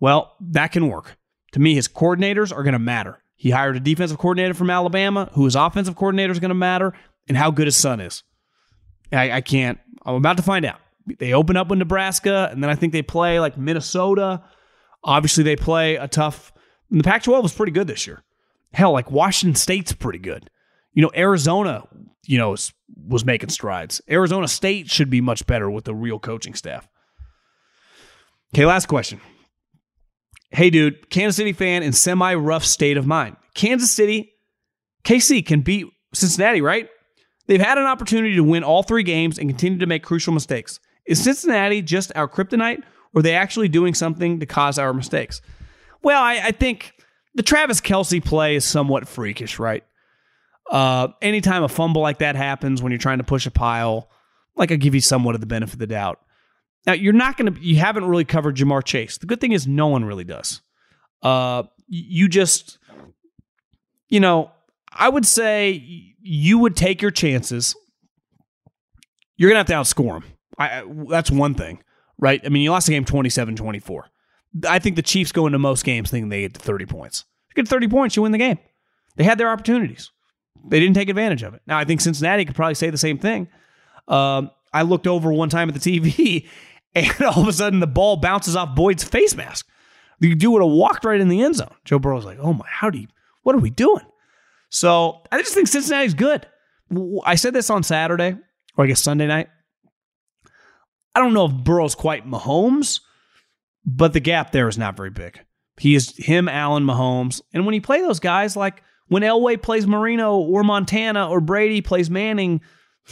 Well, 0.00 0.34
that 0.40 0.72
can 0.72 0.88
work. 0.88 1.16
To 1.52 1.60
me, 1.60 1.74
his 1.74 1.86
coordinators 1.86 2.54
are 2.54 2.62
going 2.62 2.72
to 2.72 2.78
matter. 2.80 3.19
He 3.40 3.48
hired 3.48 3.74
a 3.74 3.80
defensive 3.80 4.18
coordinator 4.18 4.52
from 4.52 4.68
Alabama, 4.68 5.30
who 5.32 5.46
his 5.46 5.56
offensive 5.56 5.96
coordinator 5.96 6.30
is 6.30 6.40
going 6.40 6.50
to 6.50 6.54
matter, 6.54 6.92
and 7.26 7.38
how 7.38 7.50
good 7.50 7.66
his 7.66 7.74
son 7.74 7.98
is. 7.98 8.22
I, 9.10 9.30
I 9.30 9.40
can't. 9.40 9.78
I'm 10.04 10.16
about 10.16 10.36
to 10.36 10.42
find 10.42 10.66
out. 10.66 10.78
They 11.18 11.32
open 11.32 11.56
up 11.56 11.68
with 11.68 11.78
Nebraska, 11.78 12.50
and 12.52 12.62
then 12.62 12.68
I 12.68 12.74
think 12.74 12.92
they 12.92 13.00
play 13.00 13.40
like 13.40 13.56
Minnesota. 13.56 14.42
Obviously, 15.02 15.42
they 15.42 15.56
play 15.56 15.96
a 15.96 16.06
tough. 16.06 16.52
the 16.90 17.02
Pac-12 17.02 17.42
was 17.42 17.54
pretty 17.54 17.72
good 17.72 17.86
this 17.86 18.06
year. 18.06 18.22
Hell, 18.74 18.92
like 18.92 19.10
Washington 19.10 19.54
State's 19.54 19.94
pretty 19.94 20.18
good. 20.18 20.50
You 20.92 21.00
know, 21.00 21.10
Arizona, 21.16 21.84
you 22.26 22.36
know, 22.36 22.50
was, 22.50 22.74
was 22.94 23.24
making 23.24 23.48
strides. 23.48 24.02
Arizona 24.10 24.48
State 24.48 24.90
should 24.90 25.08
be 25.08 25.22
much 25.22 25.46
better 25.46 25.70
with 25.70 25.84
the 25.84 25.94
real 25.94 26.18
coaching 26.18 26.52
staff. 26.52 26.86
Okay, 28.52 28.66
last 28.66 28.84
question. 28.84 29.18
Hey, 30.50 30.70
dude, 30.70 31.10
Kansas 31.10 31.36
City 31.36 31.52
fan 31.52 31.82
in 31.82 31.92
semi 31.92 32.34
rough 32.34 32.64
state 32.64 32.96
of 32.96 33.06
mind. 33.06 33.36
Kansas 33.54 33.90
City, 33.90 34.32
KC 35.04 35.44
can 35.46 35.60
beat 35.60 35.86
Cincinnati, 36.12 36.60
right? 36.60 36.88
They've 37.46 37.60
had 37.60 37.78
an 37.78 37.84
opportunity 37.84 38.34
to 38.36 38.44
win 38.44 38.62
all 38.62 38.82
three 38.82 39.02
games 39.02 39.38
and 39.38 39.48
continue 39.48 39.78
to 39.78 39.86
make 39.86 40.02
crucial 40.02 40.32
mistakes. 40.32 40.80
Is 41.06 41.22
Cincinnati 41.22 41.82
just 41.82 42.12
our 42.14 42.28
kryptonite, 42.28 42.82
or 43.12 43.20
are 43.20 43.22
they 43.22 43.34
actually 43.34 43.68
doing 43.68 43.94
something 43.94 44.40
to 44.40 44.46
cause 44.46 44.78
our 44.78 44.92
mistakes? 44.92 45.40
Well, 46.02 46.22
I, 46.22 46.40
I 46.44 46.50
think 46.52 46.94
the 47.34 47.42
Travis 47.42 47.80
Kelce 47.80 48.24
play 48.24 48.56
is 48.56 48.64
somewhat 48.64 49.08
freakish, 49.08 49.58
right? 49.58 49.84
Uh, 50.70 51.08
anytime 51.20 51.62
a 51.64 51.68
fumble 51.68 52.02
like 52.02 52.18
that 52.18 52.36
happens 52.36 52.82
when 52.82 52.92
you're 52.92 52.98
trying 52.98 53.18
to 53.18 53.24
push 53.24 53.46
a 53.46 53.50
pile, 53.50 54.08
like 54.56 54.70
I 54.70 54.76
give 54.76 54.94
you 54.94 55.00
somewhat 55.00 55.34
of 55.34 55.40
the 55.40 55.46
benefit 55.46 55.74
of 55.74 55.78
the 55.80 55.86
doubt. 55.86 56.20
Now 56.86 56.92
you're 56.94 57.12
not 57.12 57.36
going 57.36 57.54
to, 57.54 57.60
you 57.60 57.76
haven't 57.76 58.04
really 58.04 58.24
covered 58.24 58.56
Ja'Marr 58.56 58.84
Chase. 58.84 59.18
The 59.18 59.26
good 59.26 59.40
thing 59.40 59.52
is 59.52 59.66
no 59.66 59.88
one 59.88 60.04
really 60.04 60.24
does. 60.24 60.62
Uh, 61.22 61.64
you 61.88 62.28
just, 62.28 62.78
you 64.08 64.20
know, 64.20 64.50
I 64.92 65.08
would 65.08 65.26
say 65.26 66.14
you 66.20 66.58
would 66.58 66.76
take 66.76 67.02
your 67.02 67.10
chances. 67.10 67.74
You're 69.36 69.50
going 69.50 69.64
to 69.64 69.74
have 69.74 69.86
to 69.86 69.94
outscore 69.94 70.20
them. 70.20 70.24
I, 70.58 70.84
that's 71.08 71.30
one 71.30 71.54
thing, 71.54 71.82
right? 72.18 72.40
I 72.44 72.48
mean, 72.48 72.62
you 72.62 72.70
lost 72.70 72.86
the 72.86 72.92
game 72.92 73.04
27 73.04 73.56
24. 73.56 74.06
I 74.68 74.78
think 74.78 74.96
the 74.96 75.02
Chiefs 75.02 75.32
go 75.32 75.46
into 75.46 75.58
most 75.58 75.84
games 75.84 76.10
thinking 76.10 76.28
they 76.28 76.42
get 76.42 76.54
to 76.54 76.60
30 76.60 76.86
points. 76.86 77.24
You 77.48 77.62
get 77.62 77.68
30 77.68 77.88
points, 77.88 78.16
you 78.16 78.22
win 78.22 78.32
the 78.32 78.38
game. 78.38 78.58
They 79.16 79.24
had 79.24 79.38
their 79.38 79.50
opportunities. 79.50 80.10
They 80.68 80.80
didn't 80.80 80.94
take 80.94 81.08
advantage 81.08 81.42
of 81.42 81.54
it. 81.54 81.62
Now, 81.66 81.78
I 81.78 81.84
think 81.84 82.00
Cincinnati 82.00 82.44
could 82.44 82.54
probably 82.54 82.74
say 82.74 82.90
the 82.90 82.98
same 82.98 83.18
thing. 83.18 83.48
Um, 84.08 84.50
I 84.72 84.82
looked 84.82 85.06
over 85.06 85.32
one 85.32 85.48
time 85.48 85.68
at 85.68 85.74
the 85.74 85.80
TV, 85.80 86.48
and 86.94 87.22
all 87.22 87.42
of 87.42 87.48
a 87.48 87.52
sudden 87.52 87.80
the 87.80 87.86
ball 87.86 88.16
bounces 88.16 88.56
off 88.56 88.74
Boyd's 88.74 89.04
face 89.04 89.34
mask. 89.34 89.66
The 90.20 90.34
dude 90.34 90.52
would 90.52 90.62
have 90.62 90.70
walked 90.70 91.04
right 91.04 91.20
in 91.20 91.28
the 91.28 91.42
end 91.42 91.56
zone. 91.56 91.74
Joe 91.84 91.98
Burrow's 91.98 92.24
like, 92.24 92.38
oh 92.40 92.52
my, 92.52 92.66
how 92.68 92.90
do 92.90 92.98
you, 92.98 93.08
what 93.42 93.54
are 93.54 93.60
we 93.60 93.70
doing? 93.70 94.04
So 94.68 95.22
I 95.32 95.38
just 95.38 95.54
think 95.54 95.68
Cincinnati's 95.68 96.14
good. 96.14 96.46
I 97.24 97.36
said 97.36 97.54
this 97.54 97.70
on 97.70 97.82
Saturday, 97.82 98.36
or 98.76 98.84
I 98.84 98.88
guess 98.88 99.00
Sunday 99.00 99.26
night. 99.26 99.48
I 101.14 101.20
don't 101.20 101.34
know 101.34 101.46
if 101.46 101.52
Burrow's 101.52 101.94
quite 101.94 102.26
Mahomes, 102.26 103.00
but 103.84 104.12
the 104.12 104.20
gap 104.20 104.52
there 104.52 104.68
is 104.68 104.78
not 104.78 104.96
very 104.96 105.10
big. 105.10 105.40
He 105.78 105.94
is 105.94 106.16
him, 106.16 106.48
Allen, 106.48 106.84
Mahomes. 106.84 107.40
And 107.54 107.64
when 107.64 107.74
you 107.74 107.80
play 107.80 108.00
those 108.00 108.20
guys, 108.20 108.56
like 108.56 108.82
when 109.08 109.22
Elway 109.22 109.60
plays 109.60 109.86
Marino 109.86 110.36
or 110.36 110.62
Montana 110.62 111.28
or 111.28 111.40
Brady 111.40 111.80
plays 111.80 112.10
Manning, 112.10 112.60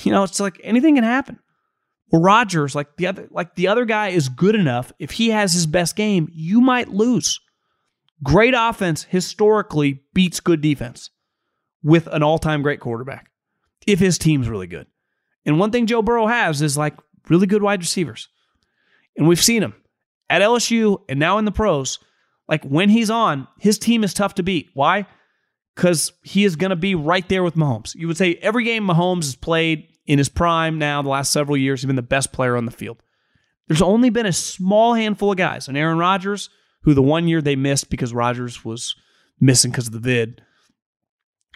you 0.03 0.13
know, 0.13 0.23
it's 0.23 0.39
like 0.39 0.61
anything 0.63 0.95
can 0.95 1.05
happen. 1.05 1.39
Or 2.11 2.21
Rodgers, 2.21 2.75
like 2.75 2.97
the 2.97 3.07
other, 3.07 3.29
like 3.31 3.55
the 3.55 3.69
other 3.69 3.85
guy 3.85 4.09
is 4.09 4.29
good 4.29 4.55
enough. 4.55 4.93
If 4.99 5.13
he 5.13 5.31
has 5.31 5.53
his 5.53 5.67
best 5.67 5.95
game, 5.95 6.29
you 6.33 6.61
might 6.61 6.89
lose. 6.89 7.41
Great 8.23 8.55
offense 8.57 9.05
historically 9.05 10.03
beats 10.15 10.41
good 10.41 10.61
defense 10.61 11.11
with 11.83 12.07
an 12.09 12.23
all-time 12.23 12.63
great 12.63 12.81
quarterback 12.81 13.31
if 13.87 13.99
his 13.99 14.19
team's 14.19 14.49
really 14.49 14.67
good. 14.67 14.87
And 15.47 15.59
one 15.59 15.71
thing 15.71 15.87
Joe 15.87 16.03
Burrow 16.03 16.27
has 16.27 16.61
is 16.63 16.77
like 16.77 16.97
really 17.29 17.47
good 17.47 17.63
wide 17.63 17.81
receivers. 17.81 18.29
And 19.17 19.29
we've 19.29 19.43
seen 19.43 19.63
him 19.63 19.75
at 20.29 20.43
LSU 20.43 21.01
and 21.09 21.19
now 21.19 21.39
in 21.39 21.45
the 21.45 21.53
pros. 21.53 21.99
Like 22.49 22.65
when 22.65 22.89
he's 22.89 23.11
on, 23.11 23.47
his 23.59 23.79
team 23.79 24.03
is 24.03 24.15
tough 24.15 24.35
to 24.37 24.43
beat. 24.43 24.71
Why? 24.75 25.07
Because 25.75 26.13
he 26.23 26.45
is 26.45 26.57
going 26.57 26.71
to 26.71 26.77
be 26.77 26.95
right 26.95 27.29
there 27.29 27.43
with 27.43 27.55
Mahomes. 27.55 27.95
You 27.95 28.09
would 28.09 28.17
say 28.17 28.35
every 28.43 28.65
game 28.65 28.87
Mahomes 28.87 29.25
has 29.25 29.37
played 29.37 29.89
in 30.09 30.19
his 30.19 30.31
prime 30.31 30.79
now, 30.79 31.03
the 31.03 31.11
last 31.11 31.31
several 31.31 31.57
years, 31.57 31.81
he's 31.81 31.87
been 31.87 31.95
the 31.95 32.03
best 32.03 32.33
player 32.33 32.57
on 32.57 32.65
the 32.65 32.73
field. 32.73 33.01
There's 33.69 33.83
only 33.83 34.09
been 34.09 34.27
a 34.27 34.33
small 34.33 34.95
handful 34.95 35.31
of 35.31 35.37
guys, 35.37 35.69
and 35.69 35.77
Aaron 35.77 35.99
Rodgers, 35.99 36.49
who 36.83 36.95
the 36.95 37.03
one 37.03 37.29
year 37.29 37.43
they 37.43 37.55
missed 37.55 37.91
because 37.91 38.15
Rodgers 38.15 38.65
was 38.65 38.97
missing 39.39 39.71
because 39.71 39.87
of 39.87 39.93
the 39.93 39.99
vid, 40.01 40.41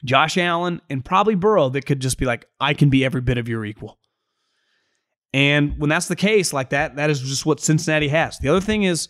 Josh 0.05 0.37
Allen, 0.37 0.83
and 0.91 1.03
probably 1.03 1.35
Burrow 1.35 1.71
that 1.71 1.87
could 1.87 2.01
just 2.01 2.19
be 2.19 2.27
like, 2.27 2.47
I 2.61 2.75
can 2.75 2.91
be 2.91 3.05
every 3.05 3.23
bit 3.23 3.39
of 3.39 3.49
your 3.49 3.65
equal. 3.65 3.99
And 5.33 5.79
when 5.79 5.89
that's 5.89 6.09
the 6.09 6.17
case, 6.17 6.53
like 6.53 6.71
that, 6.71 6.97
that 6.97 7.09
is 7.09 7.21
just 7.21 7.47
what 7.47 7.61
Cincinnati 7.61 8.09
has. 8.09 8.39
The 8.39 8.51
other 8.51 8.61
thing 8.61 8.83
is 8.83 9.09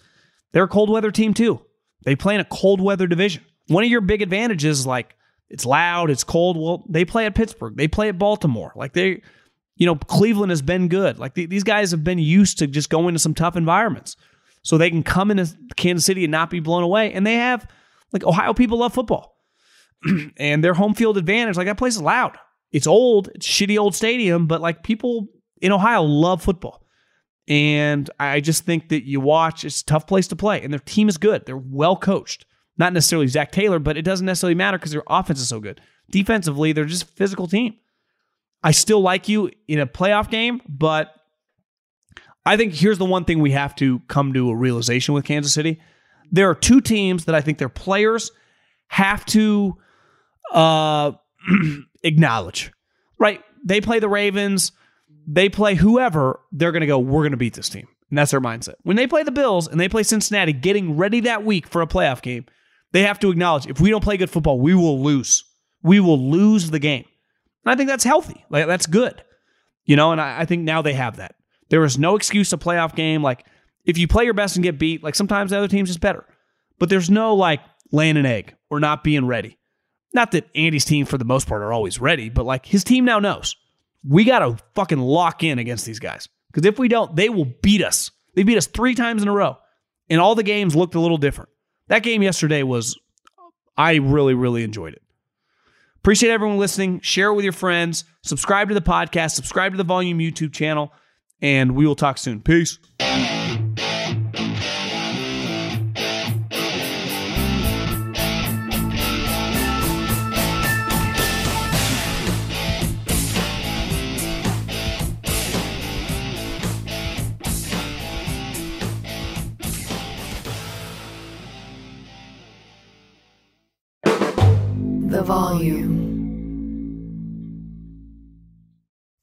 they're 0.52 0.64
a 0.64 0.68
cold 0.68 0.88
weather 0.88 1.10
team 1.10 1.34
too. 1.34 1.60
They 2.04 2.14
play 2.14 2.36
in 2.36 2.40
a 2.40 2.44
cold 2.44 2.80
weather 2.80 3.08
division. 3.08 3.44
One 3.66 3.82
of 3.82 3.90
your 3.90 4.00
big 4.02 4.22
advantages 4.22 4.86
like 4.86 5.16
it's 5.52 5.66
loud, 5.66 6.10
it's 6.10 6.24
cold. 6.24 6.56
Well, 6.56 6.84
they 6.88 7.04
play 7.04 7.26
at 7.26 7.34
Pittsburgh, 7.34 7.76
they 7.76 7.86
play 7.86 8.08
at 8.08 8.18
Baltimore. 8.18 8.72
Like 8.74 8.94
they, 8.94 9.22
you 9.76 9.86
know, 9.86 9.96
Cleveland 9.96 10.50
has 10.50 10.62
been 10.62 10.88
good. 10.88 11.18
Like 11.18 11.34
the, 11.34 11.46
these 11.46 11.62
guys 11.62 11.90
have 11.90 12.02
been 12.02 12.18
used 12.18 12.58
to 12.58 12.66
just 12.66 12.90
going 12.90 13.14
to 13.14 13.18
some 13.18 13.34
tough 13.34 13.56
environments, 13.56 14.16
so 14.62 14.78
they 14.78 14.90
can 14.90 15.02
come 15.02 15.30
into 15.30 15.54
Kansas 15.76 16.06
City 16.06 16.24
and 16.24 16.32
not 16.32 16.50
be 16.50 16.60
blown 16.60 16.82
away. 16.82 17.12
And 17.12 17.26
they 17.26 17.34
have 17.34 17.68
like 18.12 18.24
Ohio 18.24 18.54
people 18.54 18.78
love 18.78 18.94
football, 18.94 19.36
and 20.36 20.64
their 20.64 20.74
home 20.74 20.94
field 20.94 21.18
advantage. 21.18 21.56
Like 21.56 21.66
that 21.66 21.78
place 21.78 21.96
is 21.96 22.02
loud. 22.02 22.36
It's 22.72 22.86
old, 22.86 23.28
it's 23.34 23.46
shitty 23.46 23.78
old 23.78 23.94
stadium, 23.94 24.46
but 24.46 24.62
like 24.62 24.82
people 24.82 25.28
in 25.60 25.70
Ohio 25.70 26.02
love 26.02 26.42
football. 26.42 26.82
And 27.46 28.08
I 28.18 28.40
just 28.40 28.64
think 28.64 28.88
that 28.88 29.04
you 29.04 29.20
watch, 29.20 29.64
it's 29.64 29.82
a 29.82 29.84
tough 29.84 30.06
place 30.06 30.28
to 30.28 30.36
play. 30.36 30.62
And 30.62 30.72
their 30.72 30.80
team 30.80 31.08
is 31.08 31.18
good. 31.18 31.44
They're 31.44 31.56
well 31.56 31.96
coached. 31.96 32.46
Not 32.78 32.92
necessarily 32.92 33.28
Zac 33.28 33.52
Taylor, 33.52 33.78
but 33.78 33.96
it 33.96 34.02
doesn't 34.02 34.26
necessarily 34.26 34.54
matter 34.54 34.78
because 34.78 34.92
their 34.92 35.02
offense 35.08 35.40
is 35.40 35.48
so 35.48 35.60
good. 35.60 35.80
Defensively, 36.10 36.72
they're 36.72 36.84
just 36.84 37.04
a 37.04 37.06
physical 37.06 37.46
team. 37.46 37.74
I 38.62 38.70
still 38.70 39.00
like 39.00 39.28
you 39.28 39.50
in 39.68 39.80
a 39.80 39.86
playoff 39.86 40.30
game, 40.30 40.60
but 40.68 41.14
I 42.46 42.56
think 42.56 42.74
here's 42.74 42.98
the 42.98 43.04
one 43.04 43.24
thing 43.24 43.40
we 43.40 43.52
have 43.52 43.74
to 43.76 44.00
come 44.08 44.32
to 44.32 44.50
a 44.50 44.56
realization 44.56 45.14
with 45.14 45.24
Kansas 45.24 45.52
City. 45.52 45.80
There 46.30 46.48
are 46.48 46.54
two 46.54 46.80
teams 46.80 47.26
that 47.26 47.34
I 47.34 47.40
think 47.40 47.58
their 47.58 47.68
players 47.68 48.30
have 48.88 49.24
to 49.26 49.76
uh, 50.52 51.12
acknowledge. 52.02 52.72
Right? 53.18 53.42
They 53.64 53.80
play 53.80 53.98
the 53.98 54.08
Ravens 54.08 54.72
they 55.26 55.48
play 55.48 55.74
whoever, 55.74 56.40
they're 56.52 56.72
going 56.72 56.80
to 56.80 56.86
go, 56.86 56.98
we're 56.98 57.22
going 57.22 57.32
to 57.32 57.36
beat 57.36 57.54
this 57.54 57.68
team. 57.68 57.86
And 58.10 58.18
that's 58.18 58.30
their 58.30 58.40
mindset. 58.40 58.74
When 58.82 58.96
they 58.96 59.06
play 59.06 59.22
the 59.22 59.30
Bills 59.30 59.66
and 59.66 59.80
they 59.80 59.88
play 59.88 60.02
Cincinnati, 60.02 60.52
getting 60.52 60.96
ready 60.96 61.20
that 61.20 61.44
week 61.44 61.66
for 61.66 61.80
a 61.80 61.86
playoff 61.86 62.22
game, 62.22 62.46
they 62.92 63.02
have 63.02 63.18
to 63.20 63.30
acknowledge 63.30 63.66
if 63.66 63.80
we 63.80 63.90
don't 63.90 64.04
play 64.04 64.16
good 64.16 64.30
football, 64.30 64.60
we 64.60 64.74
will 64.74 65.02
lose. 65.02 65.44
We 65.82 66.00
will 66.00 66.30
lose 66.30 66.70
the 66.70 66.78
game. 66.78 67.04
And 67.64 67.72
I 67.72 67.76
think 67.76 67.88
that's 67.88 68.04
healthy. 68.04 68.44
Like 68.50 68.66
that's 68.66 68.86
good. 68.86 69.22
You 69.84 69.96
know, 69.96 70.12
and 70.12 70.20
I, 70.20 70.40
I 70.40 70.44
think 70.44 70.62
now 70.62 70.82
they 70.82 70.92
have 70.92 71.16
that. 71.16 71.34
There 71.70 71.84
is 71.84 71.98
no 71.98 72.16
excuse 72.16 72.52
a 72.52 72.56
playoff 72.56 72.94
game. 72.94 73.22
Like 73.22 73.44
if 73.84 73.98
you 73.98 74.06
play 74.06 74.24
your 74.24 74.34
best 74.34 74.56
and 74.56 74.62
get 74.62 74.78
beat, 74.78 75.02
like 75.02 75.14
sometimes 75.14 75.50
the 75.50 75.58
other 75.58 75.68
team's 75.68 75.88
just 75.88 76.00
better. 76.00 76.24
But 76.78 76.88
there's 76.88 77.10
no 77.10 77.34
like 77.34 77.60
laying 77.90 78.16
an 78.16 78.26
egg 78.26 78.54
or 78.70 78.80
not 78.80 79.04
being 79.04 79.26
ready. 79.26 79.58
Not 80.14 80.32
that 80.32 80.48
Andy's 80.54 80.84
team, 80.84 81.06
for 81.06 81.16
the 81.16 81.24
most 81.24 81.48
part, 81.48 81.62
are 81.62 81.72
always 81.72 81.98
ready, 81.98 82.28
but 82.28 82.44
like 82.44 82.66
his 82.66 82.84
team 82.84 83.04
now 83.04 83.18
knows 83.18 83.56
we 84.06 84.24
got 84.24 84.40
to 84.40 84.62
fucking 84.74 84.98
lock 84.98 85.42
in 85.42 85.58
against 85.58 85.86
these 85.86 85.98
guys. 85.98 86.28
Because 86.52 86.66
if 86.66 86.78
we 86.78 86.88
don't, 86.88 87.14
they 87.16 87.28
will 87.28 87.46
beat 87.62 87.82
us. 87.82 88.10
They 88.34 88.42
beat 88.42 88.58
us 88.58 88.66
three 88.66 88.94
times 88.94 89.22
in 89.22 89.28
a 89.28 89.32
row. 89.32 89.58
And 90.10 90.20
all 90.20 90.34
the 90.34 90.42
games 90.42 90.76
looked 90.76 90.94
a 90.94 91.00
little 91.00 91.16
different. 91.16 91.50
That 91.88 92.02
game 92.02 92.22
yesterday 92.22 92.62
was, 92.62 92.98
I 93.76 93.96
really, 93.96 94.34
really 94.34 94.64
enjoyed 94.64 94.94
it. 94.94 95.02
Appreciate 95.96 96.30
everyone 96.30 96.58
listening. 96.58 97.00
Share 97.00 97.28
it 97.28 97.34
with 97.34 97.44
your 97.44 97.52
friends. 97.52 98.04
Subscribe 98.22 98.68
to 98.68 98.74
the 98.74 98.80
podcast. 98.80 99.32
Subscribe 99.32 99.72
to 99.72 99.78
the 99.78 99.84
Volume 99.84 100.18
YouTube 100.18 100.52
channel. 100.52 100.92
And 101.40 101.76
we 101.76 101.86
will 101.86 101.96
talk 101.96 102.18
soon. 102.18 102.40
Peace. 102.40 102.78